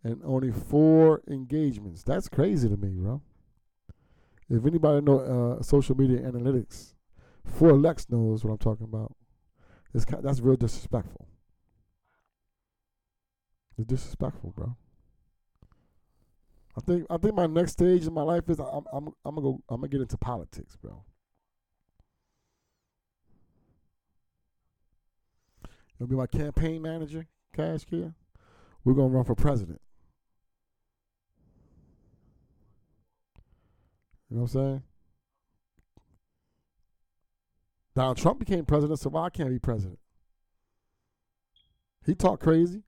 and 0.04 0.20
only 0.24 0.52
four 0.52 1.22
engagements. 1.28 2.02
That's 2.02 2.28
crazy 2.28 2.68
to 2.68 2.76
me, 2.76 2.90
bro. 2.90 3.20
If 4.48 4.64
anybody 4.64 5.04
know 5.04 5.58
uh, 5.58 5.62
social 5.62 5.96
media 5.96 6.20
analytics, 6.20 6.94
4Lex 7.58 8.10
knows 8.10 8.44
what 8.44 8.52
I'm 8.52 8.58
talking 8.58 8.86
about. 8.86 9.14
It's 9.94 10.04
that's 10.04 10.40
real 10.40 10.56
disrespectful. 10.56 11.26
It's 13.76 13.86
disrespectful, 13.86 14.52
bro. 14.56 14.76
I 16.76 16.80
think 16.80 17.06
I 17.10 17.16
think 17.16 17.34
my 17.34 17.46
next 17.46 17.72
stage 17.72 18.06
in 18.06 18.14
my 18.14 18.22
life 18.22 18.48
is 18.48 18.60
I'm 18.60 18.84
I'm 18.92 19.08
I'm 19.24 19.34
gonna 19.34 19.40
go 19.40 19.62
I'm 19.68 19.80
gonna 19.80 19.88
get 19.88 20.00
into 20.00 20.16
politics, 20.16 20.76
bro. 20.76 21.04
You'll 25.98 26.08
be 26.08 26.16
my 26.16 26.26
campaign 26.26 26.80
manager, 26.80 27.26
Cash 27.54 27.84
Kia. 27.84 28.14
We're 28.84 28.94
gonna 28.94 29.08
run 29.08 29.24
for 29.24 29.34
president. 29.34 29.80
You 34.30 34.36
know 34.36 34.42
what 34.42 34.54
I'm 34.54 34.60
saying? 34.60 34.82
Donald 38.00 38.16
Trump 38.16 38.38
became 38.38 38.64
president, 38.64 38.98
so 38.98 39.10
why 39.10 39.28
can't 39.28 39.50
he 39.50 39.56
be 39.56 39.58
president? 39.58 39.98
He 42.06 42.14
talked 42.14 42.42
crazy. 42.42 42.82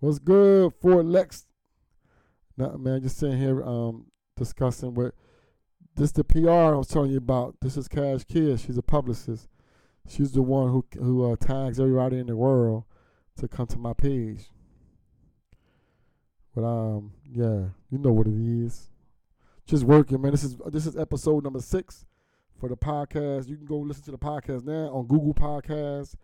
What's 0.00 0.18
good, 0.18 0.72
Fort 0.80 1.06
Lex? 1.06 1.46
Nah, 2.56 2.76
man, 2.76 3.00
just 3.00 3.16
sitting 3.16 3.38
here 3.38 3.62
um, 3.62 4.06
discussing 4.36 4.92
what 4.92 5.14
this 5.94 6.10
the 6.10 6.24
PR 6.24 6.50
I 6.50 6.74
was 6.74 6.88
telling 6.88 7.12
you 7.12 7.18
about. 7.18 7.54
This 7.60 7.76
is 7.76 7.86
Cash 7.86 8.24
Kia. 8.24 8.58
She's 8.58 8.76
a 8.76 8.82
publicist. 8.82 9.46
She's 10.08 10.32
the 10.32 10.42
one 10.42 10.70
who 10.70 10.84
who 10.98 11.30
uh, 11.30 11.36
tags 11.36 11.78
everybody 11.78 12.18
in 12.18 12.26
the 12.26 12.34
world 12.34 12.82
to 13.36 13.46
come 13.46 13.68
to 13.68 13.78
my 13.78 13.92
page. 13.92 14.50
But 16.56 16.64
um, 16.64 17.12
yeah, 17.24 17.68
you 17.88 17.98
know 17.98 18.10
what 18.10 18.26
it 18.26 18.34
is. 18.34 18.90
Just 19.64 19.84
working, 19.84 20.20
man. 20.20 20.32
This 20.32 20.42
is 20.42 20.56
this 20.66 20.86
is 20.86 20.96
episode 20.96 21.44
number 21.44 21.60
six 21.60 22.04
for 22.58 22.68
the 22.68 22.76
podcast. 22.76 23.48
You 23.48 23.56
can 23.56 23.66
go 23.66 23.78
listen 23.78 24.04
to 24.04 24.10
the 24.10 24.18
podcast 24.18 24.64
now 24.64 24.92
on 24.92 25.06
Google 25.06 25.34
Podcasts, 25.34 26.14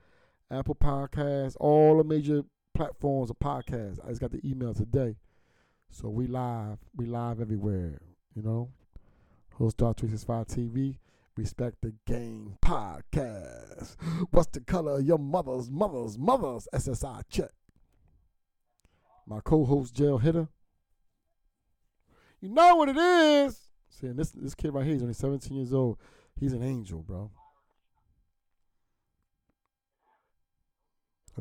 Apple 0.51 0.75
Podcasts, 0.75 1.57
all 1.61 1.99
the 1.99 2.05
major 2.05 2.43
platforms 2.75 3.31
of 3.31 3.39
podcasts. 3.39 4.05
I 4.05 4.09
just 4.09 4.21
got 4.21 4.33
the 4.33 4.41
email 4.49 4.75
today. 4.75 5.17
So 5.91 6.09
we 6.09 6.27
live. 6.27 6.79
We 6.97 7.07
live 7.07 7.41
everywhere, 7.41 8.01
you 8.35 8.43
know. 8.43 8.71
Hood 9.59 9.71
Star 9.71 9.95
365 9.95 10.47
TV. 10.49 10.99
Respect 11.37 11.79
the 11.83 11.95
Game 12.07 12.59
Podcast. 12.65 13.97
What's 14.31 14.49
the 14.49 14.61
color 14.61 14.99
of 14.99 15.05
your 15.05 15.19
mother's 15.19 15.71
mother's 15.71 16.17
mother's 16.17 16.69
SSI 16.73 17.23
check? 17.29 17.51
My 19.27 19.41
co-host 19.41 19.95
Jail 19.95 20.19
Hitter. 20.19 20.49
You 22.41 22.51
know 22.51 22.77
what 22.77 22.89
it 22.89 22.97
is. 22.97 23.59
See, 23.89 24.09
this 24.09 24.31
this 24.31 24.55
kid 24.55 24.75
right 24.75 24.85
here, 24.85 24.95
he's 24.95 25.03
only 25.03 25.15
17 25.15 25.57
years 25.57 25.73
old. 25.73 25.99
He's 26.39 26.53
an 26.53 26.63
angel, 26.63 27.03
bro. 27.03 27.31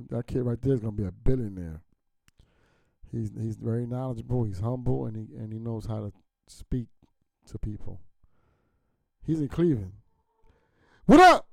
That 0.10 0.28
kid 0.28 0.42
right 0.42 0.62
there 0.62 0.74
is 0.74 0.80
gonna 0.80 0.92
be 0.92 1.06
a 1.06 1.12
billionaire. 1.12 1.82
He's 3.12 3.32
he's 3.40 3.58
very 3.58 3.86
knowledgeable. 3.86 4.44
He's 4.44 4.60
humble, 4.60 5.06
and 5.06 5.16
he 5.16 5.36
and 5.36 5.54
he 5.54 5.60
knows 5.60 5.86
how 5.86 6.00
to 6.00 6.14
speak 6.48 6.88
to 7.48 7.60
people. 7.60 8.02
He's 9.26 9.40
in 9.40 9.48
Cleveland. 9.48 9.94
What 11.06 11.20
up? 11.20 11.48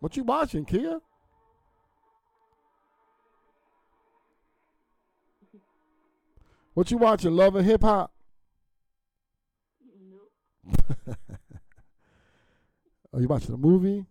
What 0.00 0.16
you 0.16 0.24
watching, 0.24 0.64
Kia? 0.64 1.00
What 6.74 6.90
you 6.90 6.98
watching? 6.98 7.32
Love 7.32 7.56
and 7.56 7.64
hip 7.64 7.82
hop? 7.82 8.12
Nope. 10.10 11.16
Are 13.14 13.20
you 13.20 13.28
watching 13.28 13.54
a 13.54 13.56
movie? 13.56 14.04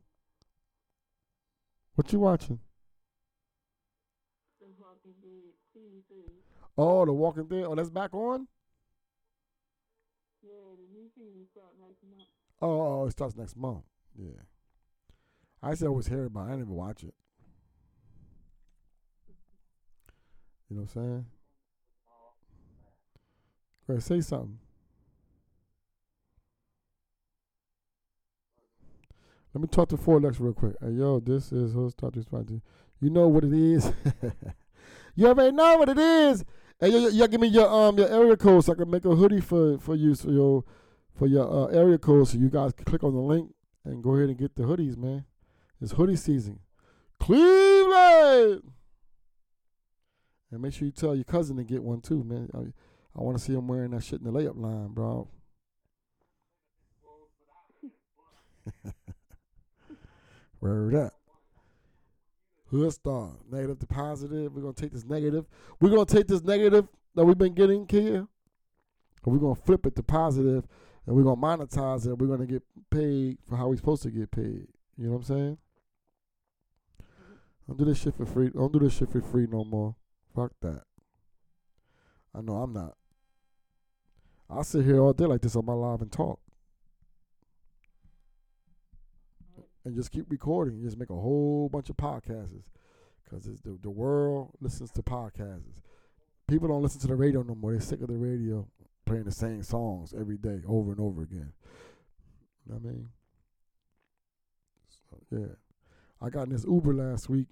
What 1.96 2.14
you 2.14 2.20
watching? 2.20 2.60
The 4.62 4.68
Walking 4.80 5.14
Dead 5.22 5.52
Oh, 6.78 7.06
The 7.06 7.12
Walking 7.12 7.48
Dead. 7.48 7.66
Oh, 7.66 7.76
that's 7.76 7.90
back 7.90 8.14
on. 8.14 8.48
Yeah, 10.42 10.52
the 10.78 10.98
new 10.98 11.10
season 11.10 11.46
starts 11.52 11.76
next 11.82 12.02
month. 12.10 12.30
Oh, 12.62 13.02
oh, 13.02 13.06
it 13.08 13.12
starts 13.12 13.36
next 13.36 13.58
month. 13.58 13.84
Yeah. 14.18 14.42
I 15.62 15.74
said 15.74 15.88
I 15.88 15.92
was 15.92 16.08
hearing 16.08 16.28
about. 16.28 16.46
It. 16.46 16.48
I 16.48 16.50
didn't 16.52 16.62
even 16.64 16.76
watch 16.76 17.04
it. 17.04 17.14
You 20.70 20.78
know 20.78 20.84
what 20.84 20.96
I'm 20.96 21.04
saying? 21.04 21.26
Go 23.86 23.94
ahead, 23.96 24.04
say 24.04 24.22
something. 24.22 24.60
Let 29.54 29.62
me 29.62 29.68
talk 29.68 29.90
to 29.90 29.98
4Lex 29.98 30.40
real 30.40 30.54
quick. 30.54 30.76
Hey, 30.82 30.92
yo, 30.92 31.20
this 31.20 31.52
is 31.52 31.74
host 31.74 32.00
talk 32.00 32.14
to. 32.14 32.62
You 33.00 33.10
know 33.10 33.28
what 33.28 33.44
it 33.44 33.54
is. 33.54 33.92
you 35.16 35.28
already 35.28 35.52
know 35.52 35.78
what 35.78 35.90
it 35.90 36.00
is. 36.00 36.44
Hey, 36.80 36.90
yo, 36.90 37.10
y'all 37.10 37.28
give 37.28 37.40
me 37.40 37.50
your 37.50 37.70
um 37.70 37.98
your 37.98 38.10
area 38.10 38.36
code 38.36 38.66
so 38.66 38.72
I 38.72 38.76
can 38.76 38.90
make 38.90 39.06
a 39.06 39.16
hoodie 39.16 39.42
for 39.42 39.78
for 39.78 39.96
you 39.96 40.16
for 40.16 40.32
your 40.32 40.64
for 41.16 41.28
your 41.28 41.48
uh, 41.48 41.68
area 41.68 42.00
code 42.00 42.28
so 42.28 42.38
you 42.40 42.50
guys 42.50 42.74
can 42.74 42.86
click 42.86 43.04
on 43.04 43.14
the 43.14 43.22
link 43.22 43.54
and 43.86 44.02
go 44.02 44.16
ahead 44.16 44.30
and 44.30 44.38
get 44.38 44.56
the 44.56 44.64
hoodies, 44.64 44.98
man. 44.98 45.26
It's 45.80 45.92
hoodie 45.92 46.16
season. 46.16 46.60
Cleveland. 47.20 48.64
And 50.52 50.62
make 50.62 50.74
sure 50.74 50.86
you 50.86 50.92
tell 50.92 51.14
your 51.14 51.26
cousin 51.26 51.58
to 51.58 51.64
get 51.64 51.84
one 51.84 52.02
too, 52.02 52.24
man. 52.24 52.50
I, 52.56 52.60
I 53.20 53.22
want 53.22 53.38
to 53.38 53.44
see 53.44 53.54
him 53.54 53.68
wearing 53.68 53.92
that 53.92 54.04
shit 54.04 54.22
in 54.22 54.26
the 54.26 54.32
layup 54.32 54.58
line, 54.58 54.94
bro. 54.94 55.28
Word 60.64 60.96
up. 60.96 61.14
Hood 62.72 62.94
star. 62.94 63.32
Negative 63.52 63.78
to 63.80 63.86
positive. 63.86 64.54
We're 64.54 64.62
gonna 64.62 64.74
take 64.74 64.94
this 64.94 65.04
negative. 65.04 65.46
We're 65.82 65.90
gonna 65.90 66.06
take 66.06 66.28
this 66.28 66.42
negative 66.42 66.88
that 67.16 67.26
we've 67.26 67.38
been 67.38 67.54
getting 67.54 67.86
here. 67.90 68.16
And 68.16 68.28
we're 69.26 69.40
gonna 69.40 69.56
flip 69.56 69.86
it 69.86 69.94
to 69.98 70.04
positive 70.04 70.66
and 71.06 71.18
we're 71.18 71.24
gonna 71.24 71.42
monetize 71.42 72.08
it. 72.08 72.18
We're 72.18 72.28
gonna 72.28 72.46
get 72.46 72.64
paid 72.90 73.40
for 73.46 73.58
how 73.58 73.68
we're 73.68 73.76
supposed 73.76 74.04
to 74.04 74.10
get 74.10 74.32
paid. 74.32 74.68
You 74.98 75.08
know 75.08 75.12
what 75.12 75.18
I'm 75.18 75.24
saying? 75.24 75.58
Don't 77.68 77.78
do 77.78 77.84
this 77.84 77.98
shit 77.98 78.16
for 78.16 78.26
free. 78.26 78.50
Don't 78.50 78.72
do 78.72 78.80
this 78.80 78.94
shit 78.94 79.12
for 79.12 79.20
free 79.20 79.48
no 79.52 79.66
more. 79.66 79.98
Fuck 80.34 80.54
that. 80.62 80.84
I 82.34 82.40
know 82.40 82.54
I'm 82.54 82.72
not. 82.72 82.96
I'll 84.50 84.64
sit 84.64 84.86
here 84.86 85.02
all 85.02 85.12
day 85.12 85.26
like 85.26 85.42
this 85.42 85.58
on 85.58 85.66
my 85.66 85.74
live 85.74 86.02
and 86.02 86.12
talk. 86.12 86.40
And 89.86 89.96
just 89.96 90.12
keep 90.12 90.30
recording. 90.30 90.82
Just 90.82 90.98
make 90.98 91.10
a 91.10 91.16
whole 91.16 91.70
bunch 91.70 91.90
of 91.90 91.98
podcasts 91.98 92.64
because 93.24 93.46
the 93.46 93.78
the 93.82 93.90
world 93.90 94.52
listens 94.62 94.92
to 94.92 95.02
podcasts. 95.02 95.82
People 96.48 96.68
don't 96.68 96.82
listen 96.82 97.02
to 97.02 97.08
the 97.08 97.16
radio 97.16 97.42
no 97.42 97.56
more. 97.56 97.72
They're 97.72 97.82
sick 97.82 98.02
of 98.02 98.08
the 98.08 98.18
radio 98.18 98.68
playing 99.06 99.24
the 99.24 99.32
same 99.32 99.64
songs 99.64 100.14
every 100.18 100.38
day, 100.38 100.62
over 100.68 100.92
and 100.92 101.00
over 101.00 101.24
again. 101.24 101.54
You 102.66 102.74
know 102.74 102.80
what 102.80 102.90
I 102.90 102.94
mean? 102.94 103.10
So, 105.10 105.18
yeah, 105.32 105.56
I 106.22 106.30
got 106.30 106.44
in 106.44 106.54
this 106.54 106.66
Uber 106.66 106.94
last 106.94 107.30
week, 107.30 107.48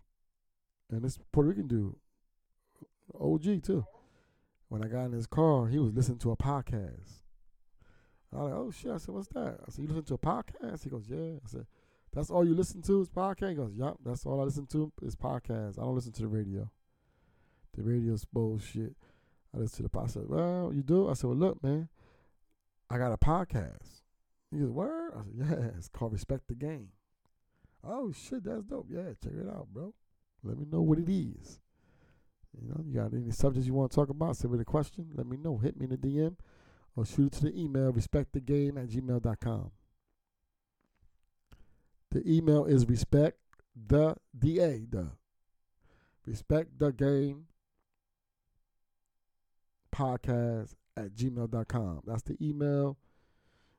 and 0.90 1.04
this 1.04 1.20
Puerto 1.32 1.50
Rican 1.50 1.68
dude, 1.68 1.96
OG 3.20 3.64
too. 3.64 3.86
When 4.70 4.84
I 4.84 4.88
got 4.88 5.06
in 5.06 5.12
his 5.12 5.28
car, 5.28 5.68
he 5.68 5.80
was 5.80 5.94
listening 5.94 6.20
to 6.20 6.32
a 6.32 6.38
podcast. 6.38 7.24
I 8.34 8.38
was 8.38 8.44
like, 8.46 8.54
"Oh 8.54 8.72
shit!" 8.72 8.92
I 8.92 8.98
said, 8.98 9.14
"What's 9.14 9.28
that?" 9.30 9.60
I 9.68 9.72
said, 9.72 9.82
"You 9.82 9.88
listen 9.90 10.06
to 10.06 10.14
a 10.14 10.18
podcast?" 10.18 10.84
He 10.84 10.90
goes, 10.90 11.10
"Yeah." 11.10 11.40
I 11.44 11.48
said, 11.48 11.66
that's 12.14 12.30
all 12.30 12.46
you 12.46 12.54
listen 12.54 12.82
to 12.84 13.02
is 13.02 13.10
podcast? 13.10 13.50
He 13.50 13.56
goes, 13.56 13.74
Yup, 13.76 13.98
that's 14.04 14.26
all 14.26 14.42
I 14.42 14.44
listen 14.44 14.68
to 14.68 14.92
is 15.02 15.16
podcast. 15.16 15.80
I 15.80 15.84
don't 15.84 15.96
listen 15.96 16.12
to 16.14 16.22
the 16.22 16.28
radio. 16.28 16.70
The 17.76 17.84
radio's 17.84 18.26
bullshit. 18.26 18.96
I 19.56 19.60
listen 19.60 19.78
to 19.78 19.84
the 19.84 19.90
podcast. 19.90 20.04
I 20.04 20.08
said, 20.08 20.30
Well, 20.30 20.72
you 20.74 20.84
do? 20.84 21.10
I 21.10 21.14
said, 21.14 21.28
Well, 21.28 21.38
look, 21.38 21.64
man, 21.64 21.90
I 22.90 22.98
got 22.98 23.14
a 23.14 23.18
podcast. 23.18 24.02
He 24.52 24.60
goes, 24.60 24.72
Where? 24.72 25.18
I 25.18 25.24
said, 25.24 25.34
Yeah, 25.36 25.68
it's 25.78 25.88
called 25.88 26.14
Respect 26.14 26.48
the 26.48 26.56
Game. 26.56 26.90
Oh 27.84 28.12
shit, 28.12 28.44
that's 28.44 28.64
dope. 28.64 28.88
Yeah, 28.90 29.14
check 29.24 29.34
it 29.34 29.48
out, 29.48 29.68
bro. 29.72 29.94
Let 30.44 30.58
me 30.58 30.66
know 30.72 30.82
what 30.82 31.00
it 31.00 31.10
is. 31.10 31.60
You 32.60 32.68
know, 32.68 32.82
you 32.86 32.94
got 32.94 33.14
any 33.14 33.32
subjects 33.32 33.66
you 33.66 33.74
want 33.74 33.92
to 33.92 33.96
talk 33.96 34.10
about? 34.10 34.36
Send 34.36 34.52
me 34.52 34.58
the 34.58 34.66
question. 34.66 35.10
Let 35.16 35.26
me 35.26 35.38
know. 35.38 35.58
Hit 35.58 35.78
me 35.78 35.86
in 35.86 35.92
the 35.92 35.98
DM 35.98 36.36
or 36.96 37.06
shoot 37.06 37.28
it 37.28 37.32
to 37.34 37.44
the 37.46 37.60
email 37.60 37.94
respectthegame 37.94 38.78
at 38.78 38.90
gmail.com. 38.90 39.72
The 42.12 42.30
email 42.30 42.66
is 42.66 42.88
respect 42.88 43.38
the 43.88 44.16
da 44.38 44.78
the 44.88 45.12
respect 46.26 46.78
the 46.78 46.92
game 46.92 47.46
podcast 49.96 50.76
at 50.98 51.16
gmail.com. 51.16 52.02
That's 52.06 52.24
the 52.24 52.38
email. 52.42 52.98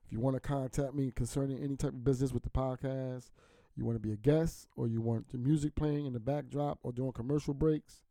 If 0.06 0.12
you 0.12 0.20
want 0.20 0.36
to 0.36 0.40
contact 0.40 0.94
me 0.94 1.12
concerning 1.14 1.62
any 1.62 1.76
type 1.76 1.90
of 1.90 2.04
business 2.04 2.32
with 2.32 2.42
the 2.42 2.50
podcast, 2.50 3.30
you 3.76 3.84
want 3.84 3.96
to 3.96 4.06
be 4.06 4.12
a 4.12 4.16
guest, 4.16 4.66
or 4.76 4.86
you 4.86 5.00
want 5.00 5.30
the 5.30 5.38
music 5.38 5.74
playing 5.74 6.06
in 6.06 6.12
the 6.12 6.20
backdrop 6.20 6.78
or 6.82 6.92
during 6.92 7.12
commercial 7.12 7.54
breaks, 7.54 8.02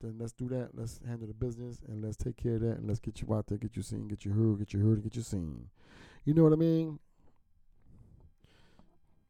then 0.00 0.16
let's 0.18 0.32
do 0.32 0.48
that. 0.48 0.70
Let's 0.74 1.00
handle 1.06 1.26
the 1.26 1.34
business 1.34 1.80
and 1.88 2.02
let's 2.02 2.16
take 2.16 2.36
care 2.36 2.54
of 2.54 2.60
that 2.62 2.78
and 2.78 2.86
let's 2.86 3.00
get 3.00 3.20
you 3.20 3.34
out 3.34 3.46
there, 3.48 3.58
get 3.58 3.76
you 3.76 3.82
seen, 3.82 4.06
get 4.06 4.24
you 4.24 4.32
heard, 4.32 4.58
get 4.58 4.72
you 4.72 4.80
heard, 4.80 4.94
and 4.94 5.02
get 5.02 5.16
you 5.16 5.22
seen. 5.22 5.68
You 6.24 6.34
know 6.34 6.44
what 6.44 6.52
I 6.52 6.56
mean? 6.56 7.00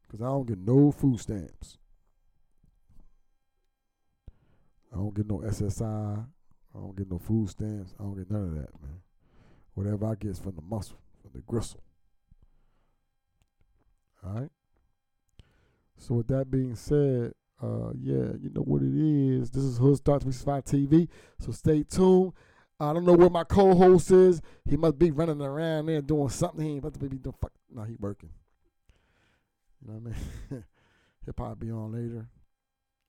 Because 0.09 0.25
I 0.25 0.29
don't 0.29 0.47
get 0.47 0.59
no 0.59 0.91
food 0.91 1.21
stamps. 1.21 1.79
I 4.93 4.97
don't 4.97 5.15
get 5.15 5.27
no 5.27 5.39
SSI. 5.39 6.27
I 6.75 6.79
don't 6.79 6.97
get 6.97 7.11
no 7.11 7.19
food 7.19 7.51
stamps. 7.51 7.95
I 7.99 8.03
don't 8.03 8.17
get 8.17 8.31
none 8.31 8.45
of 8.45 8.55
that, 8.55 8.81
man. 8.81 9.01
Whatever 9.75 10.07
I 10.07 10.15
get 10.15 10.31
is 10.31 10.39
from 10.39 10.57
the 10.57 10.63
muscle, 10.63 10.99
from 11.21 11.33
the 11.35 11.41
gristle. 11.41 11.83
All 14.25 14.33
right. 14.33 14.51
So 15.99 16.15
with 16.15 16.29
that 16.29 16.51
being 16.51 16.75
said, 16.75 17.33
uh, 17.63 17.91
yeah, 18.01 18.33
you 18.41 18.51
know 18.55 18.63
what 18.63 18.83
it 18.83 18.95
is. 18.95 19.51
This 19.51 19.65
is 19.65 19.79
Hood 19.79 19.97
Star 19.97 20.21
365 20.21 20.65
TV. 20.65 21.09
So 21.41 21.53
stay 21.53 21.83
tuned. 21.83 22.33
I 22.81 22.93
don't 22.93 23.05
know 23.05 23.15
where 23.15 23.31
my 23.31 23.43
co-host 23.43 24.11
is. 24.13 24.41
He 24.65 24.77
must 24.77 24.99
be 24.99 25.11
running 25.11 25.43
around 25.43 25.87
there 25.87 26.01
doing 26.01 26.29
something. 26.29 26.65
He 26.65 26.71
ain't 26.73 26.79
about 26.79 26.95
to 26.95 27.01
be 27.01 27.09
doing 27.19 27.35
fuck. 27.41 27.53
No, 27.75 27.83
he 27.83 27.97
working. 27.99 28.31
You 29.81 29.93
know 29.93 29.99
what 29.99 30.13
I 30.13 30.55
mean? 30.55 30.65
Hip 31.27 31.39
hop 31.39 31.59
be 31.59 31.71
on 31.71 31.93
later. 31.93 32.27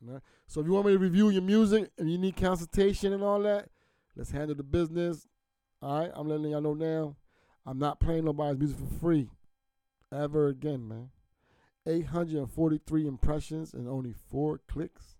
Right? 0.02 0.22
So 0.48 0.62
if 0.62 0.68
you 0.68 0.74
want 0.74 0.88
me 0.88 0.94
to 0.94 1.00
review 1.00 1.30
your 1.30 1.42
music 1.42 1.92
and 1.98 2.12
you 2.12 2.18
need 2.18 2.38
consultation 2.38 3.14
and 3.14 3.24
all 3.24 3.42
that, 3.42 3.70
let's 4.16 4.32
handle 4.32 4.56
the 4.56 4.64
business. 4.64 5.28
All 5.82 6.00
right, 6.00 6.12
I'm 6.14 6.28
letting 6.28 6.52
y'all 6.52 6.62
know 6.62 6.74
now. 6.74 7.16
I'm 7.66 7.80
not 7.80 8.00
playing 8.00 8.26
nobody's 8.26 8.60
music 8.60 8.78
for 8.80 9.00
free 9.00 9.30
ever 10.14 10.48
again, 10.48 10.88
man. 10.88 11.10
843 11.86 13.08
impressions 13.08 13.74
and 13.74 13.88
only 13.88 14.14
four 14.30 14.60
clicks 14.68 15.18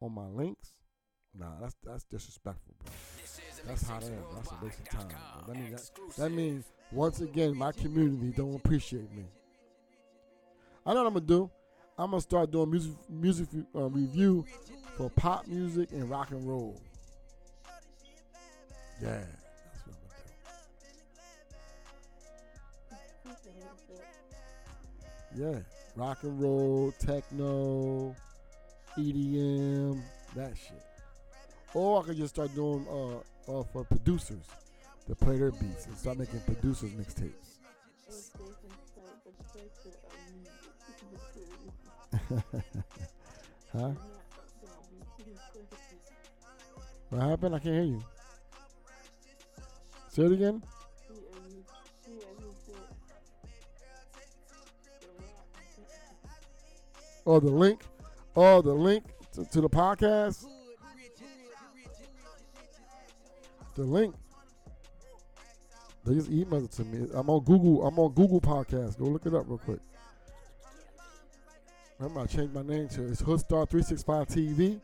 on 0.00 0.14
my 0.14 0.26
links. 0.26 0.72
Nah, 1.38 1.60
that's 1.60 1.76
that's 1.84 2.04
disrespectful, 2.04 2.74
bro. 2.82 2.92
That's 3.66 3.86
how 3.86 4.00
that 4.00 4.06
is. 4.06 4.12
That's 4.34 4.50
a 4.50 4.64
waste 4.64 4.80
of 4.80 4.88
time. 4.88 5.08
Bro. 5.08 5.54
That 5.54 5.60
means 5.60 5.92
that, 5.94 6.16
that 6.16 6.30
means 6.30 6.64
once 6.92 7.20
again 7.20 7.56
my 7.56 7.72
community 7.72 8.32
don't 8.36 8.54
appreciate 8.54 9.10
me. 9.14 9.24
I 10.84 10.94
know 10.94 11.00
what 11.00 11.08
I'm 11.08 11.14
gonna 11.14 11.26
do. 11.26 11.50
I'm 11.98 12.10
gonna 12.10 12.20
start 12.20 12.50
doing 12.50 12.70
music 12.70 12.92
music 13.08 13.48
uh, 13.74 13.88
review 13.88 14.44
for 14.96 15.10
pop 15.10 15.46
music 15.46 15.92
and 15.92 16.08
rock 16.08 16.30
and 16.30 16.46
roll. 16.48 16.80
Yeah, 19.02 19.20
that's 19.20 19.86
what 19.86 19.94
I'm 23.24 23.32
gonna 25.36 25.52
do. 25.54 25.56
Yeah, 25.56 25.58
rock 25.96 26.22
and 26.22 26.40
roll, 26.40 26.92
techno, 26.98 28.16
EDM, 28.98 30.02
that 30.34 30.56
shit. 30.56 30.82
Or 31.72 32.02
I 32.02 32.06
could 32.06 32.16
just 32.16 32.34
start 32.34 32.54
doing 32.54 32.84
uh, 32.88 33.18
uh 33.52 33.62
for 33.72 33.84
producers 33.84 34.44
to 35.10 35.16
play 35.16 35.36
their 35.36 35.50
beats 35.50 35.86
and 35.86 35.98
start 35.98 36.18
making 36.18 36.38
producers 36.42 36.92
mixtapes. 36.92 37.58
huh? 43.72 43.90
What 47.08 47.22
happened? 47.22 47.56
I 47.56 47.58
can't 47.58 47.74
hear 47.74 47.82
you. 47.82 48.00
Say 50.10 50.22
it 50.26 50.32
again. 50.32 50.62
Oh, 57.26 57.40
the 57.40 57.50
link. 57.50 57.82
Oh, 58.36 58.62
the 58.62 58.72
link 58.72 59.06
to, 59.32 59.44
to 59.44 59.60
the 59.60 59.68
podcast. 59.68 60.46
The 63.74 63.82
link. 63.82 64.14
They 66.04 66.14
just 66.14 66.30
emailed 66.30 66.64
it 66.64 66.72
to 66.72 66.84
me. 66.84 67.08
I'm 67.12 67.28
on 67.28 67.44
Google. 67.44 67.86
I'm 67.86 67.98
on 67.98 68.12
Google 68.12 68.40
Podcast. 68.40 68.98
Go 68.98 69.04
look 69.04 69.26
it 69.26 69.34
up 69.34 69.44
real 69.46 69.58
quick. 69.58 69.80
Remember, 71.98 72.20
I 72.20 72.26
changed 72.26 72.54
my 72.54 72.62
name 72.62 72.88
to 72.88 73.08
it's 73.08 73.20
Hoodstar 73.20 73.68
365 73.68 74.28
TV. 74.28 74.80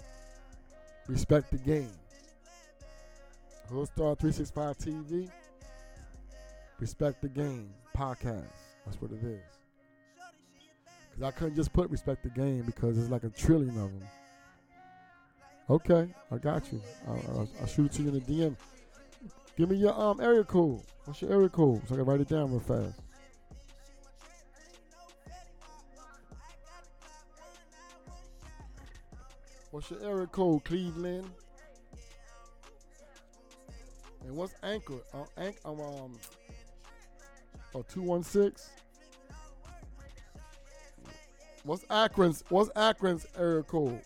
Respect 1.08 1.50
the 1.50 1.58
game. 1.58 1.90
Hoodstar 3.70 4.18
365 4.18 4.76
TV. 4.76 5.30
Respect 6.78 7.22
the 7.22 7.28
game 7.28 7.70
podcast. 7.96 8.44
That's 8.84 9.00
what 9.00 9.12
it 9.12 9.24
is. 9.24 9.40
Because 11.10 11.22
I 11.22 11.30
couldn't 11.30 11.56
just 11.56 11.72
put 11.72 11.88
respect 11.90 12.22
the 12.22 12.28
game 12.28 12.62
because 12.62 12.96
there's 12.96 13.08
like 13.10 13.24
a 13.24 13.30
trillion 13.30 13.70
of 13.70 13.90
them. 13.98 14.08
Okay, 15.70 16.14
I 16.30 16.36
got 16.36 16.70
you. 16.70 16.80
I'll, 17.08 17.24
I'll, 17.30 17.48
I'll 17.62 17.66
shoot 17.66 17.86
it 17.86 17.92
to 17.92 18.02
you 18.02 18.08
in 18.08 18.14
the 18.14 18.20
DM. 18.20 18.56
Give 19.57 19.70
me 19.70 19.76
your 19.76 19.98
um 19.98 20.20
area 20.20 20.44
code. 20.44 20.82
What's 21.04 21.22
your 21.22 21.32
area 21.32 21.48
code? 21.48 21.80
So 21.88 21.94
I 21.94 21.98
can 21.98 22.07
write 22.07 22.20
it 22.20 22.28
down 22.28 22.50
real 22.50 22.61
fast. 22.61 23.00
What's 29.70 29.90
your 29.90 30.02
area 30.02 30.26
code, 30.26 30.64
Cleveland? 30.64 31.30
And 34.26 34.34
what's 34.36 34.54
Anchor? 34.62 35.00
Uh, 35.14 35.24
Anch- 35.36 35.59
um, 35.64 35.80
um, 35.80 36.18
oh, 37.74 37.84
216? 37.88 38.54
What's 41.64 41.84
Akron's? 41.90 42.42
What's 42.48 42.70
Akron's 42.74 43.26
area 43.38 43.62
code? 43.62 44.00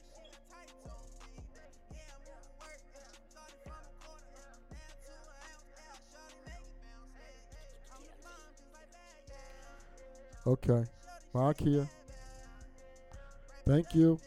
Okay. 10.51 10.85
Bye, 11.33 11.53
Kia. 11.53 11.89
Thank 13.65 13.95
you. 13.95 14.19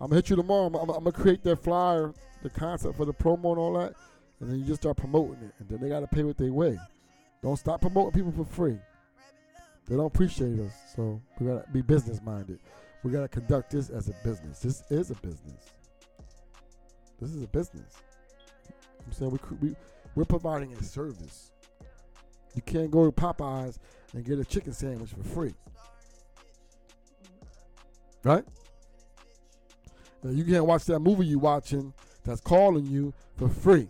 I'm 0.00 0.06
gonna 0.06 0.14
hit 0.16 0.30
you 0.30 0.36
tomorrow. 0.36 0.68
I'm, 0.68 0.74
I'm, 0.74 0.88
I'm, 0.88 1.04
gonna 1.04 1.12
create 1.12 1.42
that 1.42 1.62
flyer, 1.62 2.14
the 2.42 2.48
concept 2.48 2.96
for 2.96 3.04
the 3.04 3.12
promo 3.12 3.50
and 3.50 3.58
all 3.58 3.74
that, 3.74 3.92
and 4.40 4.50
then 4.50 4.58
you 4.58 4.64
just 4.64 4.80
start 4.80 4.96
promoting 4.96 5.42
it, 5.42 5.52
and 5.58 5.68
then 5.68 5.80
they 5.80 5.90
gotta 5.90 6.06
pay 6.06 6.22
what 6.22 6.38
they 6.38 6.48
weigh. 6.48 6.78
Don't 7.42 7.58
stop 7.58 7.82
promoting 7.82 8.12
people 8.12 8.32
for 8.32 8.50
free. 8.50 8.78
They 9.86 9.96
don't 9.96 10.06
appreciate 10.06 10.58
us, 10.60 10.72
so 10.94 11.20
we 11.38 11.46
gotta 11.46 11.66
be 11.72 11.82
business 11.82 12.22
minded. 12.22 12.58
We 13.02 13.12
gotta 13.12 13.28
conduct 13.28 13.72
this 13.72 13.90
as 13.90 14.08
a 14.08 14.14
business. 14.24 14.60
This 14.60 14.82
is 14.88 15.10
a 15.10 15.14
business. 15.16 15.72
This 17.20 17.34
is 17.34 17.42
a 17.42 17.48
business. 17.48 17.96
I'm 19.04 19.12
saying 19.12 19.30
we 19.30 19.68
we 19.68 19.76
we're 20.14 20.24
providing 20.24 20.72
a 20.72 20.82
service. 20.82 21.52
You 22.54 22.62
can't 22.62 22.90
go 22.90 23.04
to 23.04 23.12
Popeyes 23.12 23.78
and 24.12 24.24
get 24.24 24.38
a 24.38 24.44
chicken 24.44 24.72
sandwich 24.72 25.10
for 25.10 25.22
free. 25.22 25.54
Right? 28.22 28.44
Now 30.22 30.30
you 30.30 30.44
can't 30.44 30.66
watch 30.66 30.84
that 30.86 31.00
movie 31.00 31.26
you're 31.26 31.38
watching 31.38 31.92
that's 32.24 32.40
calling 32.40 32.86
you 32.86 33.12
for 33.36 33.48
free. 33.48 33.88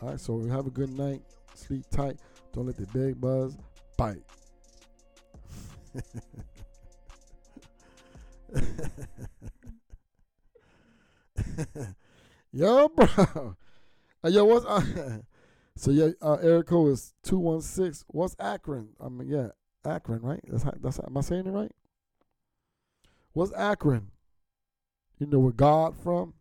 All 0.00 0.10
right, 0.10 0.20
so 0.20 0.40
have 0.48 0.66
a 0.66 0.70
good 0.70 0.90
night. 0.90 1.22
Sleep 1.54 1.84
tight. 1.90 2.18
Don't 2.52 2.66
let 2.66 2.76
the 2.76 2.86
big 2.86 3.20
buzz 3.20 3.56
bite. 3.96 4.22
yo, 12.52 12.88
bro. 12.88 13.56
Uh, 14.24 14.28
yo, 14.28 14.44
what's 14.44 14.64
uh, 14.64 15.18
so? 15.76 15.90
Yeah, 15.90 16.08
uh, 16.22 16.38
Erico 16.38 16.90
is 16.90 17.12
two 17.22 17.38
one 17.38 17.60
six. 17.60 18.04
What's 18.08 18.34
Akron? 18.40 18.90
I 18.98 19.08
mean, 19.10 19.28
yeah, 19.28 19.48
Akron, 19.84 20.22
right? 20.22 20.40
That's 20.48 20.62
how, 20.62 20.72
that's 20.80 20.96
how, 20.96 21.04
am 21.06 21.16
I 21.18 21.20
saying 21.20 21.46
it 21.46 21.50
right? 21.50 21.72
What's 23.34 23.52
Akron? 23.52 24.10
You 25.18 25.26
know 25.26 25.40
where 25.40 25.52
God 25.52 25.94
from? 25.96 26.32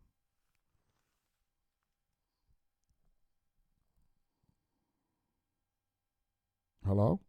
Hello? 6.86 7.20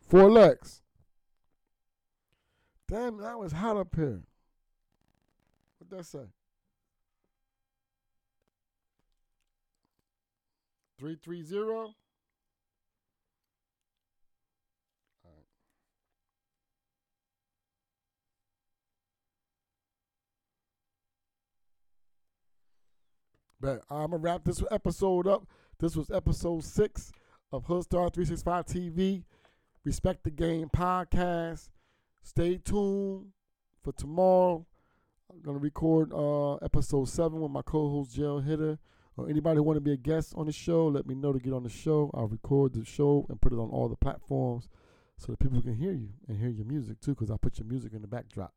Four 0.00 0.30
Lex. 0.30 0.82
Damn, 2.88 3.18
that 3.18 3.38
was 3.38 3.52
hot 3.52 3.76
up 3.76 3.94
here. 3.94 4.22
What'd 5.78 5.96
that 5.96 6.04
say? 6.04 6.26
Three 11.02 11.16
three 11.16 11.42
zero. 11.42 11.96
But 23.60 23.82
I'm 23.90 24.12
gonna 24.12 24.18
wrap 24.18 24.44
this 24.44 24.62
episode 24.70 25.26
up. 25.26 25.48
This 25.80 25.96
was 25.96 26.08
episode 26.12 26.62
six 26.62 27.10
of 27.50 27.66
Hoodstar 27.66 28.14
365 28.14 28.66
TV. 28.66 29.24
Respect 29.84 30.22
the 30.22 30.30
Game 30.30 30.68
podcast. 30.68 31.68
Stay 32.22 32.58
tuned 32.58 33.32
for 33.82 33.92
tomorrow. 33.94 34.64
I'm 35.28 35.40
gonna 35.40 35.58
record 35.58 36.12
uh, 36.12 36.54
episode 36.58 37.08
seven 37.08 37.40
with 37.40 37.50
my 37.50 37.62
co-host 37.62 38.14
Jail 38.14 38.38
Hitter. 38.38 38.78
Or 39.16 39.28
anybody 39.28 39.56
who 39.56 39.62
want 39.62 39.76
to 39.76 39.80
be 39.80 39.92
a 39.92 39.96
guest 39.96 40.32
on 40.36 40.46
the 40.46 40.52
show, 40.52 40.86
let 40.86 41.06
me 41.06 41.14
know 41.14 41.32
to 41.32 41.38
get 41.38 41.52
on 41.52 41.62
the 41.62 41.68
show. 41.68 42.10
I'll 42.14 42.28
record 42.28 42.72
the 42.72 42.84
show 42.84 43.26
and 43.28 43.40
put 43.40 43.52
it 43.52 43.58
on 43.58 43.68
all 43.68 43.88
the 43.88 43.96
platforms 43.96 44.68
so 45.18 45.32
that 45.32 45.38
people 45.38 45.60
can 45.60 45.74
hear 45.74 45.92
you 45.92 46.08
and 46.28 46.38
hear 46.38 46.48
your 46.48 46.66
music 46.66 47.00
too, 47.00 47.14
because 47.14 47.30
I 47.30 47.36
put 47.36 47.58
your 47.58 47.66
music 47.66 47.92
in 47.92 48.00
the 48.00 48.08
backdrop 48.08 48.54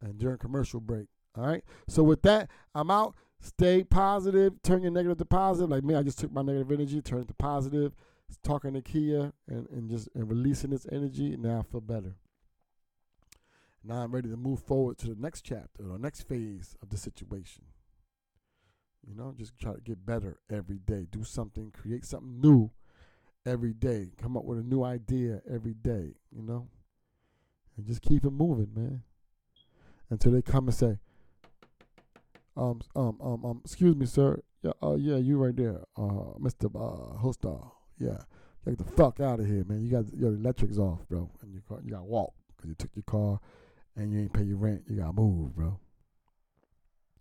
and 0.00 0.18
during 0.18 0.38
commercial 0.38 0.80
break. 0.80 1.08
All 1.36 1.46
right. 1.46 1.62
So 1.88 2.02
with 2.02 2.22
that, 2.22 2.48
I'm 2.74 2.90
out. 2.90 3.14
Stay 3.40 3.84
positive. 3.84 4.62
Turn 4.62 4.82
your 4.82 4.92
negative 4.92 5.18
to 5.18 5.24
positive. 5.24 5.70
Like 5.70 5.84
me, 5.84 5.94
I 5.94 6.02
just 6.02 6.18
took 6.18 6.32
my 6.32 6.42
negative 6.42 6.72
energy, 6.72 7.02
turned 7.02 7.24
it 7.24 7.28
to 7.28 7.34
positive. 7.34 7.94
Talking 8.42 8.72
to 8.72 8.82
Kia 8.82 9.32
and, 9.46 9.68
and 9.70 9.88
just 9.88 10.08
and 10.14 10.28
releasing 10.28 10.70
this 10.70 10.86
energy. 10.90 11.36
Now 11.36 11.60
I 11.60 11.62
feel 11.62 11.80
better. 11.80 12.16
Now 13.84 13.96
I'm 13.96 14.12
ready 14.12 14.28
to 14.28 14.36
move 14.36 14.60
forward 14.60 14.98
to 14.98 15.08
the 15.08 15.20
next 15.20 15.42
chapter 15.42 15.88
or 15.88 15.98
next 15.98 16.22
phase 16.22 16.74
of 16.82 16.88
the 16.88 16.96
situation. 16.96 17.62
You 19.06 19.14
know, 19.14 19.34
just 19.36 19.58
try 19.58 19.74
to 19.74 19.80
get 19.80 20.04
better 20.04 20.38
every 20.50 20.78
day. 20.78 21.06
Do 21.10 21.24
something, 21.24 21.70
create 21.70 22.04
something 22.04 22.40
new 22.40 22.70
every 23.46 23.72
day. 23.72 24.12
Come 24.20 24.36
up 24.36 24.44
with 24.44 24.58
a 24.58 24.62
new 24.62 24.82
idea 24.82 25.42
every 25.50 25.74
day, 25.74 26.14
you 26.30 26.42
know? 26.42 26.68
And 27.76 27.86
just 27.86 28.02
keep 28.02 28.24
it 28.24 28.30
moving, 28.30 28.70
man. 28.74 29.02
Until 30.10 30.32
they 30.32 30.42
come 30.42 30.68
and 30.68 30.74
say, 30.74 30.98
um, 32.56 32.80
um, 32.94 33.18
um, 33.20 33.44
um, 33.44 33.60
excuse 33.64 33.96
me, 33.96 34.06
sir. 34.06 34.40
Yeah, 34.62 34.72
uh, 34.82 34.94
yeah, 34.94 35.16
you 35.16 35.38
right 35.38 35.54
there, 35.54 35.80
uh, 35.96 36.38
Mr. 36.40 36.66
Uh, 36.66 37.18
Hoodstar. 37.18 37.70
Yeah, 37.98 38.18
get 38.64 38.78
the 38.78 38.84
fuck 38.84 39.20
out 39.20 39.40
of 39.40 39.46
here, 39.46 39.64
man. 39.64 39.82
You 39.82 39.90
got 39.90 40.12
your 40.14 40.34
electrics 40.34 40.78
off, 40.78 41.00
bro, 41.08 41.30
and 41.42 41.52
your 41.52 41.62
car, 41.62 41.80
you 41.82 41.90
got 41.90 41.98
to 41.98 42.04
walk 42.04 42.32
because 42.56 42.68
you 42.68 42.74
took 42.74 42.90
your 42.94 43.02
car 43.02 43.40
and 43.96 44.12
you 44.12 44.20
ain't 44.20 44.32
pay 44.32 44.44
your 44.44 44.56
rent. 44.56 44.82
You 44.88 44.96
got 44.96 45.08
to 45.08 45.12
move, 45.12 45.54
bro. 45.54 45.78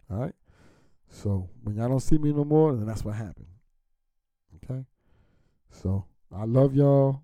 All 0.10 0.18
right. 0.18 0.36
So 1.14 1.48
when 1.62 1.76
y'all 1.76 1.90
don't 1.90 2.00
see 2.00 2.18
me 2.18 2.34
no 2.34 2.44
more, 2.44 2.74
then 2.74 2.88
that's 2.88 3.06
what 3.06 3.16
happened. 3.16 3.48
Okay. 4.64 4.84
So 5.70 6.06
I 6.36 6.46
love 6.46 6.76
y'all. 6.76 7.22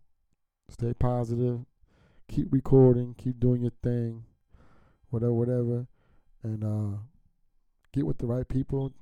Stay 0.70 0.94
positive. 0.94 1.62
Keep 2.30 2.48
recording. 2.52 3.16
Keep 3.18 3.40
doing 3.40 3.64
your 3.64 3.74
thing. 3.84 4.24
Whatever, 5.10 5.34
whatever. 5.34 5.88
And 6.44 6.64
uh 6.64 6.98
get 7.92 8.06
with 8.06 8.20
the 8.20 8.28
right 8.28 8.48
people 8.48 8.94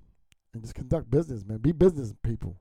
and 0.54 0.64
just 0.64 0.74
conduct 0.74 1.12
business, 1.12 1.46
man. 1.46 1.58
Be 1.58 1.74
business 1.74 2.14
people. 2.24 2.58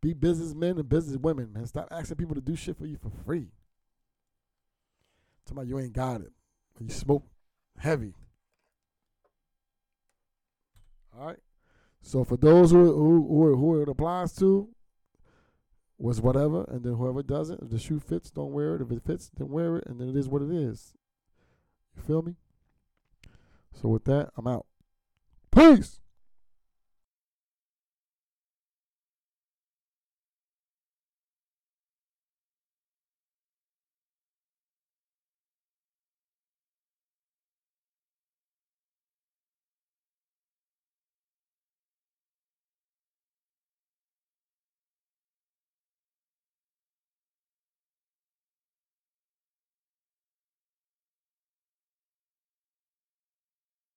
Be 0.00 0.14
businessmen 0.14 0.78
and 0.78 0.88
business 0.88 1.16
women, 1.16 1.52
man. 1.52 1.66
Stop 1.66 1.88
asking 1.90 2.18
people 2.18 2.36
to 2.36 2.40
do 2.40 2.54
shit 2.54 2.78
for 2.78 2.86
you 2.86 2.96
for 2.96 3.10
free. 3.26 3.48
Somebody 5.44 5.70
you 5.70 5.80
ain't 5.80 5.92
got 5.92 6.20
it. 6.20 6.32
You 6.78 6.88
smoke 6.88 7.24
heavy. 7.78 8.14
All 11.18 11.26
right. 11.26 11.38
So 12.08 12.24
for 12.24 12.38
those 12.38 12.70
who 12.70 12.90
who 12.90 13.54
who, 13.54 13.82
it 13.82 13.88
applies 13.90 14.34
to, 14.36 14.70
was 15.98 16.22
whatever, 16.22 16.64
and 16.64 16.82
then 16.82 16.94
whoever 16.94 17.22
doesn't, 17.22 17.62
if 17.62 17.68
the 17.68 17.78
shoe 17.78 18.00
fits, 18.00 18.30
don't 18.30 18.52
wear 18.52 18.76
it. 18.76 18.80
If 18.80 18.90
it 18.90 19.02
fits, 19.04 19.30
then 19.36 19.50
wear 19.50 19.76
it, 19.76 19.84
and 19.86 20.00
then 20.00 20.08
it 20.08 20.16
is 20.16 20.26
what 20.26 20.40
it 20.40 20.50
is. 20.50 20.94
You 21.94 22.02
feel 22.02 22.22
me? 22.22 22.36
So 23.74 23.90
with 23.90 24.04
that, 24.04 24.30
I'm 24.38 24.46
out. 24.46 24.64
Peace. 25.54 26.00